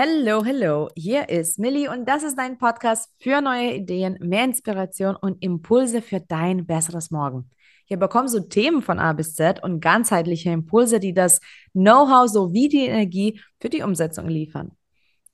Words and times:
Hello, 0.00 0.44
hello. 0.44 0.88
Hier 0.94 1.28
ist 1.28 1.58
Millie 1.58 1.90
und 1.90 2.06
das 2.08 2.22
ist 2.22 2.38
dein 2.38 2.56
Podcast 2.56 3.10
für 3.18 3.40
neue 3.40 3.74
Ideen, 3.74 4.16
mehr 4.20 4.44
Inspiration 4.44 5.16
und 5.16 5.42
Impulse 5.42 6.02
für 6.02 6.20
dein 6.20 6.66
besseres 6.66 7.10
Morgen. 7.10 7.50
Hier 7.86 7.96
bekommst 7.96 8.32
du 8.32 8.48
Themen 8.48 8.80
von 8.80 9.00
A 9.00 9.12
bis 9.12 9.34
Z 9.34 9.60
und 9.60 9.80
ganzheitliche 9.80 10.50
Impulse, 10.50 11.00
die 11.00 11.14
das 11.14 11.40
Know-how 11.72 12.28
sowie 12.28 12.68
die 12.68 12.86
Energie 12.86 13.40
für 13.58 13.70
die 13.70 13.82
Umsetzung 13.82 14.28
liefern. 14.28 14.70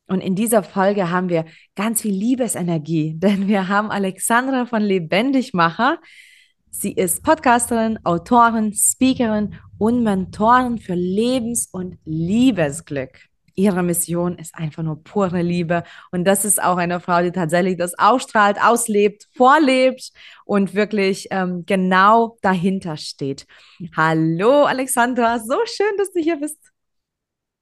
Und 0.07 0.23
in 0.23 0.35
dieser 0.35 0.63
Folge 0.63 1.11
haben 1.11 1.29
wir 1.29 1.45
ganz 1.77 2.01
viel 2.01 2.15
Liebesenergie, 2.15 3.13
denn 3.19 3.49
wir 3.49 3.69
haben 3.69 3.91
Alexandra 3.91 4.65
von 4.65 4.81
Lebendigmacher. 4.81 5.99
Sie 6.71 6.93
ist 6.93 7.23
Podcasterin, 7.23 7.99
Autorin, 8.03 8.73
Speakerin 8.73 9.57
und 9.77 10.03
Mentorin 10.03 10.79
für 10.79 10.95
Lebens- 10.95 11.69
und 11.71 11.99
Liebesglück 12.07 13.29
ihre 13.55 13.83
Mission 13.83 14.39
ist 14.39 14.55
einfach 14.55 14.83
nur 14.83 15.03
pure 15.03 15.43
Liebe. 15.43 15.85
Und 16.11 16.25
das 16.25 16.45
ist 16.45 16.63
auch 16.63 16.77
eine 16.77 17.01
Frau, 17.01 17.23
die 17.23 17.33
tatsächlich 17.33 17.77
das 17.77 17.99
ausstrahlt, 17.99 18.59
auslebt, 18.63 19.29
vorlebt 19.37 20.13
und 20.45 20.75
wirklich 20.75 21.29
ähm, 21.31 21.65
genau 21.67 22.39
dahinter 22.43 22.97
steht. 22.97 23.47
Hallo 23.97 24.65
Alexandra, 24.65 25.39
so 25.39 25.59
schön, 25.67 25.97
dass 25.99 26.13
du 26.13 26.21
hier 26.21 26.37
bist. 26.37 26.59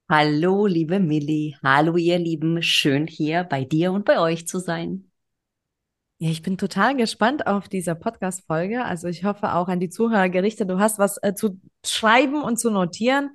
Hallo, 0.09 0.67
liebe 0.67 0.99
Millie. 0.99 1.55
Hallo, 1.63 1.95
ihr 1.95 2.19
Lieben. 2.19 2.61
Schön 2.61 3.07
hier 3.07 3.43
bei 3.45 3.63
dir 3.63 3.91
und 3.93 4.05
bei 4.05 4.19
euch 4.19 4.47
zu 4.47 4.59
sein. 4.59 5.09
Ja, 6.19 6.29
ich 6.29 6.41
bin 6.41 6.57
total 6.57 6.95
gespannt 6.95 7.47
auf 7.47 7.67
diese 7.67 7.95
Podcast-Folge. 7.95 8.85
Also 8.85 9.07
ich 9.07 9.23
hoffe 9.23 9.53
auch 9.55 9.67
an 9.67 9.79
die 9.79 9.89
Zuhörer 9.89 10.29
gerichtet, 10.29 10.69
du 10.69 10.79
hast 10.79 10.99
was 10.99 11.17
äh, 11.21 11.33
zu 11.33 11.59
schreiben 11.85 12.43
und 12.43 12.57
zu 12.59 12.69
notieren. 12.69 13.31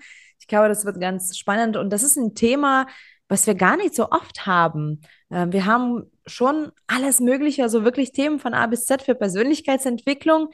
Ich 0.49 0.51
glaube, 0.51 0.71
das 0.71 0.87
wird 0.87 0.99
ganz 0.99 1.37
spannend 1.37 1.77
und 1.77 1.91
das 1.91 2.03
ist 2.03 2.17
ein 2.17 2.35
Thema, 2.35 2.87
was 3.29 3.47
wir 3.47 3.55
gar 3.55 3.77
nicht 3.77 3.95
so 3.95 4.11
oft 4.11 4.47
haben. 4.47 5.03
Äh, 5.29 5.49
wir 5.51 5.67
haben 5.67 6.05
schon 6.25 6.73
alles 6.87 7.21
Mögliche, 7.21 7.63
also 7.63 7.85
wirklich 7.85 8.13
Themen 8.13 8.39
von 8.39 8.55
A 8.55 8.67
bis 8.67 8.87
Z 8.87 9.03
für 9.03 9.15
Persönlichkeitsentwicklung. 9.15 10.49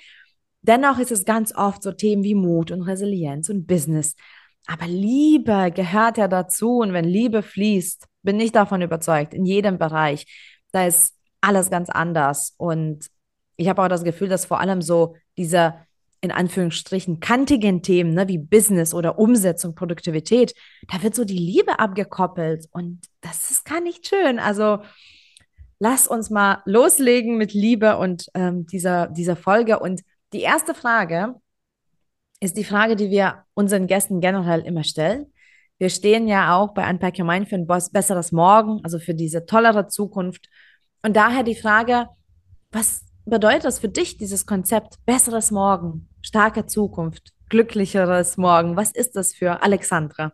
Dennoch 0.62 0.98
ist 0.98 1.12
es 1.12 1.24
ganz 1.24 1.54
oft 1.54 1.84
so 1.84 1.92
Themen 1.92 2.24
wie 2.24 2.34
Mut 2.34 2.72
und 2.72 2.82
Resilienz 2.82 3.48
und 3.50 3.69
Business. 3.69 4.16
Aber 4.66 4.88
Liebe 4.88 5.70
gehört 5.72 6.19
ja 6.19 6.26
dazu 6.26 6.78
und 6.78 6.92
wenn 6.92 7.04
Liebe 7.04 7.44
fließt, 7.44 8.04
bin 8.24 8.41
ich 8.41 8.50
davon 8.50 8.82
überzeugt, 8.82 9.32
in 9.32 9.47
jedem 9.47 9.78
Bereich, 9.78 10.26
da 10.72 10.88
ist 10.88 11.14
alles 11.41 11.70
ganz 11.70 11.88
anders. 11.88 12.52
Und 12.56 13.06
ich 13.54 13.69
habe 13.69 13.80
auch 13.80 13.88
das 13.88 14.02
Gefühl, 14.02 14.28
dass 14.28 14.44
vor 14.44 14.58
allem 14.58 14.82
so 14.82 15.14
dieser 15.38 15.86
in 16.25 16.33
Anführungsstrichen 16.33 17.20
kantigen 17.20 17.83
Themen, 17.83 18.14
ne, 18.14 18.27
wie 18.28 18.39
Business 18.39 18.94
oder 18.94 19.19
Umsetzung, 19.19 19.75
Produktivität, 19.75 20.55
da 20.89 21.03
wird 21.03 21.14
so 21.14 21.27
die 21.27 21.36
Liebe 21.36 21.78
abgekoppelt 21.78 22.66
und 22.70 23.03
das 23.20 23.50
ist 23.50 23.66
gar 23.66 23.83
nicht 23.83 24.08
schön. 24.08 24.39
Also 24.39 24.78
lass 25.78 26.08
uns 26.08 26.31
mal 26.31 26.62
loslegen 26.64 27.36
mit 27.36 27.53
Liebe 27.53 27.98
und 27.98 28.28
ähm, 28.33 28.66
dieser, 28.66 29.08
dieser 29.08 29.36
Folge. 29.36 29.81
Und 29.81 30.00
die 30.33 30.41
erste 30.41 30.72
Frage 30.72 31.34
ist 32.41 32.56
die 32.56 32.64
Frage, 32.64 32.97
die 32.97 33.11
wir 33.11 33.44
unseren 33.53 33.86
Gästen 33.86 34.22
generell 34.22 34.61
immer 34.61 34.83
stellen. 34.83 35.31
Wir 35.77 35.91
stehen 35.91 36.27
ja 36.27 36.56
auch 36.56 36.72
bei 36.72 36.88
Unpack 36.88 37.19
Your 37.19 37.27
Mind 37.27 37.50
für 37.50 37.56
ein 37.56 37.66
besseres 37.66 38.33
Morgen, 38.33 38.81
also 38.83 38.98
für 38.98 39.14
diese 39.14 39.44
tollere 39.44 39.88
Zukunft. 39.88 40.48
Und 41.03 41.16
daher 41.16 41.42
die 41.42 41.55
Frage, 41.55 42.09
was 42.72 43.05
bedeutet 43.25 43.64
das 43.64 43.78
für 43.78 43.89
dich, 43.89 44.17
dieses 44.17 44.47
Konzept 44.47 44.97
besseres 45.06 45.50
Morgen? 45.50 46.08
starke 46.25 46.67
Zukunft, 46.67 47.33
glücklicheres 47.48 48.36
Morgen. 48.36 48.77
Was 48.77 48.91
ist 48.91 49.14
das 49.14 49.34
für 49.34 49.62
Alexandra? 49.62 50.33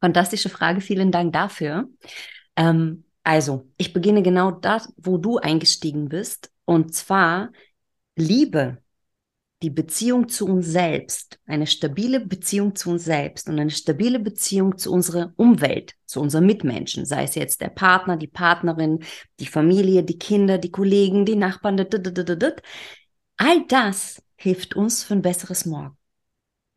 Fantastische 0.00 0.48
Frage, 0.48 0.80
vielen 0.80 1.10
Dank 1.12 1.32
dafür. 1.32 1.88
Ähm, 2.56 3.04
also, 3.24 3.68
ich 3.76 3.92
beginne 3.92 4.22
genau 4.22 4.50
da, 4.50 4.82
wo 4.96 5.18
du 5.18 5.38
eingestiegen 5.38 6.08
bist, 6.08 6.50
und 6.64 6.94
zwar 6.94 7.50
Liebe, 8.16 8.81
die 9.62 9.70
Beziehung 9.70 10.28
zu 10.28 10.46
uns 10.46 10.66
selbst, 10.66 11.38
eine 11.46 11.66
stabile 11.66 12.20
Beziehung 12.20 12.74
zu 12.74 12.90
uns 12.90 13.04
selbst 13.04 13.48
und 13.48 13.58
eine 13.58 13.70
stabile 13.70 14.18
Beziehung 14.18 14.76
zu 14.76 14.92
unserer 14.92 15.32
Umwelt, 15.36 15.94
zu 16.06 16.20
unseren 16.20 16.46
Mitmenschen, 16.46 17.06
sei 17.06 17.24
es 17.24 17.34
jetzt 17.34 17.60
der 17.60 17.68
Partner, 17.68 18.16
die 18.16 18.26
Partnerin, 18.26 19.04
die 19.40 19.46
Familie, 19.46 20.02
die 20.02 20.18
Kinder, 20.18 20.58
die 20.58 20.70
Kollegen, 20.70 21.24
die 21.24 21.36
Nachbarn, 21.36 21.78
all 23.36 23.66
das 23.68 24.22
hilft 24.36 24.74
uns 24.74 25.04
für 25.04 25.14
ein 25.14 25.22
besseres 25.22 25.64
Morgen. 25.64 25.96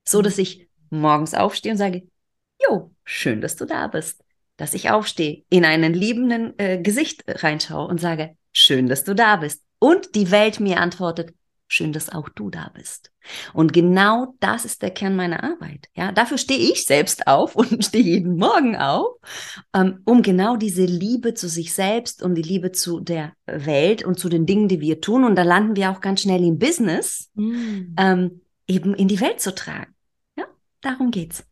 So, 0.07 0.21
dass 0.21 0.37
ich 0.37 0.67
morgens 0.89 1.33
aufstehe 1.33 1.71
und 1.71 1.77
sage, 1.77 2.03
Jo, 2.61 2.91
schön, 3.03 3.41
dass 3.41 3.55
du 3.55 3.65
da 3.65 3.87
bist. 3.87 4.23
Dass 4.57 4.73
ich 4.73 4.89
aufstehe, 4.89 5.43
in 5.49 5.65
einen 5.65 5.93
liebenden 5.93 6.57
äh, 6.57 6.81
Gesicht 6.81 7.23
reinschaue 7.27 7.87
und 7.87 7.99
sage, 7.99 8.37
schön, 8.53 8.87
dass 8.87 9.03
du 9.03 9.13
da 9.13 9.35
bist. 9.35 9.63
Und 9.79 10.15
die 10.15 10.31
Welt 10.31 10.61
mir 10.61 10.79
antwortet, 10.79 11.33
schön, 11.67 11.93
dass 11.93 12.09
auch 12.09 12.29
du 12.29 12.49
da 12.49 12.71
bist. 12.73 13.11
Und 13.53 13.73
genau 13.73 14.35
das 14.39 14.65
ist 14.65 14.81
der 14.81 14.91
Kern 14.91 15.15
meiner 15.15 15.43
Arbeit. 15.43 15.89
Ja, 15.95 16.11
dafür 16.11 16.37
stehe 16.37 16.59
ich 16.71 16.85
selbst 16.85 17.27
auf 17.27 17.55
und 17.55 17.83
stehe 17.85 18.03
jeden 18.03 18.37
Morgen 18.37 18.75
auf, 18.75 19.15
ähm, 19.73 20.01
um 20.05 20.21
genau 20.21 20.57
diese 20.57 20.85
Liebe 20.85 21.33
zu 21.33 21.49
sich 21.49 21.73
selbst 21.73 22.21
und 22.21 22.35
die 22.35 22.43
Liebe 22.43 22.71
zu 22.71 22.99
der 22.99 23.33
Welt 23.45 24.03
und 24.03 24.19
zu 24.19 24.29
den 24.29 24.45
Dingen, 24.45 24.67
die 24.67 24.79
wir 24.79 25.01
tun. 25.01 25.23
Und 25.23 25.35
da 25.35 25.43
landen 25.43 25.75
wir 25.75 25.91
auch 25.91 26.01
ganz 26.01 26.21
schnell 26.21 26.43
im 26.43 26.59
Business, 26.59 27.31
mm. 27.33 27.95
ähm, 27.97 28.41
eben 28.67 28.93
in 28.93 29.07
die 29.07 29.21
Welt 29.21 29.41
zu 29.41 29.53
tragen. 29.53 29.93
Ja, 30.37 30.45
darum 30.81 31.11
geht's. 31.11 31.45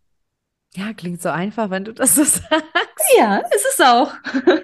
Ja, 0.75 0.93
klingt 0.93 1.21
so 1.21 1.29
einfach, 1.29 1.69
wenn 1.69 1.85
du 1.85 1.93
das 1.93 2.15
so 2.15 2.23
sagst. 2.23 2.63
Ja, 3.17 3.37
ist 3.37 3.65
es 3.73 3.81
auch. 3.81 4.13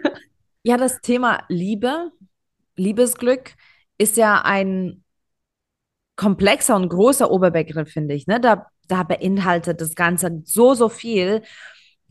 ja, 0.64 0.78
das 0.78 1.02
Thema 1.02 1.44
Liebe, 1.50 2.12
Liebesglück 2.76 3.56
ist 3.98 4.18
ja 4.18 4.42
ein 4.42 5.04
komplexer 6.20 6.76
und 6.76 6.90
großer 6.90 7.32
Oberbegriff, 7.32 7.90
finde 7.90 8.14
ich. 8.14 8.28
Ne? 8.28 8.42
Da, 8.42 8.66
da 8.90 9.04
beinhaltet 9.04 9.80
das 9.80 9.96
Ganze 9.96 10.42
so, 10.44 10.74
so 10.74 10.90
viel. 10.90 11.44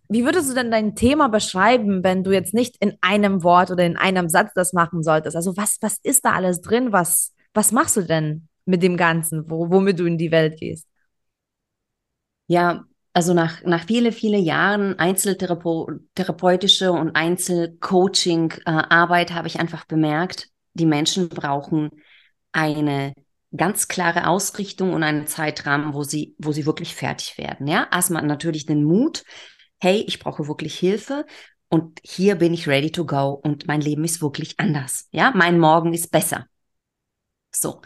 Wie 0.08 0.24
würdest 0.24 0.48
du 0.48 0.54
denn 0.54 0.70
dein 0.70 0.96
Thema 0.96 1.28
beschreiben, 1.28 2.02
wenn 2.02 2.24
du 2.24 2.32
jetzt 2.32 2.54
nicht 2.54 2.78
in 2.80 2.96
einem 3.02 3.42
Wort 3.42 3.70
oder 3.70 3.84
in 3.84 3.98
einem 3.98 4.30
Satz 4.30 4.52
das 4.54 4.72
machen 4.72 5.02
solltest? 5.02 5.36
Also 5.36 5.58
was, 5.58 5.76
was 5.82 5.98
ist 6.02 6.24
da 6.24 6.32
alles 6.32 6.62
drin? 6.62 6.90
Was, 6.90 7.34
was 7.52 7.70
machst 7.70 7.98
du 7.98 8.02
denn 8.02 8.48
mit 8.64 8.82
dem 8.82 8.96
Ganzen, 8.96 9.50
wo, 9.50 9.68
womit 9.68 9.98
du 9.98 10.06
in 10.06 10.16
die 10.16 10.30
Welt 10.30 10.58
gehst? 10.58 10.86
Ja, 12.46 12.86
also 13.12 13.34
nach, 13.34 13.62
nach 13.64 13.84
viele, 13.84 14.12
viele 14.12 14.38
Jahren 14.38 14.98
einzeltherapeutische 14.98 16.92
und 16.92 17.14
Einzelcoaching-Arbeit 17.14 19.32
äh, 19.32 19.34
habe 19.34 19.48
ich 19.48 19.60
einfach 19.60 19.84
bemerkt, 19.84 20.48
die 20.72 20.86
Menschen 20.86 21.28
brauchen 21.28 21.90
eine 22.52 23.12
ganz 23.56 23.88
klare 23.88 24.26
Ausrichtung 24.26 24.92
und 24.92 25.02
einen 25.02 25.26
Zeitrahmen, 25.26 25.94
wo 25.94 26.02
sie, 26.02 26.34
wo 26.38 26.52
sie 26.52 26.66
wirklich 26.66 26.94
fertig 26.94 27.38
werden. 27.38 27.66
Ja, 27.66 27.88
erstmal 27.90 28.22
natürlich 28.22 28.66
den 28.66 28.84
Mut. 28.84 29.24
Hey, 29.80 30.04
ich 30.06 30.18
brauche 30.18 30.48
wirklich 30.48 30.78
Hilfe 30.78 31.24
und 31.68 31.98
hier 32.02 32.34
bin 32.36 32.52
ich 32.52 32.68
ready 32.68 32.90
to 32.90 33.06
go 33.06 33.30
und 33.30 33.66
mein 33.66 33.80
Leben 33.80 34.04
ist 34.04 34.20
wirklich 34.22 34.58
anders. 34.58 35.08
Ja, 35.12 35.32
mein 35.34 35.58
Morgen 35.58 35.94
ist 35.94 36.10
besser. 36.10 36.46
So. 37.50 37.80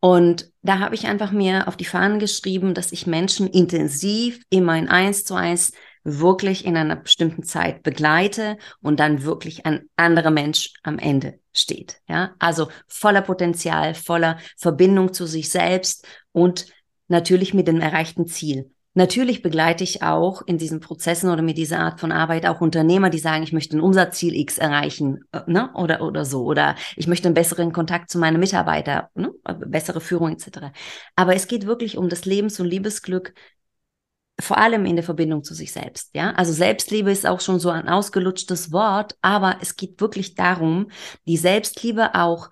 Und 0.00 0.50
da 0.62 0.80
habe 0.80 0.94
ich 0.94 1.06
einfach 1.06 1.30
mir 1.30 1.68
auf 1.68 1.76
die 1.76 1.84
Fahnen 1.84 2.18
geschrieben, 2.18 2.74
dass 2.74 2.92
ich 2.92 3.06
Menschen 3.06 3.46
intensiv 3.48 4.42
immer 4.50 4.76
in 4.76 4.88
eins 4.88 5.24
zu 5.24 5.34
eins 5.34 5.72
wirklich 6.04 6.64
in 6.64 6.76
einer 6.76 6.96
bestimmten 6.96 7.42
Zeit 7.42 7.82
begleite 7.82 8.58
und 8.80 9.00
dann 9.00 9.24
wirklich 9.24 9.66
ein 9.66 9.88
anderer 9.96 10.30
Mensch 10.30 10.74
am 10.82 10.98
Ende 10.98 11.40
steht. 11.52 12.00
Ja, 12.08 12.34
also 12.38 12.68
voller 12.86 13.22
Potenzial, 13.22 13.94
voller 13.94 14.38
Verbindung 14.56 15.12
zu 15.12 15.26
sich 15.26 15.50
selbst 15.50 16.06
und 16.32 16.66
natürlich 17.08 17.54
mit 17.54 17.66
dem 17.66 17.80
erreichten 17.80 18.26
Ziel. 18.26 18.70
Natürlich 18.96 19.42
begleite 19.42 19.82
ich 19.82 20.04
auch 20.04 20.42
in 20.46 20.56
diesen 20.56 20.78
Prozessen 20.78 21.28
oder 21.28 21.42
mit 21.42 21.58
dieser 21.58 21.80
Art 21.80 21.98
von 21.98 22.12
Arbeit 22.12 22.46
auch 22.46 22.60
Unternehmer, 22.60 23.10
die 23.10 23.18
sagen, 23.18 23.42
ich 23.42 23.52
möchte 23.52 23.76
ein 23.76 23.80
Umsatzziel 23.80 24.36
X 24.36 24.56
erreichen, 24.56 25.24
äh, 25.32 25.40
ne? 25.48 25.70
oder, 25.74 26.00
oder 26.02 26.24
so, 26.24 26.44
oder 26.44 26.76
ich 26.94 27.08
möchte 27.08 27.26
einen 27.26 27.34
besseren 27.34 27.72
Kontakt 27.72 28.08
zu 28.08 28.20
meinen 28.20 28.38
Mitarbeitern, 28.38 29.06
ne? 29.14 29.32
bessere 29.66 30.00
Führung 30.00 30.30
etc. 30.30 30.70
Aber 31.16 31.34
es 31.34 31.48
geht 31.48 31.66
wirklich 31.66 31.98
um 31.98 32.08
das 32.08 32.24
Lebens- 32.24 32.60
und 32.60 32.66
Liebesglück 32.66 33.34
vor 34.40 34.58
allem 34.58 34.84
in 34.84 34.96
der 34.96 35.04
Verbindung 35.04 35.44
zu 35.44 35.54
sich 35.54 35.72
selbst, 35.72 36.10
ja. 36.14 36.32
Also 36.32 36.52
Selbstliebe 36.52 37.10
ist 37.10 37.26
auch 37.26 37.40
schon 37.40 37.60
so 37.60 37.70
ein 37.70 37.88
ausgelutschtes 37.88 38.72
Wort, 38.72 39.16
aber 39.22 39.58
es 39.60 39.76
geht 39.76 40.00
wirklich 40.00 40.34
darum, 40.34 40.90
die 41.26 41.36
Selbstliebe 41.36 42.14
auch 42.14 42.50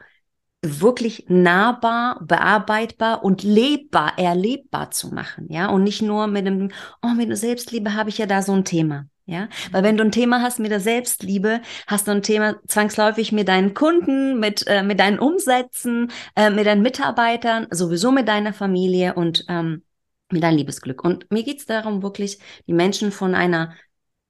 wirklich 0.64 1.26
nahbar, 1.28 2.20
bearbeitbar 2.22 3.24
und 3.24 3.42
lebbar, 3.42 4.16
erlebbar 4.16 4.92
zu 4.92 5.08
machen, 5.08 5.46
ja. 5.50 5.68
Und 5.70 5.82
nicht 5.82 6.02
nur 6.02 6.28
mit 6.28 6.46
dem, 6.46 6.70
oh, 7.02 7.08
mit 7.08 7.28
der 7.28 7.36
Selbstliebe 7.36 7.94
habe 7.94 8.10
ich 8.10 8.18
ja 8.18 8.26
da 8.26 8.42
so 8.42 8.52
ein 8.52 8.64
Thema. 8.64 9.06
Ja, 9.24 9.48
weil 9.70 9.84
wenn 9.84 9.96
du 9.96 10.02
ein 10.02 10.10
Thema 10.10 10.42
hast 10.42 10.58
mit 10.58 10.72
der 10.72 10.80
Selbstliebe, 10.80 11.60
hast 11.86 12.08
du 12.08 12.10
ein 12.10 12.22
Thema 12.22 12.56
zwangsläufig 12.66 13.30
mit 13.30 13.46
deinen 13.46 13.72
Kunden, 13.72 14.40
mit, 14.40 14.66
äh, 14.66 14.82
mit 14.82 14.98
deinen 14.98 15.20
Umsätzen, 15.20 16.10
äh, 16.34 16.50
mit 16.50 16.66
deinen 16.66 16.82
Mitarbeitern, 16.82 17.68
sowieso 17.70 18.10
mit 18.10 18.26
deiner 18.26 18.52
Familie 18.52 19.14
und 19.14 19.44
ähm, 19.48 19.84
mit 20.32 20.42
deinem 20.42 20.56
Liebesglück. 20.56 21.04
Und 21.04 21.30
mir 21.30 21.42
geht 21.42 21.60
es 21.60 21.66
darum, 21.66 22.02
wirklich 22.02 22.38
die 22.66 22.72
Menschen 22.72 23.12
von 23.12 23.34
einer 23.34 23.74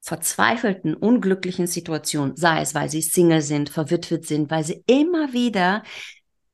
verzweifelten, 0.01 0.95
unglücklichen 0.95 1.69
Situation, 1.69 2.37
sei 2.37 2.61
es, 2.61 2.75
weil 2.75 2.91
sie 2.91 3.03
Single 3.03 3.41
sind, 3.41 3.71
verwitwet 3.71 4.27
sind, 4.27 4.51
weil 4.51 4.65
sie 4.65 4.83
immer 4.87 5.33
wieder 5.33 5.85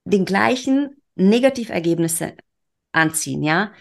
den 0.05 0.25
gleichen 0.27 1.03
Negativergebnisse 1.17 2.35
anziehen, 2.93 3.43
ja. 3.43 3.73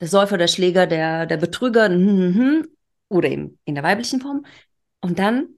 Der 0.00 0.08
Säufer, 0.08 0.36
der 0.38 0.48
Schläger, 0.48 0.86
der, 0.86 1.26
der 1.26 1.36
Betrüger, 1.36 1.86
hm, 1.86 2.06
hm, 2.06 2.34
hm, 2.34 2.68
oder 3.08 3.28
eben 3.30 3.58
in 3.64 3.74
der 3.74 3.84
weiblichen 3.84 4.20
Form. 4.20 4.44
Und 5.00 5.18
dann 5.18 5.48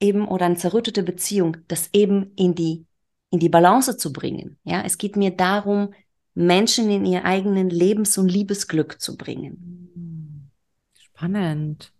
eben, 0.00 0.28
oder 0.28 0.46
eine 0.46 0.56
zerrüttete 0.56 1.02
Beziehung, 1.02 1.56
das 1.68 1.90
eben 1.92 2.32
in 2.36 2.54
die, 2.54 2.86
in 3.30 3.38
die 3.38 3.48
Balance 3.48 3.96
zu 3.96 4.12
bringen. 4.12 4.58
Ja, 4.64 4.82
es 4.82 4.98
geht 4.98 5.16
mir 5.16 5.30
darum, 5.30 5.94
Menschen 6.34 6.90
in 6.90 7.06
ihr 7.06 7.24
eigenen 7.24 7.70
Lebens- 7.70 8.18
und 8.18 8.28
Liebesglück 8.28 9.00
zu 9.00 9.16
bringen. 9.16 10.50
Spannend. 10.98 11.92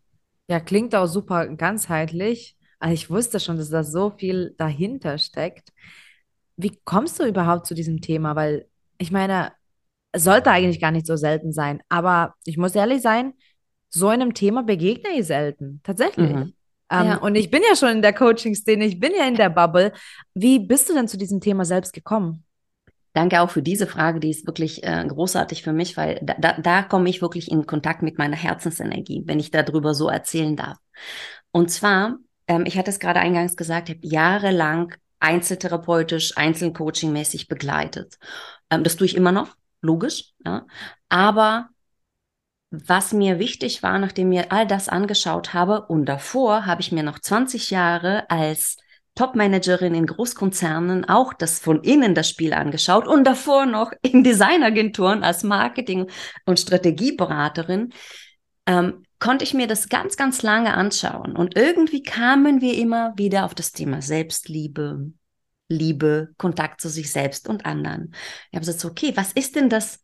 Ja, 0.49 0.61
klingt 0.61 0.95
auch 0.95 1.07
super 1.07 1.47
ganzheitlich. 1.49 2.57
Also 2.79 2.95
ich 2.95 3.09
wusste 3.11 3.41
schon, 3.41 3.57
dass 3.57 3.71
da 3.71 3.85
so 3.85 4.11
viel 4.11 4.55
dahinter 4.59 5.19
steckt. 5.19 5.73
Wie 6.57 6.79
kommst 6.85 7.19
du 7.19 7.25
überhaupt 7.25 7.67
zu 7.67 7.75
diesem 7.75 8.01
Thema? 8.01 8.37
Weil 8.37 8.67
ich 8.99 9.11
meine, 9.11 9.53
es 10.13 10.25
sollte 10.25 10.51
eigentlich 10.51 10.81
gar 10.81 10.91
nicht 10.91 11.07
so 11.07 11.17
selten 11.17 11.53
sein. 11.53 11.81
Aber 11.89 12.35
ich 12.45 12.59
muss 12.59 12.75
ehrlich 12.75 13.03
sein, 13.03 13.35
so 13.89 14.09
einem 14.09 14.35
Thema 14.35 14.63
begegne 14.63 15.11
ich 15.19 15.27
selten. 15.27 15.81
Tatsächlich. 15.83 16.31
Mhm. 16.33 16.55
Ähm, 16.91 17.07
Ja. 17.07 17.17
Und 17.19 17.37
ich 17.37 17.51
bin 17.51 17.63
ja 17.69 17.77
schon 17.77 17.91
in 17.91 18.03
der 18.03 18.13
Coaching-Szene, 18.13 18.85
ich 18.85 19.01
bin 19.01 19.13
ja 19.17 19.27
in 19.27 19.37
der 19.37 19.51
Bubble. 19.51 19.93
Wie 20.35 20.59
bist 20.59 20.89
du 20.89 20.95
denn 20.95 21.09
zu 21.09 21.17
diesem 21.17 21.41
Thema 21.41 21.65
selbst 21.65 21.93
gekommen? 21.93 22.45
Danke 23.15 23.41
auch 23.41 23.51
für 23.51 23.63
diese 23.63 23.87
Frage, 23.87 24.19
die 24.19 24.31
ist 24.31 24.47
wirklich 24.47 24.83
äh, 24.83 25.05
großartig 25.07 25.63
für 25.63 25.73
mich, 25.73 25.97
weil 25.97 26.19
da, 26.21 26.35
da, 26.37 26.61
da 26.61 26.83
komme 26.83 27.09
ich 27.09 27.23
wirklich 27.23 27.51
in 27.51 27.65
Kontakt 27.65 28.03
mit 28.03 28.19
meiner 28.19 28.37
Herzensenergie, 28.37 29.23
wenn 29.27 29.39
ich 29.39 29.53
darüber 29.53 29.95
so 29.95 30.09
erzählen 30.09 30.57
darf. 30.57 30.79
Und 31.53 31.71
zwar, 31.71 32.17
ähm, 32.49 32.65
ich 32.67 32.77
hatte 32.77 32.91
es 32.91 32.99
gerade 32.99 33.21
eingangs 33.21 33.57
gesagt, 33.57 33.89
ich 33.89 33.97
habe 33.97 34.07
jahrelang 34.07 34.95
einzeltherapeutisch, 35.21 36.37
einzelcoachingmäßig 36.37 37.47
begleitet. 37.47 38.19
Ähm, 38.69 38.83
das 38.83 38.97
tue 38.97 39.07
ich 39.07 39.17
immer 39.17 39.33
noch, 39.33 39.55
logisch, 39.81 40.33
ja. 40.45 40.67
Aber 41.09 41.69
was 42.71 43.13
mir 43.13 43.39
wichtig 43.39 43.85
war, 43.85 44.01
nachdem 44.01 44.31
mir 44.31 44.51
all 44.51 44.67
das 44.67 44.89
angeschaut 44.89 45.55
habe 45.55 45.83
und 45.87 46.07
davor 46.07 46.67
habe 46.67 46.81
ich 46.81 46.91
mir 46.91 47.05
noch 47.05 47.21
20 47.21 47.71
Jahre 47.71 48.29
als 48.29 48.77
Top-Managerin 49.15 49.95
in 49.95 50.07
Großkonzernen 50.07 51.05
auch 51.05 51.33
das 51.33 51.61
von 51.61 51.83
innen 51.83 52.15
das 52.15 52.29
Spiel 52.29 52.53
angeschaut 52.53 53.07
und 53.07 53.25
davor 53.25 53.67
noch 53.67 53.93
in 54.03 54.25
Designagenturen 54.25 55.23
als 55.23 55.43
Marketing- 55.43 56.11
und 56.47 56.59
Strategieberaterin, 56.59 57.93
ähm, 58.67 59.05
konnte 59.19 59.45
ich 59.45 59.55
mir 59.55 59.67
das 59.67 59.89
ganz, 59.89 60.17
ganz 60.17 60.43
lange 60.43 60.75
anschauen. 60.75 61.37
Und 61.37 61.57
irgendwie 61.57 62.03
kamen 62.03 62.61
wir 62.61 62.77
immer 62.77 63.15
wieder 63.17 63.45
auf 63.45 63.55
das 63.55 63.73
Thema 63.73 64.03
Selbstliebe, 64.03 65.13
Liebe, 65.69 66.35
Kontakt 66.37 66.81
zu 66.81 66.89
sich 66.89 67.11
selbst 67.11 67.49
und 67.49 67.65
anderen. 67.65 68.15
Ich 68.51 68.57
habe 68.57 68.67
gesagt, 68.67 68.85
okay, 68.85 69.13
was 69.17 69.33
ist 69.33 69.57
denn 69.57 69.69
das 69.69 70.01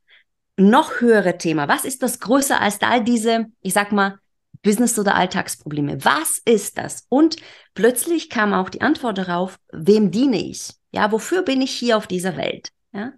noch 0.56 1.00
höhere 1.00 1.36
Thema? 1.36 1.68
Was 1.68 1.84
ist 1.84 2.02
das 2.02 2.20
größer 2.20 2.60
als 2.60 2.80
all 2.80 3.04
diese, 3.04 3.46
ich 3.60 3.72
sag 3.72 3.92
mal, 3.92 4.18
Business- 4.62 4.98
oder 4.98 5.14
Alltagsprobleme? 5.14 6.04
Was 6.04 6.40
ist 6.44 6.78
das? 6.78 7.06
Und 7.08 7.36
plötzlich 7.74 8.28
kam 8.30 8.52
auch 8.52 8.68
die 8.68 8.82
Antwort 8.82 9.18
darauf, 9.18 9.58
wem 9.72 10.10
diene 10.10 10.38
ich? 10.38 10.74
Ja, 10.92 11.12
wofür 11.12 11.42
bin 11.42 11.62
ich 11.62 11.70
hier 11.70 11.96
auf 11.96 12.06
dieser 12.06 12.36
Welt? 12.36 12.70
Ja. 12.92 13.12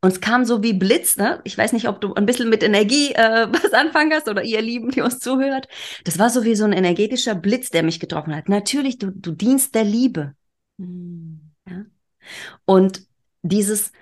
Und 0.00 0.12
es 0.12 0.20
kam 0.20 0.44
so 0.44 0.62
wie 0.62 0.74
Blitz, 0.74 1.16
ne? 1.16 1.40
Ich 1.44 1.56
weiß 1.56 1.72
nicht, 1.72 1.88
ob 1.88 2.00
du 2.02 2.12
ein 2.12 2.26
bisschen 2.26 2.50
mit 2.50 2.62
Energie 2.62 3.12
äh, 3.12 3.48
was 3.50 3.72
anfangen 3.72 4.12
hast 4.12 4.28
oder 4.28 4.42
ihr 4.42 4.60
Lieben, 4.60 4.90
die 4.90 5.00
uns 5.00 5.18
zuhört. 5.18 5.66
Das 6.04 6.18
war 6.18 6.28
so 6.28 6.44
wie 6.44 6.54
so 6.56 6.64
ein 6.64 6.74
energetischer 6.74 7.34
Blitz, 7.34 7.70
der 7.70 7.82
mich 7.82 8.00
getroffen 8.00 8.36
hat. 8.36 8.50
Natürlich, 8.50 8.98
du, 8.98 9.10
du 9.10 9.30
dienst 9.32 9.74
der 9.74 9.84
Liebe. 9.84 10.34
Ja? 10.78 11.86
Und 12.66 13.06
dieses 13.42 13.92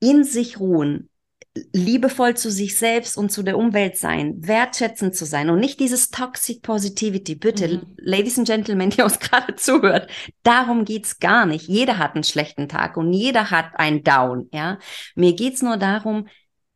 in 0.00 0.24
sich 0.24 0.58
ruhen, 0.58 1.08
liebevoll 1.72 2.34
zu 2.36 2.50
sich 2.50 2.78
selbst 2.78 3.18
und 3.18 3.30
zu 3.30 3.42
der 3.42 3.58
Umwelt 3.58 3.96
sein, 3.96 4.36
wertschätzend 4.38 5.14
zu 5.14 5.26
sein 5.26 5.50
und 5.50 5.60
nicht 5.60 5.80
dieses 5.80 6.10
Toxic 6.10 6.62
Positivity. 6.62 7.34
Bitte, 7.34 7.68
Mhm. 7.68 7.96
Ladies 7.98 8.38
and 8.38 8.46
Gentlemen, 8.46 8.90
die 8.90 9.02
uns 9.02 9.18
gerade 9.18 9.54
zuhört, 9.56 10.10
darum 10.42 10.84
geht's 10.84 11.18
gar 11.18 11.44
nicht. 11.46 11.68
Jeder 11.68 11.98
hat 11.98 12.14
einen 12.14 12.24
schlechten 12.24 12.68
Tag 12.68 12.96
und 12.96 13.12
jeder 13.12 13.50
hat 13.50 13.78
einen 13.78 14.02
Down. 14.02 14.48
Ja, 14.52 14.78
mir 15.14 15.34
geht's 15.34 15.62
nur 15.62 15.76
darum, 15.76 16.28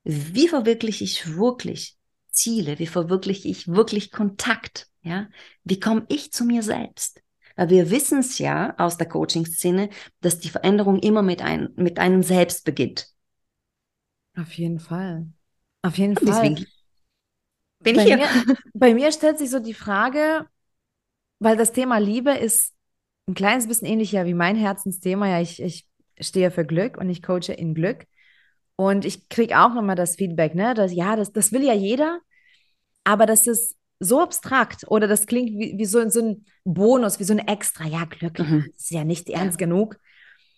wie 0.05 0.49
verwirkliche 0.49 1.05
ich 1.05 1.37
wirklich 1.37 1.96
Ziele, 2.31 2.78
wie 2.78 2.87
verwirkliche 2.87 3.49
ich 3.49 3.69
wirklich 3.69 4.11
Kontakt. 4.11 4.88
Ja, 5.02 5.28
wie 5.64 5.81
komme 5.81 6.05
ich 6.08 6.32
zu 6.32 6.44
mir 6.44 6.62
selbst? 6.62 7.23
Weil 7.55 7.70
wir 7.70 7.90
wissen 7.90 8.19
es 8.19 8.38
ja 8.38 8.75
aus 8.76 8.99
der 8.99 9.08
Coaching-Szene, 9.08 9.88
dass 10.20 10.38
die 10.38 10.50
Veränderung 10.50 10.99
immer 10.99 11.23
mit, 11.23 11.40
ein, 11.43 11.70
mit 11.76 11.99
einem 11.99 12.23
selbst 12.23 12.64
beginnt. 12.64 13.08
Auf 14.37 14.53
jeden 14.55 14.79
Fall. 14.79 15.27
Auf 15.83 15.99
jeden 15.99 16.17
Und 16.17 16.27
Fall. 16.27 16.43
deswegen 16.44 16.67
bin 17.81 17.94
bei 17.97 18.03
ich 18.03 18.09
hier. 18.09 18.17
Mir, 18.17 18.29
bei 18.75 18.94
mir 18.94 19.12
stellt 19.12 19.38
sich 19.38 19.50
so 19.50 19.59
die 19.61 19.75
Frage, 19.75 20.47
weil 21.38 21.56
das 21.56 21.73
Thema 21.73 21.99
Liebe 21.99 22.33
ist 22.33 22.75
ein 23.29 23.35
kleines 23.35 23.67
bisschen 23.67 23.88
ähnlicher 23.88 24.27
wie 24.27 24.35
mein 24.35 24.56
Herzensthema. 24.56 25.29
Ja, 25.29 25.41
ich, 25.41 25.61
ich 25.62 25.87
stehe 26.21 26.50
für 26.50 26.65
Glück 26.65 26.97
und 26.97 27.11
ich 27.11 27.23
coache 27.23 27.53
in 27.53 27.75
Glück. 27.75 28.06
Und 28.77 29.05
ich 29.05 29.29
kriege 29.29 29.59
auch 29.59 29.75
immer 29.77 29.94
das 29.94 30.17
Feedback, 30.17 30.55
ne, 30.55 30.75
dass 30.75 30.93
ja, 30.93 31.17
das, 31.17 31.33
das 31.33 31.50
will 31.53 31.62
ja 31.65 31.73
jeder, 31.73 32.21
aber 33.05 33.25
das 33.25 33.47
ist 33.47 33.75
so 34.00 34.21
abstrakt 34.21 34.85
oder 34.88 35.09
das 35.09 35.27
klingt 35.27 35.50
wie, 35.59 35.79
wie 35.79 35.85
so, 35.87 36.06
so 36.11 36.21
ein 36.21 36.44
Bonus, 36.65 37.19
wie 37.19 37.25
so 37.25 37.33
ein 37.33 37.38
Extra. 37.38 37.87
Ja, 37.87 38.05
Glück, 38.05 38.38
Mhm. 38.38 38.67
ist 38.77 38.91
ja 38.91 39.05
nicht 39.05 39.31
ernst 39.31 39.56
genug. 39.56 39.99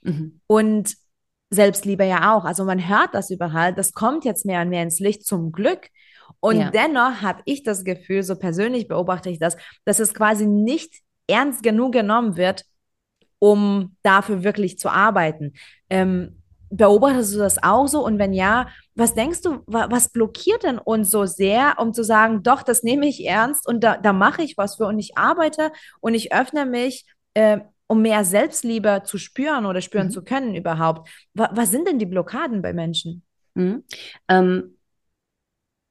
Mhm. 0.02 0.40
Und 0.48 0.96
Selbstliebe 1.50 2.04
ja 2.04 2.34
auch. 2.36 2.44
Also 2.44 2.64
man 2.64 2.88
hört 2.88 3.14
das 3.14 3.30
überall. 3.30 3.74
Das 3.74 3.92
kommt 3.92 4.24
jetzt 4.24 4.44
mehr 4.44 4.62
und 4.62 4.68
mehr 4.68 4.82
ins 4.82 5.00
Licht 5.00 5.26
zum 5.26 5.52
Glück. 5.52 5.88
Und 6.40 6.58
Ja. 6.58 6.70
dennoch 6.70 7.22
habe 7.22 7.42
ich 7.46 7.62
das 7.62 7.84
Gefühl, 7.84 8.22
so 8.22 8.36
persönlich 8.36 8.86
beobachte 8.86 9.30
ich 9.30 9.38
das, 9.38 9.56
dass 9.84 9.98
es 9.98 10.14
quasi 10.14 10.46
nicht 10.46 11.00
ernst 11.26 11.62
genug 11.62 11.92
genommen 11.92 12.36
wird, 12.36 12.64
um 13.38 13.96
dafür 14.02 14.44
wirklich 14.44 14.78
zu 14.78 14.88
arbeiten. 14.90 15.54
Ähm, 15.90 16.42
beobachtest 16.70 17.34
du 17.34 17.38
das 17.38 17.62
auch 17.62 17.86
so? 17.86 18.04
Und 18.04 18.18
wenn 18.18 18.32
ja, 18.32 18.68
was 18.94 19.14
denkst 19.14 19.42
du, 19.42 19.60
wa 19.66 19.88
was 19.90 20.10
blockiert 20.10 20.64
denn 20.64 20.78
uns 20.78 21.10
so 21.10 21.24
sehr, 21.24 21.76
um 21.78 21.92
zu 21.94 22.04
sagen, 22.04 22.42
doch, 22.42 22.62
das 22.62 22.82
nehme 22.82 23.06
ich 23.06 23.24
ernst 23.26 23.66
und 23.66 23.82
da, 23.82 23.96
da 23.96 24.12
mache 24.12 24.42
ich 24.42 24.56
was 24.58 24.76
für 24.76 24.86
und 24.86 24.98
ich 24.98 25.16
arbeite 25.16 25.72
und 26.00 26.14
ich 26.14 26.32
öffne 26.32 26.66
mich, 26.66 27.06
äh, 27.34 27.60
um 27.88 28.02
mehr 28.02 28.24
Selbstliebe 28.24 29.02
zu 29.04 29.18
spüren 29.18 29.66
oder 29.66 29.80
spüren 29.80 30.06
Mhm. 30.08 30.12
zu 30.12 30.22
können 30.22 30.54
überhaupt. 30.54 31.08
Wa 31.34 31.50
was 31.52 31.70
sind 31.70 31.88
denn 31.88 31.98
die 31.98 32.06
Blockaden 32.06 32.62
bei 32.62 32.72
Menschen? 32.72 33.22
Mhm. 33.54 33.82
Ähm, 34.28 34.76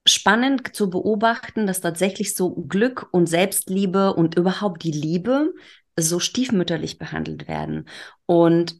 spannend 0.07 0.73
zu 0.75 0.89
beobachten, 0.89 1.67
dass 1.67 1.81
tatsächlich 1.81 2.35
so 2.35 2.51
Glück 2.55 3.07
und 3.11 3.27
Selbstliebe 3.27 4.13
und 4.13 4.35
überhaupt 4.35 4.83
die 4.83 4.91
Liebe 4.91 5.53
so 5.99 6.19
stiefmütterlich 6.19 6.97
behandelt 6.97 7.47
werden. 7.47 7.87
Und 8.25 8.79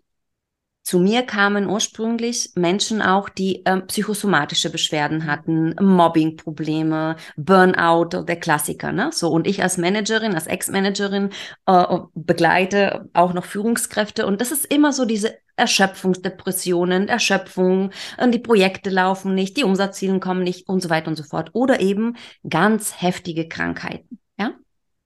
zu 0.87 0.99
mir 0.99 1.23
kamen 1.23 1.69
ursprünglich 1.69 2.51
Menschen 2.55 3.01
auch, 3.01 3.27
die 3.27 3.61
ähm, 3.65 3.87
psychosomatische 3.87 4.69
Beschwerden 4.69 5.25
hatten, 5.25 5.75
Mobbingprobleme, 5.81 7.17
Burnout, 7.35 8.23
der 8.23 8.39
Klassiker, 8.39 8.93
ne? 8.93 9.09
So 9.11 9.27
und 9.29 9.47
ich 9.47 9.61
als 9.61 9.77
Managerin, 9.77 10.33
als 10.33 10.47
Ex-Managerin 10.47 11.31
äh, 11.65 11.97
begleite 12.15 13.09
auch 13.11 13.33
noch 13.33 13.43
Führungskräfte 13.43 14.25
und 14.25 14.39
das 14.39 14.53
ist 14.53 14.63
immer 14.65 14.93
so 14.93 15.03
diese 15.03 15.35
Erschöpfungsdepressionen, 15.57 17.09
Erschöpfung, 17.09 17.91
und 18.17 18.31
die 18.31 18.39
Projekte 18.39 18.89
laufen 18.89 19.35
nicht, 19.35 19.57
die 19.57 19.65
Umsatzziele 19.65 20.21
kommen 20.21 20.43
nicht 20.45 20.69
und 20.69 20.79
so 20.79 20.89
weiter 20.89 21.09
und 21.09 21.17
so 21.17 21.23
fort 21.23 21.49
oder 21.51 21.81
eben 21.81 22.15
ganz 22.47 23.01
heftige 23.01 23.49
Krankheiten, 23.49 24.19
ja? 24.39 24.53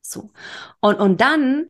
So. 0.03 0.29
Und 0.79 0.99
und 0.99 1.21
dann 1.21 1.69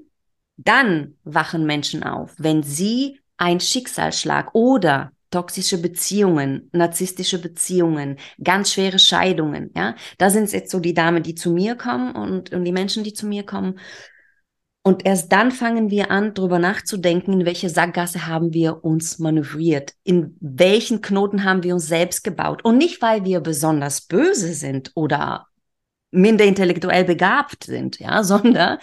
dann 0.58 1.16
wachen 1.24 1.66
Menschen 1.66 2.04
auf, 2.04 2.34
wenn 2.38 2.62
sie 2.62 3.21
ein 3.42 3.60
Schicksalsschlag 3.60 4.54
oder 4.54 5.12
toxische 5.32 5.82
Beziehungen, 5.82 6.70
narzisstische 6.74 7.40
Beziehungen, 7.42 8.18
ganz 8.44 8.72
schwere 8.72 9.00
Scheidungen, 9.00 9.72
ja. 9.76 9.96
Da 10.20 10.30
sind 10.30 10.44
es 10.44 10.52
jetzt 10.52 10.72
so 10.72 10.80
die 10.80 10.94
Damen, 10.94 11.24
die 11.24 11.34
zu 11.34 11.52
mir 11.52 11.76
kommen 11.76 12.16
und, 12.16 12.52
und 12.52 12.66
die 12.66 12.72
Menschen, 12.72 13.04
die 13.04 13.14
zu 13.14 13.26
mir 13.26 13.44
kommen. 13.44 13.80
Und 14.84 15.06
erst 15.06 15.32
dann 15.32 15.52
fangen 15.52 15.90
wir 15.90 16.12
an, 16.12 16.34
darüber 16.34 16.60
nachzudenken, 16.60 17.34
in 17.34 17.46
welche 17.46 17.70
Sackgasse 17.70 18.28
haben 18.28 18.54
wir 18.54 18.84
uns 18.84 19.20
manövriert, 19.20 19.94
in 20.04 20.38
welchen 20.40 21.02
Knoten 21.02 21.44
haben 21.44 21.64
wir 21.64 21.74
uns 21.74 21.88
selbst 21.88 22.24
gebaut. 22.24 22.64
Und 22.64 22.78
nicht, 22.78 23.02
weil 23.02 23.24
wir 23.24 23.40
besonders 23.40 24.02
böse 24.02 24.54
sind 24.54 24.92
oder 24.96 25.48
minder 26.12 26.46
intellektuell 26.46 27.06
begabt 27.06 27.64
sind, 27.64 28.00
ja, 28.00 28.24
sondern 28.24 28.78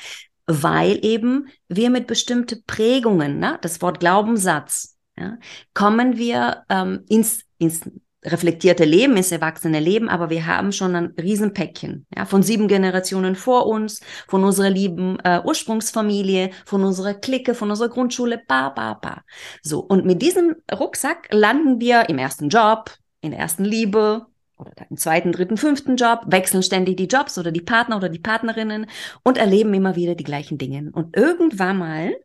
weil 0.48 1.04
eben 1.04 1.48
wir 1.68 1.90
mit 1.90 2.06
bestimmten 2.06 2.64
Prägungen, 2.66 3.38
ne, 3.38 3.58
das 3.60 3.80
Wort 3.82 4.00
Glaubenssatz, 4.00 4.96
ja, 5.16 5.38
kommen 5.74 6.16
wir 6.16 6.64
ähm, 6.70 7.04
ins, 7.08 7.42
ins 7.58 7.82
reflektierte 8.24 8.84
Leben, 8.84 9.16
ins 9.16 9.30
erwachsene 9.30 9.78
Leben, 9.78 10.08
aber 10.08 10.30
wir 10.30 10.46
haben 10.46 10.72
schon 10.72 10.96
ein 10.96 11.14
Riesenpäckchen, 11.20 12.06
ja, 12.16 12.24
von 12.24 12.42
sieben 12.42 12.66
Generationen 12.66 13.36
vor 13.36 13.66
uns, 13.66 14.00
von 14.26 14.42
unserer 14.42 14.70
lieben 14.70 15.18
äh, 15.20 15.40
Ursprungsfamilie, 15.44 16.50
von 16.64 16.82
unserer 16.82 17.14
Clique, 17.14 17.54
von 17.54 17.70
unserer 17.70 17.90
Grundschule, 17.90 18.42
ba, 18.48 18.70
ba, 18.70 18.94
ba. 18.94 19.22
So, 19.62 19.80
und 19.80 20.06
mit 20.06 20.22
diesem 20.22 20.56
Rucksack 20.72 21.28
landen 21.30 21.80
wir 21.80 22.08
im 22.08 22.18
ersten 22.18 22.48
Job, 22.48 22.90
in 23.20 23.32
der 23.32 23.40
ersten 23.40 23.64
Liebe, 23.64 24.26
oder 24.58 24.72
im 24.90 24.96
zweiten, 24.96 25.32
dritten, 25.32 25.56
fünften 25.56 25.96
Job, 25.96 26.22
wechseln 26.26 26.62
ständig 26.62 26.96
die 26.96 27.06
Jobs 27.06 27.38
oder 27.38 27.52
die 27.52 27.60
Partner 27.60 27.96
oder 27.96 28.08
die 28.08 28.18
Partnerinnen 28.18 28.86
und 29.22 29.38
erleben 29.38 29.72
immer 29.74 29.96
wieder 29.96 30.14
die 30.14 30.24
gleichen 30.24 30.58
Dinge. 30.58 30.90
Und 30.92 31.16
irgendwann 31.16 31.78
mal 31.78 32.16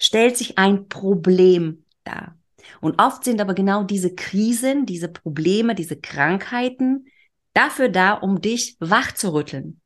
stellt 0.00 0.36
sich 0.36 0.58
ein 0.58 0.88
Problem 0.88 1.84
dar. 2.04 2.36
Und 2.80 3.00
oft 3.00 3.24
sind 3.24 3.40
aber 3.40 3.54
genau 3.54 3.84
diese 3.84 4.14
Krisen, 4.14 4.86
diese 4.86 5.08
Probleme, 5.08 5.74
diese 5.74 6.00
Krankheiten 6.00 7.06
dafür 7.54 7.88
da, 7.88 8.14
um 8.14 8.40
dich 8.40 8.76
wach 8.80 9.12
zu 9.12 9.32
rütteln. 9.32 9.80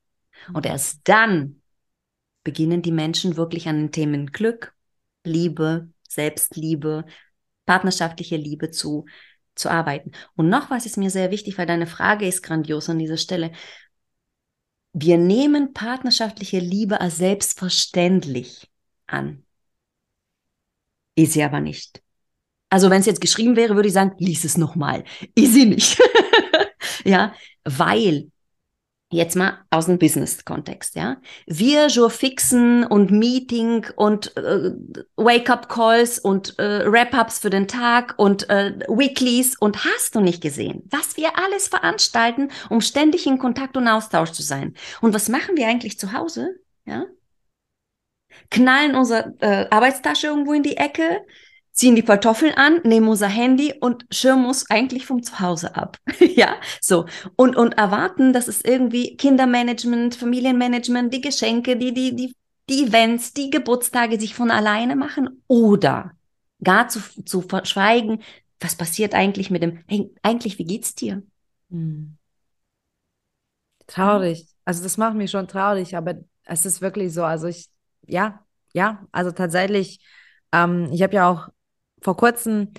Und 0.53 0.65
erst 0.65 1.01
dann 1.03 1.61
beginnen 2.43 2.81
die 2.81 2.91
Menschen 2.91 3.35
wirklich 3.35 3.67
an 3.67 3.77
den 3.77 3.91
Themen 3.91 4.27
Glück, 4.27 4.73
Liebe, 5.23 5.89
Selbstliebe, 6.07 7.05
partnerschaftliche 7.65 8.37
Liebe 8.37 8.71
zu 8.71 9.05
zu 9.57 9.69
arbeiten. 9.69 10.11
Und 10.35 10.49
noch 10.49 10.69
was 10.69 10.85
ist 10.85 10.97
mir 10.97 11.09
sehr 11.09 11.31
wichtig, 11.31 11.57
weil 11.57 11.65
deine 11.65 11.87
Frage 11.87 12.27
ist 12.27 12.43
grandios 12.43 12.89
an 12.89 12.99
dieser 12.99 13.17
Stelle. 13.17 13.51
Wir 14.93 15.17
nehmen 15.17 15.73
partnerschaftliche 15.73 16.59
Liebe 16.59 17.01
als 17.01 17.17
selbstverständlich 17.17 18.69
an. 19.05 19.43
Ist 21.15 21.33
sie 21.33 21.43
aber 21.43 21.59
nicht. 21.59 22.01
Also 22.69 22.89
wenn 22.89 22.99
es 22.99 23.05
jetzt 23.05 23.21
geschrieben 23.21 23.55
wäre, 23.55 23.75
würde 23.75 23.87
ich 23.87 23.93
sagen, 23.93 24.15
lies 24.19 24.43
es 24.43 24.57
nochmal. 24.57 25.03
Ist 25.35 25.53
sie 25.53 25.65
nicht. 25.65 25.99
ja, 27.05 27.33
weil 27.63 28.31
Jetzt 29.09 29.37
mal 29.37 29.59
aus 29.69 29.85
dem 29.85 29.99
Business-Kontext, 29.99 30.95
ja. 30.95 31.15
Wir 31.45 31.89
fixen 32.09 32.83
und 32.83 33.09
Meeting 33.09 33.85
und 33.95 34.35
äh, 34.35 34.71
Wake-up-Calls 35.15 36.19
und 36.19 36.59
äh, 36.59 36.91
Wrap-ups 36.91 37.39
für 37.39 37.49
den 37.49 37.69
Tag 37.69 38.15
und 38.17 38.49
äh, 38.49 38.77
Weeklies 38.89 39.55
und 39.57 39.85
hast 39.85 40.15
du 40.15 40.19
nicht 40.19 40.41
gesehen, 40.41 40.83
was 40.89 41.15
wir 41.15 41.37
alles 41.37 41.69
veranstalten, 41.69 42.51
um 42.69 42.81
ständig 42.81 43.25
in 43.27 43.39
Kontakt 43.39 43.77
und 43.77 43.87
Austausch 43.87 44.31
zu 44.31 44.43
sein. 44.43 44.75
Und 44.99 45.13
was 45.13 45.29
machen 45.29 45.55
wir 45.55 45.67
eigentlich 45.69 45.97
zu 45.97 46.11
Hause, 46.11 46.59
ja? 46.85 47.05
Knallen 48.51 48.93
unsere 48.93 49.35
äh, 49.39 49.69
Arbeitstasche 49.69 50.27
irgendwo 50.27 50.51
in 50.51 50.63
die 50.63 50.77
Ecke, 50.77 51.21
ziehen 51.77 51.95
die 51.95 52.03
Kartoffeln 52.03 52.55
an, 52.55 52.81
nehmen 52.83 53.07
unser 53.07 53.27
Handy 53.27 53.75
und 53.79 54.07
schirmen 54.11 54.47
uns 54.47 54.67
eigentlich 54.69 55.05
vom 55.05 55.21
Zuhause 55.21 55.75
ab. 55.75 55.97
ja, 56.19 56.55
so. 56.81 57.05
Und, 57.35 57.55
und 57.55 57.77
erwarten, 57.77 58.33
dass 58.33 58.47
es 58.47 58.61
irgendwie 58.65 59.15
Kindermanagement, 59.15 60.15
Familienmanagement, 60.15 61.13
die 61.13 61.21
Geschenke, 61.21 61.77
die, 61.77 61.93
die, 61.93 62.15
die, 62.15 62.35
die 62.67 62.83
Events, 62.83 63.33
die 63.33 63.51
Geburtstage 63.51 64.19
sich 64.19 64.33
von 64.33 64.49
alleine 64.49 64.95
machen 64.95 65.43
oder 65.47 66.13
gar 66.63 66.87
zu, 66.87 66.99
zu 67.23 67.41
verschweigen, 67.41 68.23
was 68.59 68.75
passiert 68.75 69.13
eigentlich 69.13 69.51
mit 69.51 69.61
dem, 69.61 69.83
hey, 69.87 70.11
eigentlich, 70.23 70.57
wie 70.57 70.65
geht's 70.65 70.95
dir? 70.95 71.21
Hm. 71.69 72.17
Traurig. 73.85 74.47
Also 74.65 74.81
das 74.81 74.97
macht 74.97 75.15
mich 75.15 75.29
schon 75.29 75.47
traurig, 75.47 75.95
aber 75.95 76.15
es 76.43 76.65
ist 76.65 76.81
wirklich 76.81 77.13
so. 77.13 77.23
Also 77.23 77.45
ich, 77.47 77.69
ja, 78.07 78.43
ja, 78.73 79.05
also 79.11 79.31
tatsächlich, 79.31 79.99
ähm, 80.51 80.89
ich 80.91 81.03
habe 81.03 81.13
ja 81.13 81.29
auch 81.29 81.49
vor 82.01 82.17
kurzem 82.17 82.73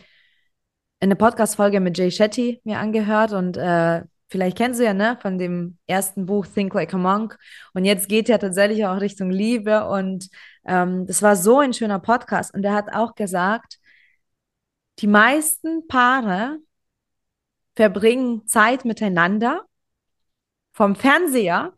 eine 1.01 1.17
Podcast-Folge 1.17 1.81
mit 1.81 1.97
Jay 1.99 2.11
Shetty 2.11 2.61
mir 2.65 2.79
angehört 2.79 3.33
und 3.33 3.57
äh, 3.57 4.03
vielleicht 4.29 4.59
kennen 4.59 4.75
Sie 4.75 4.85
ja, 4.85 4.95
ne, 4.95 5.19
von 5.21 5.39
dem 5.39 5.79
ersten 5.87 6.27
Buch 6.27 6.47
Think 6.47 6.75
Like 6.75 6.95
a 6.95 6.99
Monk. 6.99 7.39
Und 7.73 7.85
jetzt 7.85 8.09
geht 8.09 8.29
ja 8.29 8.39
tatsächlich 8.39 8.85
auch 8.87 9.01
Richtung 9.01 9.31
Liebe 9.31 9.89
und 9.89 10.29
ähm, 10.67 11.07
das 11.07 11.23
war 11.23 11.37
so 11.37 11.61
ein 11.61 11.73
schöner 11.73 11.99
Podcast. 11.99 12.55
Und 12.55 12.65
er 12.65 12.75
hat 12.75 12.93
auch 12.93 13.15
gesagt, 13.15 13.79
die 14.99 15.07
meisten 15.07 15.87
Paare 15.87 16.59
verbringen 17.77 18.47
Zeit 18.47 18.85
miteinander 18.85 19.65
vom 20.73 20.97
Fernseher 20.97 21.73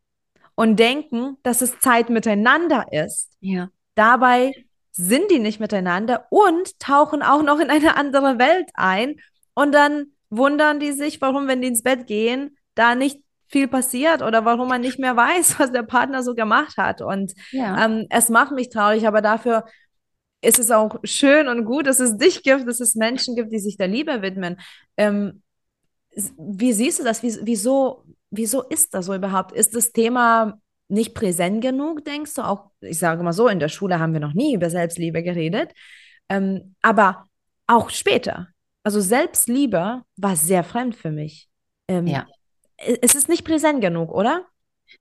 und 0.54 0.76
denken, 0.76 1.36
dass 1.42 1.60
es 1.60 1.78
Zeit 1.80 2.10
miteinander 2.10 2.86
ist. 2.90 3.36
Ja. 3.40 3.68
Dabei 3.94 4.52
sind 5.00 5.30
die 5.30 5.38
nicht 5.38 5.60
miteinander 5.60 6.26
und 6.28 6.78
tauchen 6.78 7.22
auch 7.22 7.42
noch 7.42 7.58
in 7.58 7.70
eine 7.70 7.96
andere 7.96 8.38
Welt 8.38 8.68
ein. 8.74 9.16
Und 9.54 9.72
dann 9.72 10.12
wundern 10.28 10.78
die 10.78 10.92
sich, 10.92 11.20
warum, 11.20 11.48
wenn 11.48 11.62
die 11.62 11.68
ins 11.68 11.82
Bett 11.82 12.06
gehen, 12.06 12.56
da 12.74 12.94
nicht 12.94 13.22
viel 13.48 13.66
passiert 13.66 14.22
oder 14.22 14.44
warum 14.44 14.68
man 14.68 14.82
nicht 14.82 14.98
mehr 14.98 15.16
weiß, 15.16 15.58
was 15.58 15.72
der 15.72 15.82
Partner 15.82 16.22
so 16.22 16.34
gemacht 16.34 16.76
hat. 16.76 17.00
Und 17.00 17.32
ja. 17.50 17.84
ähm, 17.84 18.06
es 18.10 18.28
macht 18.28 18.52
mich 18.52 18.68
traurig, 18.68 19.06
aber 19.06 19.22
dafür 19.22 19.64
ist 20.42 20.58
es 20.58 20.70
auch 20.70 20.98
schön 21.02 21.48
und 21.48 21.64
gut, 21.64 21.86
dass 21.86 22.00
es 22.00 22.16
dich 22.16 22.42
gibt, 22.42 22.66
dass 22.66 22.80
es 22.80 22.94
Menschen 22.94 23.36
gibt, 23.36 23.52
die 23.52 23.58
sich 23.58 23.76
der 23.76 23.88
Liebe 23.88 24.22
widmen. 24.22 24.58
Ähm, 24.96 25.42
wie 26.38 26.72
siehst 26.72 26.98
du 26.98 27.04
das? 27.04 27.22
Wie, 27.22 27.36
wieso, 27.42 28.04
wieso 28.30 28.62
ist 28.62 28.94
das 28.94 29.06
so 29.06 29.14
überhaupt? 29.14 29.52
Ist 29.52 29.74
das 29.74 29.92
Thema 29.92 30.58
nicht 30.90 31.14
präsent 31.14 31.62
genug, 31.62 32.04
denkst 32.04 32.34
du? 32.34 32.42
Auch, 32.42 32.70
ich 32.80 32.98
sage 32.98 33.22
mal 33.22 33.32
so, 33.32 33.48
in 33.48 33.60
der 33.60 33.68
Schule 33.68 33.98
haben 33.98 34.12
wir 34.12 34.20
noch 34.20 34.34
nie 34.34 34.54
über 34.54 34.70
Selbstliebe 34.70 35.22
geredet. 35.22 35.72
Ähm, 36.28 36.74
aber 36.82 37.26
auch 37.66 37.90
später. 37.90 38.48
Also 38.82 39.00
Selbstliebe 39.00 40.02
war 40.16 40.36
sehr 40.36 40.64
fremd 40.64 40.96
für 40.96 41.10
mich. 41.10 41.48
Ähm, 41.88 42.06
ja. 42.06 42.26
Es 42.76 43.14
ist 43.14 43.28
nicht 43.28 43.44
präsent 43.44 43.80
genug, 43.80 44.10
oder? 44.10 44.46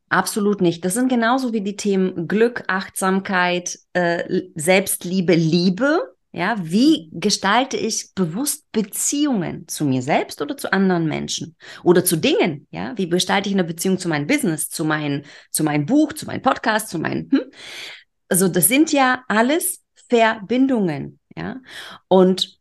Absolut 0.10 0.62
nicht. 0.62 0.84
Das 0.84 0.93
sind 0.93 1.10
genauso 1.10 1.53
wie 1.53 1.62
die 1.62 1.75
Themen 1.75 2.27
Glück, 2.27 2.63
Achtsamkeit, 2.67 3.79
äh, 3.93 4.41
Selbstliebe, 4.55 5.34
Liebe. 5.34 6.15
Ja, 6.31 6.55
wie 6.62 7.09
gestalte 7.12 7.75
ich 7.75 8.13
bewusst 8.13 8.71
Beziehungen 8.71 9.67
zu 9.67 9.83
mir 9.83 10.03
selbst 10.03 10.41
oder 10.41 10.55
zu 10.57 10.71
anderen 10.71 11.05
Menschen 11.05 11.55
oder 11.83 12.05
zu 12.05 12.17
Dingen? 12.17 12.67
Ja, 12.71 12.95
wie 12.98 13.09
gestalte 13.09 13.50
ich 13.50 13.55
eine 13.55 13.63
Beziehung 13.63 13.98
zu 13.98 14.09
meinem 14.09 14.27
Business, 14.27 14.69
zu 14.69 14.86
meinem, 14.86 15.24
zu 15.50 15.63
meinem 15.63 15.88
Buch, 15.88 16.13
zu 16.13 16.27
meinem 16.27 16.43
Podcast, 16.43 16.89
zu 16.89 17.00
meinem, 17.00 17.29
hm? 17.31 17.41
Also, 18.29 18.48
das 18.48 18.67
sind 18.67 18.91
ja 18.91 19.24
alles 19.27 19.83
Verbindungen. 20.09 21.19
Ja, 21.36 21.62
und 22.07 22.59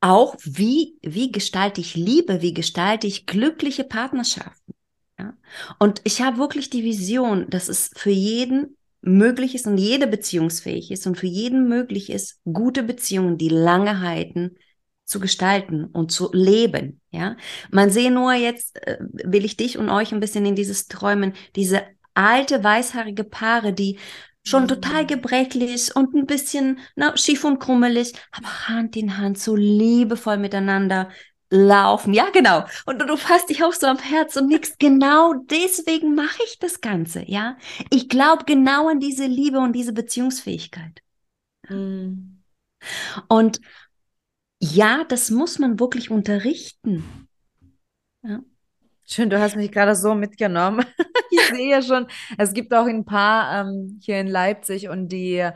auch 0.00 0.36
wie, 0.44 0.96
wie 1.02 1.32
gestalte 1.32 1.80
ich 1.80 1.96
Liebe, 1.96 2.42
wie 2.42 2.54
gestalte 2.54 3.06
ich 3.06 3.26
glückliche 3.26 3.84
Partnerschaften? 3.84 4.74
Ja, 5.18 5.34
und 5.78 6.00
ich 6.04 6.22
habe 6.22 6.38
wirklich 6.38 6.70
die 6.70 6.84
Vision, 6.84 7.50
dass 7.50 7.68
es 7.68 7.90
für 7.96 8.10
jeden 8.10 8.77
möglich 9.00 9.54
ist 9.54 9.66
und 9.66 9.78
jede 9.78 10.06
beziehungsfähig 10.06 10.90
ist 10.90 11.06
und 11.06 11.16
für 11.16 11.26
jeden 11.26 11.68
möglich 11.68 12.10
ist, 12.10 12.40
gute 12.44 12.82
Beziehungen, 12.82 13.38
die 13.38 13.48
lange 13.48 14.00
halten, 14.00 14.56
zu 15.04 15.20
gestalten 15.20 15.86
und 15.86 16.12
zu 16.12 16.30
leben. 16.32 17.00
Ja, 17.10 17.36
man 17.70 17.90
sehe 17.90 18.10
nur 18.10 18.34
jetzt, 18.34 18.76
äh, 18.86 18.98
will 19.00 19.44
ich 19.44 19.56
dich 19.56 19.78
und 19.78 19.88
euch 19.88 20.12
ein 20.12 20.20
bisschen 20.20 20.44
in 20.44 20.54
dieses 20.54 20.86
Träumen, 20.86 21.32
diese 21.56 21.82
alte 22.14 22.62
weißhaarige 22.62 23.24
Paare, 23.24 23.72
die 23.72 23.98
schon 24.44 24.64
mhm. 24.64 24.68
total 24.68 25.06
gebrechlich 25.06 25.94
und 25.94 26.14
ein 26.14 26.26
bisschen 26.26 26.78
na, 26.96 27.16
schief 27.16 27.44
und 27.44 27.58
krummelig, 27.58 28.12
aber 28.32 28.68
Hand 28.68 28.96
in 28.96 29.16
Hand 29.16 29.38
so 29.38 29.56
liebevoll 29.56 30.38
miteinander 30.38 31.10
laufen. 31.50 32.12
Ja, 32.14 32.30
genau. 32.30 32.64
Und 32.86 33.00
du 33.00 33.16
fasst 33.16 33.48
dich 33.48 33.64
auch 33.64 33.72
so 33.72 33.86
am 33.86 33.98
Herz 33.98 34.36
und 34.36 34.48
nix. 34.48 34.76
Genau 34.78 35.34
deswegen 35.34 36.14
mache 36.14 36.42
ich 36.44 36.58
das 36.58 36.80
Ganze. 36.80 37.22
Ja, 37.26 37.56
ich 37.90 38.08
glaube 38.08 38.44
genau 38.44 38.88
an 38.88 39.00
diese 39.00 39.26
Liebe 39.26 39.58
und 39.58 39.72
diese 39.72 39.92
Beziehungsfähigkeit. 39.92 41.02
Mhm. 41.68 42.42
Und 43.28 43.60
ja, 44.60 45.04
das 45.04 45.30
muss 45.30 45.58
man 45.58 45.78
wirklich 45.80 46.10
unterrichten. 46.10 47.28
Ja. 48.22 48.40
Schön, 49.06 49.30
du 49.30 49.40
hast 49.40 49.56
mich 49.56 49.72
gerade 49.72 49.94
so 49.94 50.14
mitgenommen. 50.14 50.84
ich 51.30 51.40
sehe 51.46 51.70
ja 51.70 51.80
schon, 51.80 52.08
es 52.36 52.52
gibt 52.52 52.74
auch 52.74 52.86
ein 52.86 53.06
paar 53.06 53.66
ähm, 53.66 53.98
hier 54.02 54.20
in 54.20 54.26
Leipzig 54.26 54.88
und 54.88 55.08
die 55.08 55.48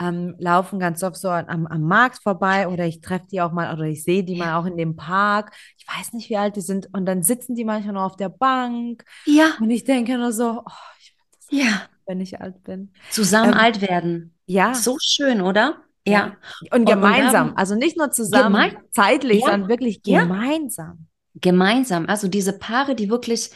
ähm, 0.00 0.34
laufen 0.38 0.78
ganz 0.78 1.02
oft 1.02 1.16
so 1.16 1.28
am, 1.28 1.66
am 1.66 1.82
Markt 1.82 2.22
vorbei 2.22 2.68
oder 2.68 2.86
ich 2.86 3.00
treffe 3.00 3.26
die 3.30 3.40
auch 3.40 3.52
mal 3.52 3.72
oder 3.74 3.84
ich 3.84 4.02
sehe 4.02 4.24
die 4.24 4.36
mal 4.36 4.58
auch 4.58 4.64
in 4.64 4.76
dem 4.76 4.96
Park. 4.96 5.54
Ich 5.76 5.86
weiß 5.86 6.14
nicht, 6.14 6.30
wie 6.30 6.36
alt 6.36 6.56
die 6.56 6.62
sind. 6.62 6.88
Und 6.92 7.06
dann 7.06 7.22
sitzen 7.22 7.54
die 7.54 7.64
manchmal 7.64 7.94
nur 7.94 8.04
auf 8.04 8.16
der 8.16 8.30
Bank. 8.30 9.04
Ja. 9.26 9.52
Und 9.60 9.70
ich 9.70 9.84
denke 9.84 10.16
nur 10.16 10.32
so, 10.32 10.62
oh, 10.64 10.72
ich 10.98 11.14
ja. 11.50 11.82
wenn 12.06 12.20
ich 12.20 12.40
alt 12.40 12.62
bin. 12.64 12.92
Zusammen 13.10 13.52
ähm, 13.52 13.58
alt 13.58 13.80
werden. 13.82 14.34
Ja. 14.46 14.74
So 14.74 14.96
schön, 15.00 15.42
oder? 15.42 15.82
Ja. 16.06 16.36
Und 16.72 16.86
gemeinsam. 16.86 17.48
Und 17.48 17.50
dann, 17.50 17.58
also 17.58 17.74
nicht 17.74 17.98
nur 17.98 18.10
zusammen, 18.10 18.54
gemein 18.54 18.76
zeitlich, 18.90 19.40
ja. 19.40 19.50
sondern 19.50 19.68
wirklich 19.68 20.02
gemeinsam. 20.02 21.08
Ja. 21.34 21.40
Gemeinsam. 21.42 22.06
Also 22.06 22.26
diese 22.26 22.58
Paare, 22.58 22.94
die 22.94 23.10
wirklich 23.10 23.50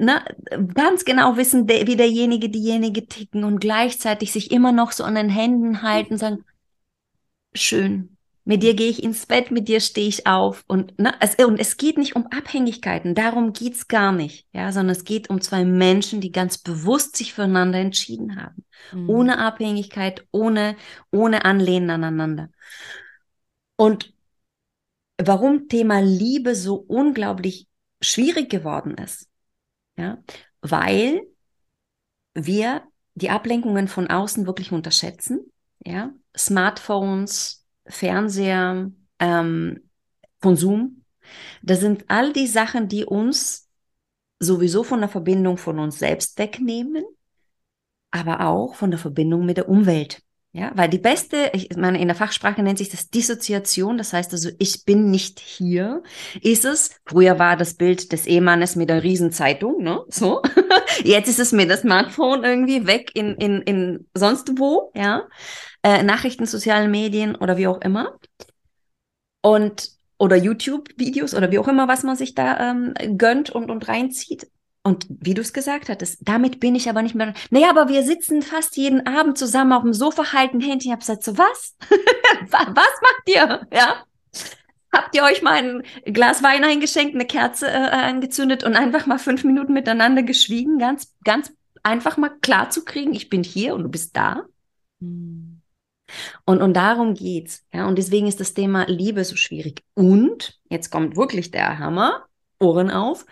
ne, 0.00 0.24
ganz 0.74 1.04
genau 1.04 1.36
wissen, 1.36 1.68
wie 1.68 1.96
derjenige, 1.96 2.48
diejenige 2.48 3.06
ticken 3.06 3.44
und 3.44 3.60
gleichzeitig 3.60 4.32
sich 4.32 4.50
immer 4.50 4.72
noch 4.72 4.92
so 4.92 5.04
an 5.04 5.14
den 5.14 5.28
Händen 5.28 5.82
halten, 5.82 6.18
sagen, 6.18 6.44
schön, 7.54 8.16
Mit 8.44 8.62
dir 8.64 8.74
gehe 8.74 8.90
ich 8.90 9.02
ins 9.04 9.26
Bett, 9.26 9.50
mit 9.52 9.68
dir 9.68 9.80
stehe 9.80 10.08
ich 10.08 10.26
auf. 10.26 10.64
Und, 10.66 10.98
ne, 10.98 11.14
es, 11.20 11.36
und 11.36 11.60
es 11.60 11.76
geht 11.76 11.98
nicht 11.98 12.16
um 12.16 12.26
Abhängigkeiten, 12.28 13.14
darum 13.14 13.52
geht's 13.52 13.86
gar 13.86 14.12
nicht, 14.12 14.46
ja, 14.52 14.72
sondern 14.72 14.96
es 14.96 15.04
geht 15.04 15.30
um 15.30 15.40
zwei 15.40 15.64
Menschen, 15.64 16.20
die 16.20 16.32
ganz 16.32 16.58
bewusst 16.58 17.16
sich 17.16 17.34
füreinander 17.34 17.78
entschieden 17.78 18.42
haben. 18.42 18.64
Mhm. 18.92 19.10
Ohne 19.10 19.38
Abhängigkeit, 19.38 20.26
ohne, 20.32 20.76
ohne 21.12 21.44
Anlehnen 21.44 21.90
aneinander. 21.90 22.50
Und 23.76 24.12
warum 25.22 25.68
Thema 25.68 26.00
Liebe 26.00 26.54
so 26.54 26.74
unglaublich 26.76 27.68
schwierig 28.00 28.50
geworden 28.50 28.96
ist, 28.96 29.29
ja, 30.00 30.18
weil 30.62 31.20
wir 32.34 32.82
die 33.14 33.28
Ablenkungen 33.28 33.86
von 33.86 34.08
außen 34.08 34.46
wirklich 34.46 34.72
unterschätzen, 34.72 35.52
ja, 35.84 36.12
Smartphones, 36.36 37.66
Fernseher, 37.86 38.90
ähm, 39.18 39.90
Konsum, 40.40 41.04
das 41.62 41.80
sind 41.80 42.04
all 42.08 42.32
die 42.32 42.46
Sachen, 42.46 42.88
die 42.88 43.04
uns 43.04 43.68
sowieso 44.38 44.84
von 44.84 45.00
der 45.00 45.10
Verbindung 45.10 45.58
von 45.58 45.78
uns 45.78 45.98
selbst 45.98 46.38
wegnehmen, 46.38 47.04
aber 48.10 48.46
auch 48.46 48.74
von 48.74 48.90
der 48.90 48.98
Verbindung 48.98 49.44
mit 49.44 49.58
der 49.58 49.68
Umwelt. 49.68 50.22
Ja, 50.52 50.72
weil 50.74 50.88
die 50.88 50.98
beste, 50.98 51.50
ich 51.52 51.76
meine, 51.76 52.00
in 52.00 52.08
der 52.08 52.16
Fachsprache 52.16 52.60
nennt 52.60 52.78
sich 52.78 52.88
das 52.88 53.08
Dissoziation, 53.08 53.96
das 53.96 54.12
heißt 54.12 54.32
also, 54.32 54.50
ich 54.58 54.84
bin 54.84 55.08
nicht 55.08 55.38
hier, 55.38 56.02
ist 56.42 56.64
es. 56.64 56.90
Früher 57.06 57.38
war 57.38 57.56
das 57.56 57.74
Bild 57.74 58.10
des 58.10 58.26
Ehemannes 58.26 58.74
mit 58.74 58.90
der 58.90 59.04
Riesenzeitung, 59.04 59.80
ne, 59.80 60.02
so. 60.08 60.42
Jetzt 61.04 61.28
ist 61.28 61.38
es 61.38 61.52
mit 61.52 61.70
das 61.70 61.82
Smartphone 61.82 62.42
irgendwie 62.42 62.88
weg 62.88 63.12
in, 63.14 63.36
in, 63.36 63.62
in 63.62 64.08
sonst 64.12 64.58
wo, 64.58 64.90
ja. 64.96 65.28
Äh, 65.84 66.02
Nachrichten, 66.02 66.46
sozialen 66.46 66.90
Medien 66.90 67.36
oder 67.36 67.56
wie 67.56 67.68
auch 67.68 67.80
immer. 67.80 68.18
Und, 69.42 69.90
oder 70.18 70.34
YouTube-Videos 70.36 71.32
oder 71.34 71.52
wie 71.52 71.60
auch 71.60 71.68
immer, 71.68 71.86
was 71.86 72.02
man 72.02 72.16
sich 72.16 72.34
da 72.34 72.70
ähm, 72.70 72.94
gönnt 73.16 73.50
und, 73.50 73.70
und 73.70 73.86
reinzieht. 73.86 74.48
Und 74.82 75.06
wie 75.10 75.34
du 75.34 75.42
es 75.42 75.52
gesagt 75.52 75.90
hattest, 75.90 76.18
damit 76.22 76.58
bin 76.58 76.74
ich 76.74 76.88
aber 76.88 77.02
nicht 77.02 77.14
mehr. 77.14 77.34
Naja, 77.50 77.68
aber 77.68 77.88
wir 77.88 78.02
sitzen 78.02 78.40
fast 78.40 78.76
jeden 78.76 79.06
Abend 79.06 79.36
zusammen 79.36 79.72
auf 79.72 79.82
dem 79.82 79.92
Sofa, 79.92 80.32
halten 80.32 80.60
Händchen. 80.60 80.88
Ich 80.88 80.92
habe 80.92 81.00
gesagt, 81.00 81.22
so 81.22 81.36
was? 81.36 81.76
was 82.50 82.66
macht 82.74 83.22
ihr? 83.26 83.66
Ja. 83.72 84.04
Habt 84.92 85.14
ihr 85.14 85.22
euch 85.22 85.42
mal 85.42 85.54
ein 85.56 85.82
Glas 86.12 86.42
Wein 86.42 86.64
eingeschenkt, 86.64 87.14
eine 87.14 87.26
Kerze 87.26 87.68
äh, 87.68 87.90
angezündet 87.90 88.64
und 88.64 88.74
einfach 88.74 89.06
mal 89.06 89.18
fünf 89.18 89.44
Minuten 89.44 89.72
miteinander 89.72 90.22
geschwiegen, 90.22 90.78
ganz, 90.78 91.14
ganz 91.24 91.52
einfach 91.82 92.16
mal 92.16 92.30
klar 92.40 92.70
zu 92.70 92.84
kriegen, 92.84 93.14
ich 93.14 93.28
bin 93.28 93.44
hier 93.44 93.74
und 93.74 93.84
du 93.84 93.88
bist 93.88 94.16
da? 94.16 94.44
Hm. 95.00 95.60
Und, 96.44 96.60
und 96.60 96.74
darum 96.74 97.14
geht's. 97.14 97.64
Ja, 97.72 97.86
und 97.86 97.96
deswegen 97.96 98.26
ist 98.26 98.40
das 98.40 98.54
Thema 98.54 98.84
Liebe 98.88 99.24
so 99.24 99.36
schwierig. 99.36 99.84
Und 99.94 100.58
jetzt 100.68 100.90
kommt 100.90 101.16
wirklich 101.16 101.50
der 101.50 101.78
Hammer, 101.78 102.24
Ohren 102.58 102.90
auf. 102.90 103.26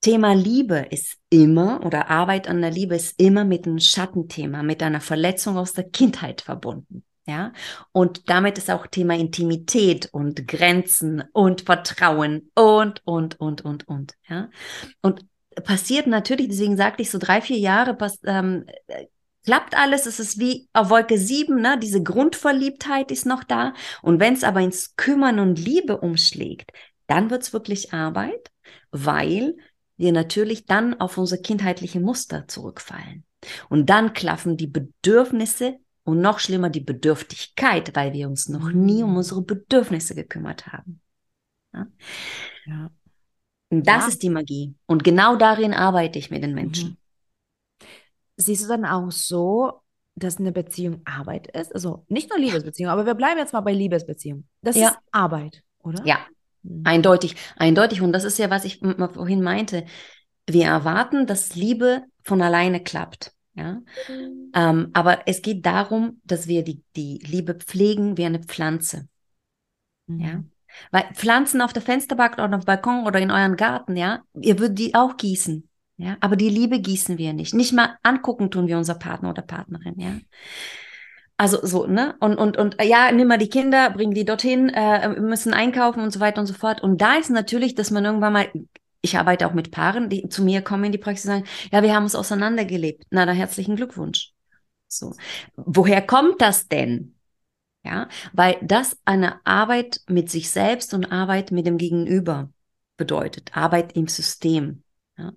Thema 0.00 0.32
Liebe 0.34 0.86
ist 0.90 1.16
immer 1.28 1.84
oder 1.84 2.08
Arbeit 2.08 2.48
an 2.48 2.60
der 2.60 2.70
Liebe 2.70 2.94
ist 2.94 3.20
immer 3.20 3.44
mit 3.44 3.66
einem 3.66 3.78
Schattenthema, 3.80 4.62
mit 4.62 4.82
einer 4.82 5.00
Verletzung 5.00 5.56
aus 5.56 5.72
der 5.72 5.90
Kindheit 5.90 6.40
verbunden. 6.40 7.04
Ja, 7.26 7.52
und 7.92 8.30
damit 8.30 8.56
ist 8.56 8.70
auch 8.70 8.86
Thema 8.86 9.14
Intimität 9.14 10.08
und 10.12 10.48
Grenzen 10.48 11.24
und 11.32 11.60
Vertrauen 11.62 12.50
und, 12.54 13.02
und, 13.04 13.38
und, 13.38 13.62
und, 13.66 13.86
und. 13.86 14.14
Ja, 14.30 14.48
und 15.02 15.26
passiert 15.62 16.06
natürlich, 16.06 16.48
deswegen 16.48 16.78
sagte 16.78 17.02
ich 17.02 17.10
so 17.10 17.18
drei, 17.18 17.42
vier 17.42 17.58
Jahre, 17.58 17.92
pass, 17.94 18.18
ähm, 18.24 18.64
klappt 19.44 19.76
alles, 19.76 20.06
es 20.06 20.20
ist 20.20 20.38
wie 20.38 20.68
auf 20.72 20.90
Wolke 20.90 21.18
sieben, 21.18 21.60
ne? 21.60 21.78
diese 21.78 22.02
Grundverliebtheit 22.02 23.10
ist 23.10 23.26
noch 23.26 23.44
da. 23.44 23.74
Und 24.02 24.20
wenn 24.20 24.34
es 24.34 24.44
aber 24.44 24.60
ins 24.60 24.96
Kümmern 24.96 25.38
und 25.38 25.58
Liebe 25.58 25.98
umschlägt, 25.98 26.70
dann 27.06 27.30
wird 27.30 27.42
es 27.42 27.52
wirklich 27.52 27.92
Arbeit, 27.92 28.50
weil 28.90 29.56
wir 29.98 30.12
natürlich 30.12 30.64
dann 30.64 30.98
auf 30.98 31.18
unsere 31.18 31.42
kindheitliche 31.42 32.00
Muster 32.00 32.48
zurückfallen. 32.48 33.24
Und 33.68 33.90
dann 33.90 34.14
klaffen 34.14 34.56
die 34.56 34.66
Bedürfnisse 34.66 35.78
und 36.04 36.20
noch 36.20 36.38
schlimmer 36.38 36.70
die 36.70 36.80
Bedürftigkeit, 36.80 37.94
weil 37.94 38.12
wir 38.12 38.28
uns 38.28 38.48
noch 38.48 38.70
nie 38.70 39.02
um 39.02 39.10
mhm. 39.10 39.16
unsere 39.18 39.42
Bedürfnisse 39.42 40.14
gekümmert 40.14 40.68
haben. 40.68 41.00
Ja? 41.74 41.86
ja. 42.66 42.90
Das 43.70 44.04
ja. 44.04 44.08
ist 44.08 44.22
die 44.22 44.30
Magie. 44.30 44.74
Und 44.86 45.04
genau 45.04 45.36
darin 45.36 45.74
arbeite 45.74 46.18
ich 46.18 46.30
mit 46.30 46.42
den 46.42 46.54
Menschen. 46.54 46.90
Mhm. 46.90 47.86
Siehst 48.36 48.64
du 48.64 48.68
dann 48.68 48.84
auch 48.84 49.10
so, 49.10 49.82
dass 50.14 50.38
eine 50.38 50.52
Beziehung 50.52 51.02
Arbeit 51.04 51.48
ist? 51.48 51.74
Also 51.74 52.04
nicht 52.08 52.30
nur 52.30 52.38
Liebesbeziehung, 52.38 52.90
aber 52.90 53.04
wir 53.04 53.14
bleiben 53.14 53.38
jetzt 53.38 53.52
mal 53.52 53.60
bei 53.60 53.72
Liebesbeziehung. 53.72 54.48
Das 54.62 54.76
ja. 54.76 54.90
ist 54.90 54.98
Arbeit, 55.10 55.62
oder? 55.80 56.04
Ja. 56.06 56.18
Eindeutig, 56.84 57.36
eindeutig. 57.56 58.02
Und 58.02 58.12
das 58.12 58.24
ist 58.24 58.38
ja, 58.38 58.50
was 58.50 58.64
ich 58.64 58.80
vorhin 58.80 59.42
meinte. 59.42 59.84
Wir 60.46 60.66
erwarten, 60.66 61.26
dass 61.26 61.54
Liebe 61.54 62.04
von 62.22 62.42
alleine 62.42 62.82
klappt. 62.82 63.32
Ja? 63.54 63.80
Mhm. 64.08 64.50
Ähm, 64.54 64.90
aber 64.92 65.26
es 65.26 65.42
geht 65.42 65.66
darum, 65.66 66.20
dass 66.24 66.46
wir 66.46 66.62
die, 66.64 66.82
die 66.96 67.18
Liebe 67.26 67.54
pflegen 67.54 68.16
wie 68.16 68.24
eine 68.24 68.40
Pflanze. 68.40 69.08
Mhm. 70.06 70.20
Ja? 70.20 70.44
Weil 70.90 71.04
Pflanzen 71.14 71.60
auf 71.60 71.72
der 71.72 71.82
Fensterbank 71.82 72.34
oder 72.34 72.44
auf 72.56 72.64
dem 72.64 72.66
Balkon 72.66 73.06
oder 73.06 73.18
in 73.18 73.30
euren 73.30 73.56
Garten, 73.56 73.96
ja, 73.96 74.22
ihr 74.40 74.58
würdet 74.58 74.78
die 74.78 74.94
auch 74.94 75.16
gießen. 75.16 75.68
Ja, 75.96 76.16
aber 76.20 76.36
die 76.36 76.48
Liebe 76.48 76.78
gießen 76.78 77.18
wir 77.18 77.32
nicht. 77.32 77.54
Nicht 77.54 77.72
mal 77.72 77.98
angucken 78.04 78.52
tun 78.52 78.68
wir 78.68 78.78
unser 78.78 78.94
Partner 78.94 79.30
oder 79.30 79.42
Partnerin, 79.42 79.98
ja. 79.98 80.12
Also 81.40 81.64
so, 81.64 81.86
ne? 81.86 82.16
Und, 82.18 82.36
und, 82.36 82.56
und 82.56 82.76
ja, 82.82 83.12
nimm 83.12 83.28
mal 83.28 83.38
die 83.38 83.48
Kinder, 83.48 83.90
bring 83.90 84.10
die 84.12 84.24
dorthin, 84.24 84.70
äh, 84.70 85.08
müssen 85.20 85.54
einkaufen 85.54 86.02
und 86.02 86.12
so 86.12 86.18
weiter 86.18 86.40
und 86.40 86.48
so 86.48 86.52
fort. 86.52 86.82
Und 86.82 87.00
da 87.00 87.14
ist 87.14 87.30
natürlich, 87.30 87.76
dass 87.76 87.92
man 87.92 88.04
irgendwann 88.04 88.32
mal, 88.32 88.50
ich 89.02 89.16
arbeite 89.16 89.46
auch 89.46 89.54
mit 89.54 89.70
Paaren, 89.70 90.08
die 90.08 90.28
zu 90.28 90.42
mir 90.42 90.62
kommen 90.62 90.84
in 90.84 90.92
die 90.92 90.98
Praxis 90.98 91.26
und 91.26 91.30
sagen, 91.30 91.46
ja, 91.70 91.82
wir 91.84 91.94
haben 91.94 92.02
uns 92.02 92.16
auseinandergelebt. 92.16 93.04
Na, 93.10 93.24
dann 93.24 93.36
herzlichen 93.36 93.76
Glückwunsch. 93.76 94.32
So. 94.88 95.14
Woher 95.54 96.02
kommt 96.02 96.42
das 96.42 96.66
denn? 96.66 97.14
Ja, 97.84 98.08
weil 98.32 98.58
das 98.60 98.98
eine 99.04 99.46
Arbeit 99.46 100.00
mit 100.08 100.30
sich 100.30 100.50
selbst 100.50 100.92
und 100.92 101.12
Arbeit 101.12 101.52
mit 101.52 101.66
dem 101.66 101.78
Gegenüber 101.78 102.50
bedeutet. 102.96 103.56
Arbeit 103.56 103.92
im 103.92 104.08
System. 104.08 104.82
Ja. 105.16 105.32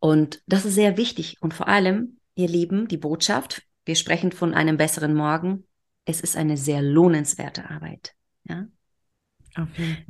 Und 0.00 0.42
das 0.46 0.64
ist 0.64 0.74
sehr 0.74 0.96
wichtig. 0.96 1.36
Und 1.40 1.54
vor 1.54 1.68
allem, 1.68 2.18
ihr 2.34 2.48
Lieben, 2.48 2.88
die 2.88 2.98
Botschaft 2.98 3.62
wir 3.88 3.96
sprechen 3.96 4.32
von 4.32 4.52
einem 4.52 4.76
besseren 4.76 5.14
Morgen. 5.14 5.64
Es 6.04 6.20
ist 6.20 6.36
eine 6.36 6.58
sehr 6.58 6.82
lohnenswerte 6.82 7.70
Arbeit. 7.70 8.14
Ja? 8.44 8.66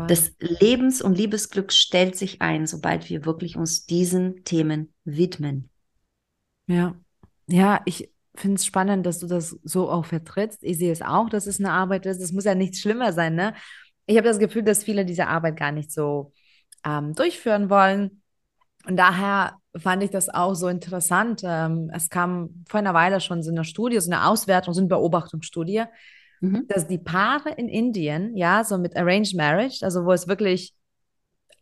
Das 0.08 0.34
Lebens- 0.40 1.00
und 1.00 1.16
Liebesglück 1.16 1.72
stellt 1.72 2.16
sich 2.16 2.42
ein, 2.42 2.66
sobald 2.66 3.08
wir 3.08 3.24
wirklich 3.24 3.56
uns 3.56 3.86
diesen 3.86 4.42
Themen 4.42 4.92
widmen. 5.04 5.70
Ja, 6.66 6.96
ja, 7.46 7.80
ich 7.84 8.10
finde 8.34 8.56
es 8.56 8.66
spannend, 8.66 9.06
dass 9.06 9.20
du 9.20 9.28
das 9.28 9.56
so 9.62 9.88
auch 9.88 10.06
vertrittst. 10.06 10.64
Ich 10.64 10.78
sehe 10.78 10.90
es 10.90 11.00
auch, 11.00 11.30
dass 11.30 11.46
es 11.46 11.60
eine 11.60 11.70
Arbeit 11.70 12.04
ist. 12.04 12.20
Es 12.20 12.32
muss 12.32 12.44
ja 12.44 12.56
nichts 12.56 12.80
schlimmer 12.80 13.12
sein, 13.12 13.36
ne? 13.36 13.54
Ich 14.06 14.16
habe 14.16 14.26
das 14.26 14.40
Gefühl, 14.40 14.64
dass 14.64 14.82
viele 14.82 15.04
diese 15.04 15.28
Arbeit 15.28 15.56
gar 15.56 15.70
nicht 15.70 15.92
so 15.92 16.32
ähm, 16.84 17.14
durchführen 17.14 17.70
wollen. 17.70 18.22
Und 18.86 18.96
daher 18.96 19.57
fand 19.78 20.02
ich 20.02 20.10
das 20.10 20.28
auch 20.28 20.54
so 20.54 20.68
interessant. 20.68 21.42
Ähm, 21.44 21.90
es 21.94 22.10
kam 22.10 22.64
vor 22.68 22.78
einer 22.78 22.94
Weile 22.94 23.20
schon 23.20 23.42
so 23.42 23.50
eine 23.50 23.64
Studie, 23.64 24.00
so 24.00 24.10
eine 24.10 24.26
Auswertung, 24.26 24.74
so 24.74 24.80
eine 24.80 24.88
Beobachtungsstudie, 24.88 25.84
mhm. 26.40 26.66
dass 26.68 26.86
die 26.86 26.98
Paare 26.98 27.50
in 27.56 27.68
Indien, 27.68 28.36
ja, 28.36 28.64
so 28.64 28.78
mit 28.78 28.96
Arranged 28.96 29.36
Marriage, 29.36 29.78
also 29.82 30.04
wo 30.04 30.12
es 30.12 30.28
wirklich 30.28 30.74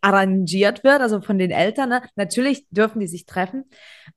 arrangiert 0.01 0.83
wird, 0.83 1.01
also 1.01 1.21
von 1.21 1.39
den 1.39 1.51
Eltern, 1.51 1.89
ne? 1.89 2.01
natürlich 2.15 2.67
dürfen 2.69 2.99
die 2.99 3.07
sich 3.07 3.25
treffen, 3.25 3.65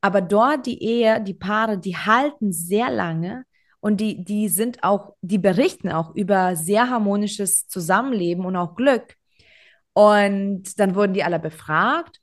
aber 0.01 0.21
dort 0.21 0.67
die 0.67 0.83
Ehe, 0.83 1.23
die 1.23 1.35
Paare, 1.35 1.79
die 1.79 1.97
halten 1.97 2.53
sehr 2.53 2.91
lange 2.91 3.45
und 3.81 4.01
die, 4.01 4.23
die 4.23 4.49
sind 4.49 4.85
auch, 4.85 5.15
die 5.23 5.39
berichten 5.39 5.89
auch 5.89 6.15
über 6.15 6.55
sehr 6.55 6.91
harmonisches 6.91 7.67
Zusammenleben 7.67 8.45
und 8.45 8.57
auch 8.57 8.77
Glück. 8.77 9.17
Und 9.95 10.79
dann 10.79 10.95
wurden 10.95 11.15
die 11.15 11.25
alle 11.25 11.41
befragt 11.41 12.21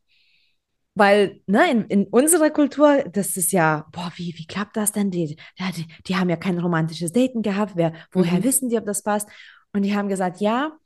weil 0.97 1.41
ne, 1.45 1.71
in, 1.71 1.83
in 1.85 2.07
unserer 2.07 2.49
Kultur, 2.49 3.03
das 3.11 3.37
ist 3.37 3.51
ja, 3.51 3.85
boah, 3.91 4.11
wie, 4.15 4.33
wie 4.37 4.47
klappt 4.47 4.77
das 4.77 4.91
denn? 4.91 5.11
Die, 5.11 5.37
die, 5.75 5.85
die 6.05 6.15
haben 6.15 6.29
ja 6.29 6.35
kein 6.35 6.59
romantisches 6.59 7.11
Daten 7.11 7.41
gehabt. 7.41 7.73
Wer, 7.75 7.93
woher 8.11 8.39
mhm. 8.39 8.43
wissen 8.43 8.69
die, 8.69 8.77
ob 8.77 8.85
das 8.85 9.03
passt? 9.03 9.29
Und 9.73 9.83
die 9.83 9.95
haben 9.95 10.09
gesagt, 10.09 10.41
ja, 10.41 10.77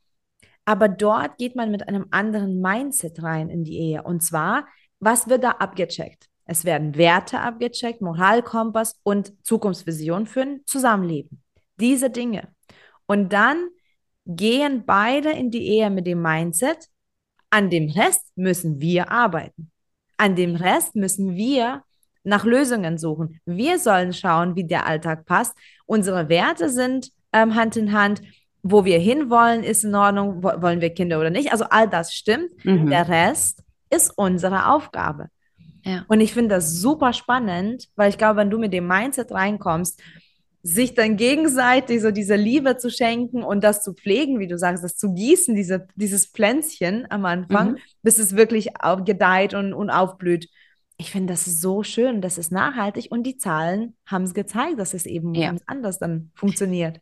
aber 0.64 0.88
dort 0.88 1.38
geht 1.38 1.56
man 1.56 1.70
mit 1.70 1.88
einem 1.88 2.06
anderen 2.10 2.60
Mindset 2.60 3.22
rein 3.22 3.48
in 3.48 3.64
die 3.64 3.78
Ehe. 3.78 4.02
Und 4.02 4.22
zwar, 4.22 4.66
was 5.00 5.28
wird 5.28 5.44
da 5.44 5.52
abgecheckt? 5.52 6.28
Es 6.44 6.64
werden 6.64 6.96
Werte 6.96 7.40
abgecheckt, 7.40 8.00
Moralkompass 8.00 9.00
und 9.02 9.32
Zukunftsvision 9.44 10.26
für 10.26 10.42
ein 10.42 10.60
Zusammenleben. 10.66 11.42
Diese 11.80 12.10
Dinge. 12.10 12.48
Und 13.06 13.32
dann 13.32 13.68
gehen 14.26 14.84
beide 14.84 15.30
in 15.30 15.50
die 15.50 15.66
Ehe 15.66 15.90
mit 15.90 16.06
dem 16.06 16.22
Mindset, 16.22 16.88
an 17.50 17.70
dem 17.70 17.88
Rest 17.90 18.30
müssen 18.36 18.80
wir 18.80 19.10
arbeiten. 19.10 19.71
An 20.16 20.36
dem 20.36 20.56
Rest 20.56 20.96
müssen 20.96 21.34
wir 21.36 21.82
nach 22.24 22.44
Lösungen 22.44 22.98
suchen. 22.98 23.40
Wir 23.46 23.78
sollen 23.78 24.12
schauen, 24.12 24.54
wie 24.54 24.64
der 24.64 24.86
Alltag 24.86 25.26
passt. 25.26 25.56
Unsere 25.86 26.28
Werte 26.28 26.68
sind 26.70 27.10
ähm, 27.32 27.54
Hand 27.54 27.76
in 27.76 27.92
Hand. 27.92 28.22
wo 28.62 28.84
wir 28.84 28.98
hinwollen, 28.98 29.64
ist 29.64 29.84
in 29.84 29.94
Ordnung, 29.94 30.42
wollen 30.42 30.80
wir 30.80 30.90
Kinder 30.90 31.18
oder 31.18 31.30
nicht. 31.30 31.50
Also 31.50 31.64
all 31.68 31.88
das 31.88 32.14
stimmt. 32.14 32.50
Mhm. 32.64 32.90
Der 32.90 33.08
Rest 33.08 33.62
ist 33.90 34.12
unsere 34.16 34.68
Aufgabe. 34.68 35.28
Ja. 35.84 36.04
Und 36.06 36.20
ich 36.20 36.32
finde 36.32 36.54
das 36.54 36.74
super 36.80 37.12
spannend, 37.12 37.88
weil 37.96 38.08
ich 38.08 38.18
glaube, 38.18 38.36
wenn 38.36 38.50
du 38.50 38.58
mit 38.58 38.72
dem 38.72 38.86
Mindset 38.86 39.32
reinkommst, 39.32 40.00
sich 40.62 40.94
dann 40.94 41.16
gegenseitig 41.16 42.00
so 42.00 42.12
diese 42.12 42.36
Liebe 42.36 42.76
zu 42.76 42.88
schenken 42.88 43.42
und 43.42 43.64
das 43.64 43.82
zu 43.82 43.94
pflegen, 43.94 44.38
wie 44.38 44.46
du 44.46 44.56
sagst, 44.56 44.84
das 44.84 44.96
zu 44.96 45.12
gießen, 45.12 45.56
diese, 45.56 45.88
dieses 45.96 46.26
Pflänzchen 46.26 47.06
am 47.10 47.24
Anfang, 47.24 47.72
mhm. 47.72 47.78
bis 48.02 48.18
es 48.18 48.36
wirklich 48.36 48.68
gedeiht 49.04 49.54
und, 49.54 49.74
und 49.74 49.90
aufblüht. 49.90 50.48
Ich 50.98 51.10
finde, 51.10 51.32
das 51.32 51.48
ist 51.48 51.60
so 51.60 51.82
schön, 51.82 52.20
das 52.20 52.38
ist 52.38 52.52
nachhaltig 52.52 53.08
und 53.10 53.24
die 53.24 53.38
Zahlen 53.38 53.96
haben 54.06 54.22
es 54.22 54.34
gezeigt, 54.34 54.78
dass 54.78 54.94
es 54.94 55.04
eben 55.04 55.34
ja. 55.34 55.48
ganz 55.48 55.62
anders 55.66 55.98
dann 55.98 56.30
funktioniert. 56.34 57.00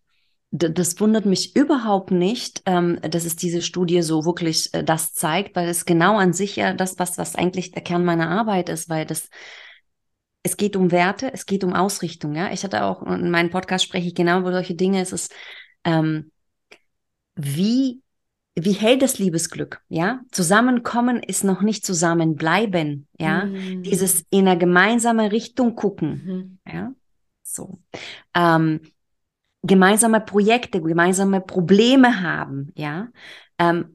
Das 0.53 0.99
wundert 0.99 1.27
mich 1.27 1.55
überhaupt 1.55 2.11
nicht, 2.11 2.63
ähm, 2.67 2.99
dass 3.03 3.25
es 3.25 3.37
diese 3.37 3.63
Studie 3.63 4.03
so 4.03 4.25
wirklich 4.25 4.73
äh, 4.73 4.83
das 4.83 5.13
zeigt, 5.13 5.55
weil 5.55 5.69
es 5.69 5.85
genau 5.85 6.17
an 6.17 6.33
sich 6.33 6.57
ja 6.57 6.73
das, 6.73 6.99
was, 6.99 7.19
was 7.19 7.37
eigentlich 7.37 7.71
der 7.71 7.83
Kern 7.83 8.05
meiner 8.05 8.31
Arbeit 8.31 8.69
ist, 8.69 8.89
weil 8.89 9.07
das, 9.07 9.29
es 10.43 10.57
geht 10.57 10.77
um 10.77 10.91
Werte, 10.91 11.33
es 11.33 11.47
geht 11.47 11.65
um 11.65 11.75
Ausrichtung, 11.75 12.35
ja. 12.35 12.53
Ich 12.53 12.65
hatte 12.65 12.85
auch, 12.85 13.03
in 13.03 13.31
meinem 13.31 13.51
Podcast 13.51 13.85
spreche 13.85 14.09
ich 14.09 14.15
genau 14.15 14.41
über 14.41 14.53
solche 14.53 14.75
Dinge, 14.75 15.01
es 15.01 15.13
ist, 15.13 15.35
ähm, 15.85 16.31
wie, 17.35 18.03
wie 18.55 18.73
hält 18.73 19.03
das 19.03 19.19
Liebesglück, 19.19 19.83
ja? 19.89 20.21
Zusammenkommen 20.31 21.23
ist 21.23 21.45
noch 21.45 21.63
nicht 21.63 21.85
zusammenbleiben, 21.85 23.07
ja. 23.19 23.47
Mhm. 23.47 23.83
Dieses 23.83 24.25
in 24.31 24.49
eine 24.49 24.59
gemeinsame 24.59 25.33
Richtung 25.33 25.75
gucken, 25.75 26.59
mhm. 26.65 26.73
ja. 26.73 26.93
So. 27.43 27.81
Ähm, 28.35 28.81
gemeinsame 29.63 30.21
Projekte, 30.21 30.81
gemeinsame 30.81 31.41
Probleme 31.41 32.23
haben, 32.23 32.73
ja. 32.77 33.09
Ähm, 33.59 33.95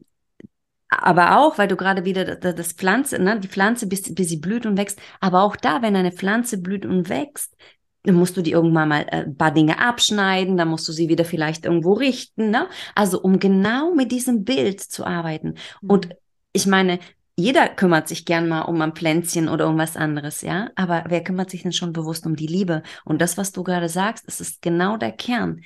aber 1.02 1.40
auch, 1.40 1.58
weil 1.58 1.68
du 1.68 1.76
gerade 1.76 2.06
wieder 2.06 2.36
das, 2.36 2.74
Pflanze, 2.74 3.20
ne, 3.20 3.40
die 3.40 3.48
Pflanze, 3.48 3.88
bis, 3.88 4.14
bis 4.14 4.30
sie 4.30 4.38
blüht 4.38 4.66
und 4.66 4.78
wächst, 4.78 5.00
aber 5.20 5.44
auch 5.44 5.56
da, 5.56 5.82
wenn 5.82 5.96
eine 5.96 6.12
Pflanze 6.12 6.58
blüht 6.60 6.86
und 6.86 7.10
wächst, 7.10 7.56
dann 8.04 8.16
musst 8.16 8.38
du 8.38 8.42
die 8.42 8.52
irgendwann 8.52 8.90
mal 8.90 9.02
äh, 9.10 9.24
ein 9.24 9.38
paar 9.38 9.52
Dinge 9.52 9.80
abschneiden, 9.80 10.58
dann 10.58 10.68
musst 10.68 10.88
du 10.88 10.92
sie 10.92 11.10
wieder 11.10 11.26
vielleicht 11.26 11.66
irgendwo 11.66 11.94
richten, 11.94 12.52
ne? 12.52 12.68
Also 12.94 13.22
um 13.22 13.40
genau 13.40 13.94
mit 13.94 14.12
diesem 14.12 14.44
Bild 14.44 14.80
zu 14.82 15.06
arbeiten. 15.06 15.56
Mhm. 15.82 15.90
Und 15.90 16.10
ich 16.54 16.68
meine, 16.68 17.00
jeder 17.38 17.68
kümmert 17.68 18.08
sich 18.08 18.26
gern 18.26 18.48
mal 18.48 18.62
um 18.62 18.82
ein 18.82 18.94
Pflänzchen 18.94 19.50
oder 19.50 19.68
um 19.68 19.78
was 19.78 19.98
anderes, 19.98 20.42
ja. 20.42 20.70
Aber 20.76 21.06
wer 21.10 21.24
kümmert 21.24 21.50
sich 21.50 21.64
denn 21.64 21.74
schon 21.74 21.94
bewusst 21.94 22.26
um 22.26 22.36
die 22.36 22.48
Liebe? 22.48 22.84
Und 23.04 23.22
das, 23.22 23.38
was 23.38 23.52
du 23.52 23.64
gerade 23.64 23.90
sagst, 23.90 24.28
das 24.28 24.40
ist 24.40 24.62
genau 24.62 24.98
der 24.98 25.12
Kern. 25.12 25.62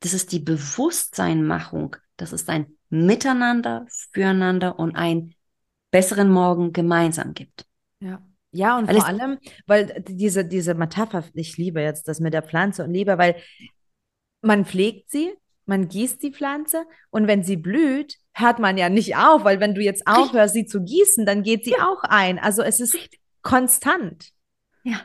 Das 0.00 0.14
ist 0.14 0.32
die 0.32 0.40
Bewusstseinmachung. 0.40 1.96
Das 2.16 2.32
ist 2.32 2.48
ein 2.48 2.66
Miteinander, 2.94 3.86
füreinander 4.12 4.78
und 4.78 4.96
einen 4.96 5.34
besseren 5.90 6.30
Morgen 6.30 6.72
gemeinsam 6.72 7.34
gibt. 7.34 7.66
Ja. 8.00 8.22
Ja, 8.50 8.78
und 8.78 8.86
weil 8.86 8.96
vor 8.96 9.06
allem, 9.06 9.38
weil 9.66 10.04
diese, 10.06 10.44
diese 10.44 10.74
Metapher, 10.74 11.24
ich 11.34 11.56
liebe 11.56 11.80
jetzt 11.80 12.06
das 12.06 12.20
mit 12.20 12.34
der 12.34 12.42
Pflanze 12.42 12.84
und 12.84 12.92
liebe, 12.92 13.18
weil 13.18 13.34
man 14.42 14.64
pflegt 14.64 15.10
sie, 15.10 15.32
man 15.66 15.88
gießt 15.88 16.22
die 16.22 16.32
Pflanze 16.32 16.84
und 17.10 17.26
wenn 17.26 17.42
sie 17.42 17.56
blüht, 17.56 18.16
hört 18.32 18.60
man 18.60 18.76
ja 18.76 18.88
nicht 18.88 19.16
auf, 19.16 19.42
weil 19.42 19.58
wenn 19.58 19.74
du 19.74 19.80
jetzt 19.80 20.06
aufhörst, 20.06 20.54
sie 20.54 20.66
zu 20.66 20.84
gießen, 20.84 21.26
dann 21.26 21.42
geht 21.42 21.64
sie 21.64 21.74
auch 21.80 22.04
ein. 22.04 22.38
Also 22.38 22.62
es 22.62 22.78
ist 22.78 22.96
konstant. 23.42 24.30
Ja, 24.84 25.00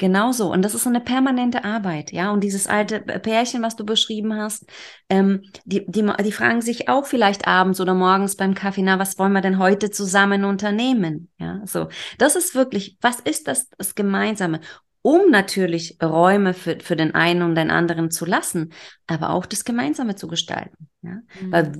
genau 0.00 0.32
so. 0.32 0.50
Und 0.50 0.62
das 0.62 0.74
ist 0.74 0.82
so 0.82 0.88
eine 0.88 1.00
permanente 1.00 1.62
Arbeit, 1.62 2.10
ja. 2.10 2.32
Und 2.32 2.42
dieses 2.42 2.66
alte 2.66 3.00
Pärchen, 3.00 3.62
was 3.62 3.76
du 3.76 3.84
beschrieben 3.84 4.34
hast, 4.34 4.64
ähm, 5.08 5.42
die, 5.64 5.84
die, 5.86 6.10
die 6.24 6.32
fragen 6.32 6.62
sich 6.62 6.88
auch 6.88 7.06
vielleicht 7.06 7.46
abends 7.46 7.80
oder 7.80 7.94
morgens 7.94 8.34
beim 8.34 8.54
Kaffee, 8.54 8.82
na, 8.82 8.98
was 8.98 9.18
wollen 9.18 9.32
wir 9.32 9.42
denn 9.42 9.58
heute 9.58 9.90
zusammen 9.90 10.44
unternehmen? 10.44 11.28
Ja, 11.38 11.60
so. 11.66 11.88
Das 12.18 12.34
ist 12.34 12.56
wirklich, 12.56 12.96
was 13.00 13.20
ist 13.20 13.46
das, 13.46 13.68
das 13.78 13.94
Gemeinsame? 13.94 14.60
um 15.02 15.30
natürlich 15.30 15.96
Räume 16.02 16.52
für, 16.52 16.78
für 16.78 16.94
den 16.94 17.14
einen 17.14 17.40
und 17.40 17.54
den 17.54 17.70
anderen 17.70 18.10
zu 18.10 18.26
lassen, 18.26 18.74
aber 19.06 19.30
auch 19.30 19.46
das 19.46 19.64
Gemeinsame 19.64 20.14
zu 20.14 20.28
gestalten. 20.28 20.90
Ja? 21.00 21.20
Mhm. 21.40 21.52
Weil 21.52 21.72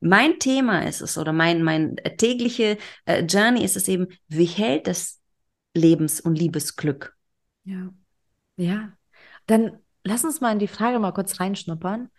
mein 0.00 0.40
Thema 0.40 0.80
ist 0.80 1.00
es 1.00 1.16
oder 1.16 1.32
mein, 1.32 1.62
mein 1.62 1.94
tägliche 2.18 2.76
äh, 3.04 3.22
Journey 3.22 3.64
ist 3.64 3.76
es 3.76 3.86
eben, 3.86 4.08
wie 4.26 4.46
hält 4.46 4.88
das 4.88 5.20
Lebens- 5.72 6.20
und 6.20 6.36
Liebesglück? 6.36 7.14
Ja. 7.64 7.90
Ja. 8.56 8.92
Dann 9.46 9.78
lass 10.04 10.24
uns 10.24 10.40
mal 10.40 10.52
in 10.52 10.58
die 10.58 10.68
Frage 10.68 10.98
mal 10.98 11.12
kurz 11.12 11.40
reinschnuppern. 11.40 12.10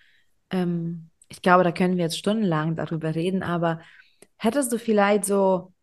Ähm, 0.51 1.09
ich 1.27 1.41
glaube, 1.41 1.63
da 1.63 1.71
können 1.71 1.97
wir 1.97 2.03
jetzt 2.03 2.17
stundenlang 2.17 2.75
darüber 2.75 3.15
reden, 3.15 3.43
aber 3.43 3.81
hättest 4.37 4.71
du 4.71 4.79
vielleicht 4.79 5.25
so 5.25 5.73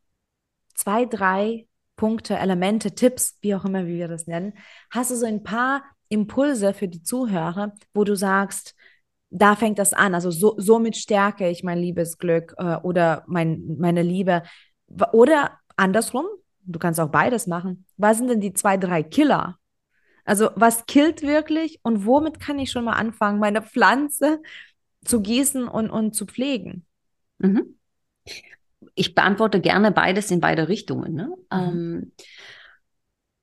zwei, 0.74 1.04
drei 1.06 1.66
Punkte, 1.96 2.36
Elemente, 2.36 2.94
Tipps, 2.94 3.38
wie 3.40 3.54
auch 3.54 3.64
immer, 3.64 3.86
wie 3.86 3.98
wir 3.98 4.08
das 4.08 4.26
nennen, 4.26 4.54
hast 4.90 5.10
du 5.10 5.16
so 5.16 5.26
ein 5.26 5.42
paar 5.42 5.84
Impulse 6.08 6.74
für 6.74 6.88
die 6.88 7.02
Zuhörer, 7.02 7.74
wo 7.94 8.04
du 8.04 8.16
sagst, 8.16 8.74
da 9.30 9.56
fängt 9.56 9.78
das 9.78 9.94
an, 9.94 10.14
also 10.14 10.30
so, 10.30 10.54
somit 10.58 10.96
stärke 10.96 11.48
ich 11.48 11.62
mein 11.64 11.78
Liebesglück 11.78 12.54
äh, 12.58 12.76
oder 12.76 13.24
mein, 13.26 13.76
meine 13.78 14.02
Liebe. 14.02 14.42
Oder 15.12 15.58
andersrum, 15.76 16.26
du 16.64 16.78
kannst 16.78 17.00
auch 17.00 17.10
beides 17.10 17.46
machen. 17.46 17.86
Was 17.96 18.18
sind 18.18 18.28
denn 18.28 18.40
die 18.40 18.52
zwei, 18.52 18.76
drei 18.76 19.02
Killer? 19.02 19.58
Also 20.24 20.50
was 20.54 20.86
killt 20.86 21.22
wirklich 21.22 21.80
und 21.82 22.06
womit 22.06 22.38
kann 22.38 22.58
ich 22.58 22.70
schon 22.70 22.84
mal 22.84 22.92
anfangen, 22.92 23.40
meine 23.40 23.62
Pflanze 23.62 24.40
zu 25.04 25.20
gießen 25.20 25.66
und, 25.66 25.90
und 25.90 26.14
zu 26.14 26.26
pflegen? 26.26 26.86
Mhm 27.38 27.74
ich 28.94 29.14
beantworte 29.14 29.60
gerne 29.60 29.92
beides 29.92 30.30
in 30.30 30.40
beide 30.40 30.68
Richtungen. 30.68 31.14
Ne? 31.14 31.28
Mhm. 31.52 31.58
Ähm, 31.58 32.12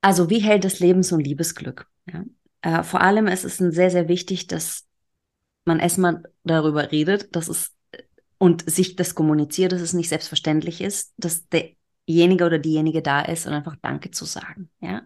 also 0.00 0.30
wie 0.30 0.38
hält 0.38 0.64
das 0.64 0.80
Lebens- 0.80 1.12
und 1.12 1.20
Liebesglück? 1.20 1.86
Ja? 2.10 2.24
Äh, 2.62 2.82
vor 2.82 3.00
allem 3.00 3.26
ist 3.26 3.44
es 3.44 3.56
sehr, 3.56 3.90
sehr 3.90 4.08
wichtig, 4.08 4.46
dass 4.46 4.86
man 5.64 5.78
erstmal 5.78 6.22
darüber 6.44 6.90
redet, 6.90 7.34
dass 7.36 7.48
es 7.48 7.74
und 8.38 8.68
sich 8.70 8.96
das 8.96 9.14
kommuniziert, 9.14 9.72
dass 9.72 9.82
es 9.82 9.92
nicht 9.92 10.08
selbstverständlich 10.08 10.80
ist, 10.80 11.12
dass 11.18 11.46
derjenige 12.10 12.44
oder 12.44 12.58
diejenige 12.58 13.02
da 13.02 13.20
ist 13.20 13.46
und 13.46 13.52
einfach 13.52 13.76
Danke 13.80 14.10
zu 14.10 14.24
sagen. 14.24 14.70
Ja? 14.80 15.02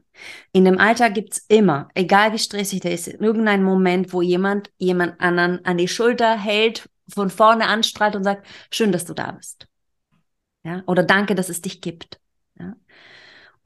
In 0.52 0.64
dem 0.64 0.78
Alltag 0.78 1.14
gibt 1.14 1.34
es 1.34 1.44
immer, 1.48 1.88
egal 1.94 2.32
wie 2.32 2.38
stressig 2.38 2.80
der 2.80 2.92
ist, 2.92 3.08
irgendeinen 3.08 3.62
Moment, 3.62 4.12
wo 4.12 4.22
jemand 4.22 4.70
jemand 4.78 5.20
anderen 5.20 5.64
an 5.64 5.76
die 5.76 5.88
Schulter 5.88 6.36
hält, 6.38 6.88
von 7.12 7.28
vorne 7.28 7.66
anstrahlt 7.66 8.16
und 8.16 8.24
sagt, 8.24 8.46
schön, 8.70 8.90
dass 8.90 9.04
du 9.04 9.12
da 9.12 9.32
bist. 9.32 9.68
Ja? 10.64 10.82
Oder 10.86 11.02
danke, 11.02 11.34
dass 11.34 11.50
es 11.50 11.60
dich 11.60 11.82
gibt. 11.82 12.18
Ja? 12.58 12.74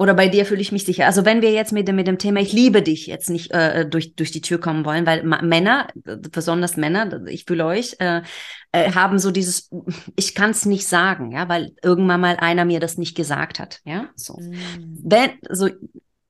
Oder 0.01 0.15
bei 0.15 0.29
dir 0.29 0.47
fühle 0.47 0.61
ich 0.61 0.71
mich 0.71 0.85
sicher. 0.85 1.07
Also 1.07 1.25
wenn 1.25 1.43
wir 1.43 1.51
jetzt 1.51 1.73
mit 1.73 1.89
dem, 1.89 1.97
mit 1.97 2.07
dem 2.07 2.19
Thema 2.19 2.41
Ich 2.41 2.53
liebe 2.53 2.83
dich 2.83 3.09
jetzt 3.09 3.31
nicht 3.31 3.51
äh, 3.51 3.85
durch, 3.85 4.15
durch 4.15 4.31
die 4.31 4.41
Tür 4.41 4.61
kommen 4.61 4.85
wollen, 4.85 5.07
weil 5.07 5.25
Männer, 5.25 5.89
besonders 6.05 6.77
Männer, 6.77 7.27
ich 7.27 7.45
fühle 7.47 7.67
euch, 7.67 7.97
äh, 7.99 8.23
äh, 8.71 8.93
haben 8.93 9.19
so 9.19 9.33
dieses, 9.33 9.71
ich 10.15 10.37
kann 10.37 10.51
es 10.51 10.67
nicht 10.67 10.87
sagen, 10.87 11.33
ja, 11.33 11.49
weil 11.49 11.73
irgendwann 11.83 12.21
mal 12.21 12.37
einer 12.37 12.65
mir 12.65 12.79
das 12.79 12.97
nicht 12.97 13.17
gesagt 13.17 13.59
hat. 13.59 13.81
Ja, 13.85 14.09
so. 14.15 14.39
Mhm. 14.39 15.01
Wenn, 15.03 15.31
so 15.51 15.69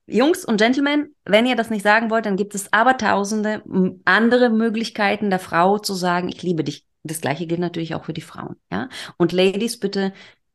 Jungs 0.07 0.47
und 0.47 0.57
Gentlemen, 0.57 1.15
wenn 1.27 1.45
ihr 1.45 1.57
das 1.57 1.69
nicht 1.69 1.83
sagen 1.83 2.11
wollt, 2.11 2.25
dann 2.25 2.37
gibt 2.37 2.55
es 2.55 2.73
aber 2.73 2.97
tausende 2.97 3.63
andere 4.07 4.49
Möglichkeiten 4.49 5.29
der 5.29 5.39
Frau 5.39 5.79
zu 5.79 5.93
sagen, 5.93 6.31
ich 6.31 6.43
liebe 6.43 6.65
dich. 6.65 6.87
Das 7.05 7.21
gleiche 7.21 7.47
gilt 7.47 7.61
natürlich 7.61 7.95
auch 7.95 8.05
für 8.07 8.13
die 8.13 8.23
Frauen, 8.23 8.57
ja. 8.73 8.89
Und 9.19 9.33
Ladies, 9.33 9.79
bitte 9.79 10.13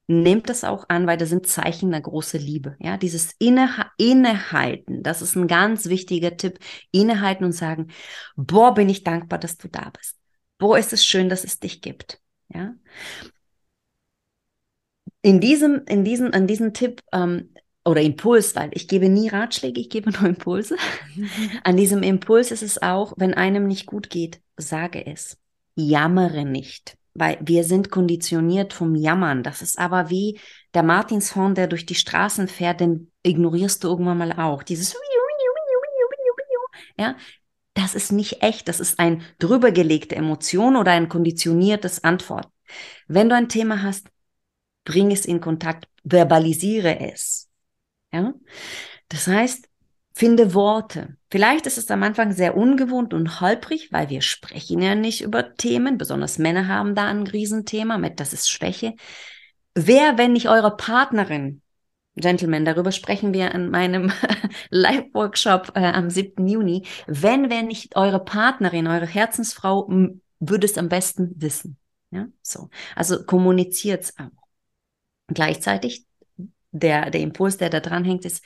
nehmt 0.07 0.49
das 0.49 0.63
auch 0.63 0.85
an, 0.89 1.07
weil 1.07 1.17
das 1.17 1.29
sind 1.29 1.47
Zeichen 1.47 1.91
der 1.91 2.01
großen 2.01 2.39
Liebe. 2.39 2.75
Ja, 2.79 2.97
dieses 2.97 3.33
Inne 3.39 3.69
Innehalten, 3.97 5.03
das 5.03 5.21
ist 5.21 5.35
ein 5.35 5.47
ganz 5.47 5.87
wichtiger 5.87 6.35
Tipp. 6.37 6.59
Innehalten 6.91 7.45
und 7.45 7.53
sagen, 7.53 7.87
boah, 8.35 8.73
bin 8.73 8.89
ich 8.89 9.03
dankbar, 9.03 9.39
dass 9.39 9.57
du 9.57 9.67
da 9.67 9.91
bist. 9.97 10.17
Boah, 10.57 10.77
ist 10.77 10.93
es 10.93 11.05
schön, 11.05 11.29
dass 11.29 11.43
es 11.43 11.59
dich 11.59 11.81
gibt. 11.81 12.19
Ja. 12.49 12.75
In 15.21 15.39
diesem, 15.39 15.83
in 15.87 16.03
diesem, 16.03 16.33
an 16.33 16.47
diesem 16.47 16.73
Tipp 16.73 17.01
ähm, 17.13 17.53
oder 17.85 18.01
Impuls, 18.01 18.55
weil 18.55 18.71
ich 18.73 18.87
gebe 18.87 19.07
nie 19.09 19.29
Ratschläge, 19.29 19.79
ich 19.79 19.89
gebe 19.89 20.11
nur 20.19 20.23
Impulse. 20.23 20.75
An 21.63 21.77
diesem 21.77 22.03
Impuls 22.03 22.51
ist 22.51 22.63
es 22.63 22.81
auch, 22.81 23.13
wenn 23.17 23.33
einem 23.33 23.67
nicht 23.67 23.85
gut 23.85 24.09
geht, 24.09 24.41
sage 24.57 25.05
es. 25.05 25.37
Jammere 25.75 26.45
nicht 26.45 26.97
weil 27.13 27.37
wir 27.41 27.63
sind 27.63 27.91
konditioniert 27.91 28.73
vom 28.73 28.95
Jammern. 28.95 29.43
Das 29.43 29.61
ist 29.61 29.77
aber 29.79 30.09
wie 30.09 30.39
der 30.73 30.83
Martinshorn, 30.83 31.55
der 31.55 31.67
durch 31.67 31.85
die 31.85 31.95
Straßen 31.95 32.47
fährt, 32.47 32.79
den 32.79 33.11
ignorierst 33.23 33.83
du 33.83 33.89
irgendwann 33.89 34.17
mal 34.17 34.33
auch. 34.33 34.63
Dieses 34.63 34.95
ja, 36.97 37.15
das 37.73 37.95
ist 37.95 38.11
nicht 38.11 38.43
echt. 38.43 38.67
Das 38.67 38.79
ist 38.79 38.99
ein 38.99 39.23
drübergelegte 39.39 40.15
Emotion 40.15 40.75
oder 40.75 40.91
ein 40.91 41.09
konditioniertes 41.09 42.03
Antwort. 42.03 42.47
Wenn 43.07 43.29
du 43.29 43.35
ein 43.35 43.49
Thema 43.49 43.81
hast, 43.81 44.07
bring 44.83 45.11
es 45.11 45.25
in 45.25 45.41
Kontakt, 45.41 45.87
verbalisiere 46.03 46.99
es. 46.99 47.49
Ja, 48.11 48.33
das 49.09 49.27
heißt, 49.27 49.69
Finde 50.15 50.53
Worte. 50.53 51.17
Vielleicht 51.31 51.65
ist 51.65 51.79
es 51.79 51.89
am 51.89 52.03
Anfang 52.03 52.33
sehr 52.33 52.55
ungewohnt 52.55 53.15
und 53.15 53.41
holprig, 53.41 53.91
weil 53.91 54.09
wir 54.09 54.21
sprechen 54.21 54.81
ja 54.81 54.93
nicht 54.93 55.21
über 55.21 55.55
Themen. 55.55 55.97
Besonders 55.97 56.37
Männer 56.37 56.67
haben 56.67 56.93
da 56.93 57.07
ein 57.07 57.25
Riesenthema 57.25 57.97
mit, 57.97 58.19
das 58.19 58.31
ist 58.31 58.49
Schwäche. 58.49 58.93
Wer, 59.73 60.19
wenn 60.19 60.33
nicht 60.33 60.49
eure 60.49 60.77
Partnerin, 60.77 61.63
Gentlemen, 62.15 62.63
darüber 62.63 62.91
sprechen 62.91 63.33
wir 63.33 63.51
in 63.53 63.71
meinem 63.71 64.11
Live-Workshop 64.69 65.71
äh, 65.73 65.79
am 65.79 66.11
7. 66.11 66.47
Juni, 66.47 66.85
wenn, 67.07 67.49
wenn 67.49 67.65
nicht 67.65 67.95
eure 67.95 68.23
Partnerin, 68.23 68.85
eure 68.85 69.07
Herzensfrau, 69.07 69.87
würde 70.39 70.65
es 70.65 70.77
am 70.77 70.89
besten 70.89 71.31
wissen. 71.37 71.77
Ja, 72.11 72.27
so. 72.43 72.69
Also 72.95 73.25
kommuniziert's 73.25 74.13
auch. 74.19 74.29
Gleichzeitig, 75.27 76.05
der, 76.69 77.09
der 77.09 77.21
Impuls, 77.21 77.57
der 77.57 77.71
da 77.71 77.79
dran 77.79 78.05
hängt, 78.05 78.25
ist, 78.25 78.43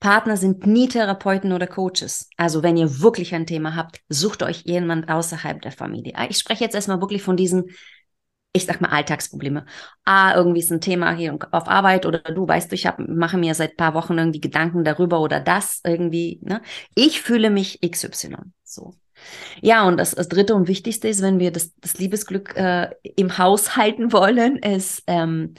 Partner 0.00 0.36
sind 0.36 0.66
nie 0.66 0.88
Therapeuten 0.88 1.52
oder 1.52 1.66
Coaches. 1.66 2.28
Also 2.36 2.62
wenn 2.62 2.76
ihr 2.76 3.00
wirklich 3.00 3.34
ein 3.34 3.46
Thema 3.46 3.74
habt, 3.74 4.00
sucht 4.08 4.42
euch 4.42 4.62
jemand 4.64 5.08
außerhalb 5.08 5.62
der 5.62 5.72
Familie. 5.72 6.12
Ich 6.28 6.38
spreche 6.38 6.64
jetzt 6.64 6.74
erstmal 6.74 7.00
wirklich 7.00 7.22
von 7.22 7.36
diesen, 7.36 7.70
ich 8.52 8.66
sag 8.66 8.80
mal, 8.80 8.90
Alltagsprobleme. 8.90 9.64
Ah, 10.04 10.34
irgendwie 10.36 10.60
ist 10.60 10.70
ein 10.70 10.80
Thema 10.80 11.12
hier 11.12 11.36
auf 11.52 11.68
Arbeit 11.68 12.06
oder 12.06 12.18
du 12.18 12.46
weißt, 12.46 12.72
ich 12.72 12.86
hab, 12.86 12.98
mache 12.98 13.38
mir 13.38 13.54
seit 13.54 13.76
paar 13.76 13.94
Wochen 13.94 14.18
irgendwie 14.18 14.40
Gedanken 14.40 14.84
darüber 14.84 15.20
oder 15.20 15.40
das 15.40 15.80
irgendwie. 15.84 16.38
Ne? 16.42 16.60
Ich 16.94 17.22
fühle 17.22 17.50
mich 17.50 17.80
XY. 17.80 18.36
So. 18.62 18.94
Ja, 19.62 19.86
und 19.86 19.96
das, 19.96 20.12
das 20.12 20.28
dritte 20.28 20.54
und 20.54 20.68
wichtigste 20.68 21.08
ist, 21.08 21.22
wenn 21.22 21.38
wir 21.38 21.50
das, 21.50 21.74
das 21.76 21.98
Liebesglück 21.98 22.56
äh, 22.56 22.90
im 23.16 23.38
Haus 23.38 23.76
halten 23.76 24.12
wollen, 24.12 24.56
ist 24.56 25.02
ähm, 25.06 25.54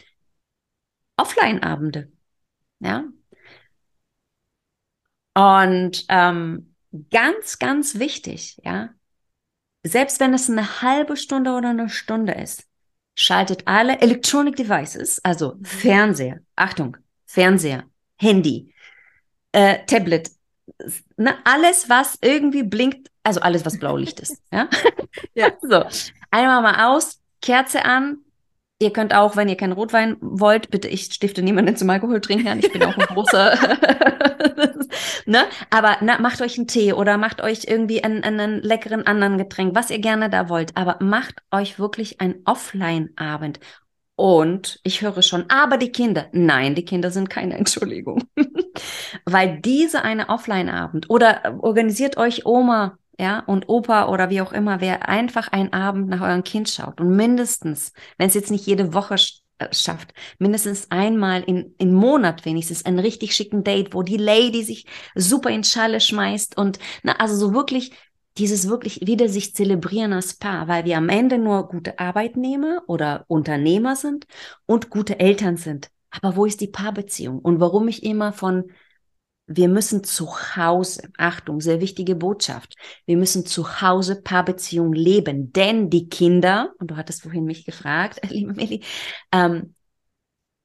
Offline-Abende. 1.18 2.12
Ja, 2.80 3.06
und 5.36 6.06
ähm, 6.10 6.76
ganz, 7.12 7.60
ganz 7.60 8.00
wichtig, 8.00 8.60
ja, 8.64 8.90
selbst 9.84 10.20
wenn 10.20 10.34
es 10.34 10.50
eine 10.50 10.82
halbe 10.82 11.18
Stunde 11.18 11.52
oder 11.52 11.70
eine 11.70 11.90
Stunde 11.90 12.34
ist, 12.34 12.66
schaltet 13.16 13.64
alle 13.68 14.00
Electronic 14.02 14.56
Devices, 14.56 15.24
also. 15.24 15.58
Fernseher, 15.62 16.40
Achtung, 16.56 16.98
Fernseher, 17.26 17.84
Handy, 18.20 18.74
äh, 19.52 19.86
Tablet, 19.86 20.32
ne, 21.18 21.36
alles, 21.44 21.90
was 21.90 22.18
irgendwie 22.22 22.64
blinkt, 22.64 23.12
also 23.24 23.42
alles, 23.42 23.66
was 23.66 23.78
Blaulicht 23.78 24.20
ist, 24.20 24.42
ja, 24.52 24.70
ja, 25.34 25.52
so, 25.62 25.86
einmal 26.32 26.62
mal 26.62 26.96
aus, 26.96 27.22
Kerze 27.42 27.86
an, 27.86 28.25
Ihr 28.80 28.92
könnt 28.92 29.14
auch, 29.14 29.38
wenn 29.38 29.48
ihr 29.48 29.56
keinen 29.56 29.72
Rotwein 29.72 30.18
wollt, 30.20 30.70
bitte, 30.70 30.90
ich 30.90 31.06
stifte 31.06 31.42
niemanden 31.42 31.78
zum 31.78 31.90
Alkohol 31.90 32.20
trinken 32.20 32.60
Ich 32.60 32.72
bin 32.74 32.84
auch 32.84 32.98
ein 32.98 33.06
großer, 33.06 33.56
ne? 35.26 35.44
Aber 35.70 35.98
na, 36.02 36.20
macht 36.20 36.42
euch 36.42 36.58
einen 36.58 36.68
Tee 36.68 36.92
oder 36.92 37.18
macht 37.18 37.42
euch 37.42 37.66
irgendwie 37.68 38.04
einen, 38.04 38.24
einen 38.24 38.62
leckeren 38.62 39.08
anderen 39.08 39.38
Getränk, 39.38 39.76
was 39.76 39.92
ihr 39.92 40.00
gerne 40.00 40.30
da 40.30 40.50
wollt. 40.50 40.76
Aber 40.76 40.98
macht 41.00 41.36
euch 41.52 41.80
wirklich 41.80 42.20
einen 42.20 42.42
Offline-Abend. 42.44 43.62
Und 44.18 44.80
ich 44.84 45.02
höre 45.02 45.22
schon, 45.22 45.50
aber 45.50 45.78
die 45.78 45.92
Kinder. 45.92 46.28
Nein, 46.34 46.76
die 46.76 46.86
Kinder 46.86 47.12
sind 47.12 47.30
keine 47.30 47.54
Entschuldigung. 47.58 48.24
Weil 49.26 49.60
diese 49.62 50.04
eine 50.04 50.28
Offline-Abend 50.28 51.10
oder 51.10 51.58
organisiert 51.62 52.18
euch 52.18 52.46
Oma 52.46 52.98
ja, 53.20 53.40
und 53.40 53.70
Opa 53.70 54.10
oder 54.10 54.30
wie 54.30 54.42
auch 54.42 54.52
immer, 54.52 54.82
wer 54.82 55.08
einfach 55.08 55.48
einen 55.50 55.74
Abend 55.74 56.10
nach 56.10 56.22
eurem 56.22 56.44
Kind 56.44 56.70
schaut 56.70 57.00
und 57.00 57.16
mindestens, 57.16 57.94
wenn 58.18 58.28
es 58.28 58.34
jetzt 58.34 58.52
nicht 58.52 58.66
jede 58.66 58.94
Woche 58.94 59.16
äh, 59.58 59.74
schafft, 59.74 60.14
mindestens 60.38 60.92
einmal 60.92 61.44
in, 61.44 61.74
im 61.78 61.94
Monat 61.94 62.46
wenigstens 62.46 62.86
einen 62.86 63.00
richtig 63.00 63.36
schicken 63.36 63.64
Date, 63.64 63.94
wo 63.94 64.04
die 64.04 64.18
Lady 64.18 64.64
sich 64.64 64.86
super 65.16 65.50
in 65.50 65.64
Schale 65.64 66.02
schmeißt 66.02 66.58
und, 66.58 66.80
na, 67.04 67.14
also 67.14 67.36
so 67.36 67.54
wirklich 67.54 67.92
dieses 68.38 68.68
wirklich 68.68 69.08
wieder 69.08 69.30
sich 69.30 69.56
zelebrieren 69.56 70.12
als 70.12 70.36
Paar, 70.36 70.68
weil 70.68 70.84
wir 70.84 70.98
am 70.98 71.08
Ende 71.08 71.38
nur 71.38 71.70
gute 71.70 72.00
Arbeitnehmer 72.00 72.84
oder 72.88 73.24
Unternehmer 73.28 73.96
sind 73.96 74.28
und 74.66 74.90
gute 74.90 75.20
Eltern 75.20 75.56
sind. 75.56 75.90
Aber 76.12 76.36
wo 76.36 76.46
ist 76.46 76.60
die 76.62 76.68
Paarbeziehung? 76.68 77.40
Und 77.40 77.60
warum 77.60 77.88
ich 77.88 78.04
immer 78.04 78.34
von 78.34 78.66
wir 79.48 79.68
müssen 79.70 80.04
zu 80.04 80.28
Hause, 80.56 81.10
Achtung, 81.18 81.62
sehr 81.62 81.80
wichtige 81.82 82.16
Botschaft, 82.16 82.76
wir 83.06 83.18
müssen 83.18 83.46
zu 83.46 83.82
Hause 83.82 84.22
Paarbeziehung 84.22 84.94
leben, 84.94 85.54
denn 85.54 85.90
die 85.90 86.10
Kinder, 86.10 86.74
und 86.80 86.92
du 86.92 86.96
hattest 86.98 87.22
vorhin 87.22 87.46
mich 87.46 87.66
gefragt, 87.66 88.20
liebe 88.30 88.54
Meli, 88.54 88.84
ähm, 89.32 89.76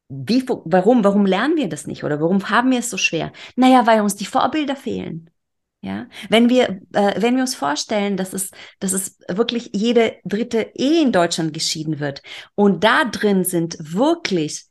wie, 0.09 0.45
warum, 0.49 1.05
warum 1.05 1.25
lernen 1.25 1.57
wir 1.57 1.69
das 1.69 1.87
nicht 1.87 2.03
oder 2.03 2.21
warum 2.21 2.51
haben 2.51 2.71
wir 2.73 2.81
es 2.81 2.91
so 2.91 2.97
schwer? 2.97 3.33
Naja, 3.55 3.87
weil 3.87 4.01
uns 4.01 4.17
die 4.17 4.27
Vorbilder 4.27 4.75
fehlen. 4.75 5.31
Ja, 5.83 6.09
wenn 6.29 6.51
wir, 6.51 6.83
äh, 6.93 7.23
wenn 7.23 7.37
wir 7.37 7.43
uns 7.43 7.55
vorstellen, 7.55 8.19
dass 8.19 8.35
es, 8.35 8.51
dass 8.81 8.93
es 8.93 9.19
wirklich 9.29 9.71
jede 9.73 10.17
dritte 10.25 10.73
Ehe 10.75 11.01
in 11.01 11.11
Deutschland 11.11 11.55
geschieden 11.55 12.01
wird 12.01 12.23
und 12.55 12.85
da 12.85 13.07
drin 13.07 13.45
sind 13.45 13.79
wirklich 13.81 14.67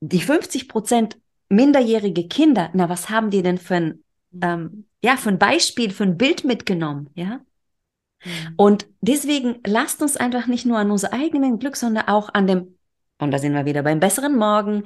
die 0.00 0.20
50 0.20 0.68
Prozent 0.68 1.16
minderjährige 1.50 2.28
Kinder, 2.28 2.70
na, 2.72 2.88
was 2.88 3.10
haben 3.10 3.30
die 3.30 3.42
denn 3.42 3.58
für 3.58 3.74
ein, 3.74 4.04
mhm. 4.30 4.40
ähm, 4.42 4.84
ja, 5.02 5.16
für 5.16 5.28
ein 5.28 5.38
Beispiel, 5.38 5.90
für 5.90 6.04
ein 6.04 6.16
Bild 6.16 6.44
mitgenommen, 6.44 7.10
ja? 7.14 7.40
Mhm. 8.24 8.54
Und 8.56 8.86
deswegen 9.00 9.60
lasst 9.66 10.00
uns 10.00 10.16
einfach 10.16 10.46
nicht 10.46 10.64
nur 10.64 10.78
an 10.78 10.90
unser 10.90 11.12
eigenen 11.12 11.58
Glück, 11.58 11.76
sondern 11.76 12.08
auch 12.08 12.32
an 12.32 12.46
dem, 12.46 12.78
und 13.18 13.30
da 13.30 13.38
sind 13.38 13.52
wir 13.52 13.66
wieder 13.66 13.82
beim 13.82 14.00
besseren 14.00 14.36
Morgen, 14.36 14.84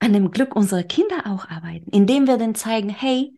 an 0.00 0.12
dem 0.12 0.30
Glück 0.30 0.56
unserer 0.56 0.82
Kinder 0.82 1.26
auch 1.26 1.48
arbeiten, 1.48 1.90
indem 1.90 2.26
wir 2.26 2.38
dann 2.38 2.54
zeigen, 2.54 2.88
hey, 2.88 3.34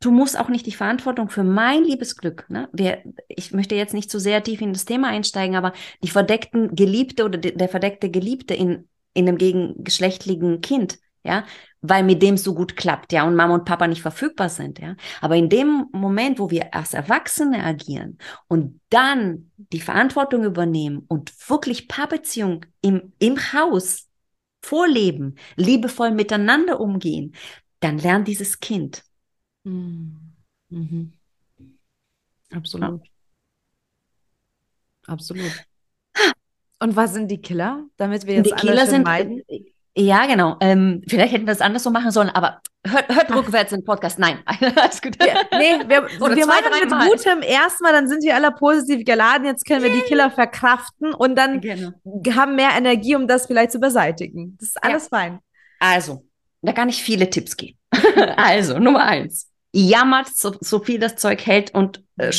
du 0.00 0.10
musst 0.10 0.38
auch 0.38 0.48
nicht 0.48 0.66
die 0.66 0.72
Verantwortung 0.72 1.28
für 1.30 1.44
mein 1.44 1.84
Liebesglück, 1.84 2.46
ne? 2.50 2.68
Wir, 2.72 3.02
ich 3.28 3.52
möchte 3.52 3.76
jetzt 3.76 3.94
nicht 3.94 4.10
zu 4.10 4.18
sehr 4.18 4.42
tief 4.42 4.60
in 4.60 4.72
das 4.72 4.84
Thema 4.84 5.08
einsteigen, 5.08 5.56
aber 5.56 5.72
die 6.02 6.10
verdeckten 6.10 6.74
Geliebte 6.74 7.24
oder 7.24 7.38
der 7.38 7.68
verdeckte 7.68 8.10
Geliebte 8.10 8.54
in, 8.54 8.88
in 9.14 9.28
einem 9.28 9.38
gegengeschlechtlichen 9.38 10.60
Kind, 10.60 10.98
ja, 11.22 11.44
weil 11.86 12.02
mit 12.02 12.22
dem 12.22 12.38
so 12.38 12.54
gut 12.54 12.76
klappt, 12.76 13.12
ja, 13.12 13.24
und 13.24 13.36
Mama 13.36 13.54
und 13.54 13.66
Papa 13.66 13.86
nicht 13.86 14.00
verfügbar 14.00 14.48
sind, 14.48 14.78
ja. 14.78 14.96
Aber 15.20 15.36
in 15.36 15.50
dem 15.50 15.86
Moment, 15.92 16.38
wo 16.38 16.50
wir 16.50 16.72
als 16.74 16.94
Erwachsene 16.94 17.62
agieren 17.62 18.16
und 18.48 18.80
dann 18.88 19.50
die 19.56 19.80
Verantwortung 19.80 20.44
übernehmen 20.44 21.04
und 21.08 21.32
wirklich 21.48 21.86
Paarbeziehung 21.86 22.64
im, 22.80 23.12
im 23.18 23.36
Haus 23.52 24.08
vorleben, 24.62 25.36
liebevoll 25.56 26.12
miteinander 26.12 26.80
umgehen, 26.80 27.34
dann 27.80 27.98
lernt 27.98 28.28
dieses 28.28 28.60
Kind. 28.60 29.04
Mhm. 29.64 30.32
Mhm. 30.70 31.12
Absolut. 32.50 33.04
Ja. 33.04 33.10
Absolut. 35.06 35.52
Und 36.80 36.96
was 36.96 37.12
sind 37.12 37.30
die 37.30 37.40
Killer, 37.40 37.84
damit 37.98 38.26
wir 38.26 38.36
jetzt 38.36 38.50
die 38.50 38.54
Killer 38.56 38.86
sind, 38.86 39.04
meiden? 39.04 39.42
Ja, 39.96 40.26
genau. 40.26 40.56
Ähm, 40.60 41.02
vielleicht 41.06 41.32
hätten 41.32 41.46
wir 41.46 41.52
es 41.52 41.60
anders 41.60 41.84
so 41.84 41.90
machen 41.90 42.10
sollen, 42.10 42.28
aber 42.28 42.60
hört, 42.84 43.14
hört 43.14 43.32
rückwärts 43.32 43.70
den 43.70 43.84
Podcast. 43.84 44.18
Nein, 44.18 44.38
alles 44.46 45.00
gut. 45.00 45.16
Ja, 45.24 45.42
nee, 45.56 45.78
wir, 45.86 46.02
wir 46.36 46.46
machen 46.46 46.80
mit 46.80 46.90
Mal. 46.90 47.08
Gutem 47.08 47.42
erstmal, 47.42 47.92
dann 47.92 48.08
sind 48.08 48.24
wir 48.24 48.34
alle 48.34 48.50
positiv 48.50 49.04
geladen. 49.04 49.46
Jetzt 49.46 49.64
können 49.64 49.84
wir 49.84 49.92
die 49.92 50.00
Killer 50.00 50.30
verkraften 50.30 51.14
und 51.14 51.36
dann 51.36 51.60
genau. 51.60 51.92
haben 52.34 52.56
mehr 52.56 52.70
Energie, 52.76 53.14
um 53.14 53.28
das 53.28 53.46
vielleicht 53.46 53.70
zu 53.70 53.78
beseitigen. 53.78 54.56
Das 54.58 54.70
ist 54.70 54.82
alles 54.82 55.08
ja. 55.10 55.18
fein. 55.18 55.38
Also, 55.78 56.26
da 56.62 56.72
kann 56.72 56.88
ich 56.88 57.02
viele 57.02 57.30
Tipps 57.30 57.56
geben. 57.56 57.78
also, 58.36 58.78
Nummer 58.78 59.04
eins. 59.04 59.50
Jammert, 59.72 60.28
so, 60.34 60.56
so 60.60 60.80
viel 60.80 60.98
das 60.98 61.16
Zeug 61.16 61.44
hält 61.46 61.74
und 61.74 62.02
äh, 62.16 62.32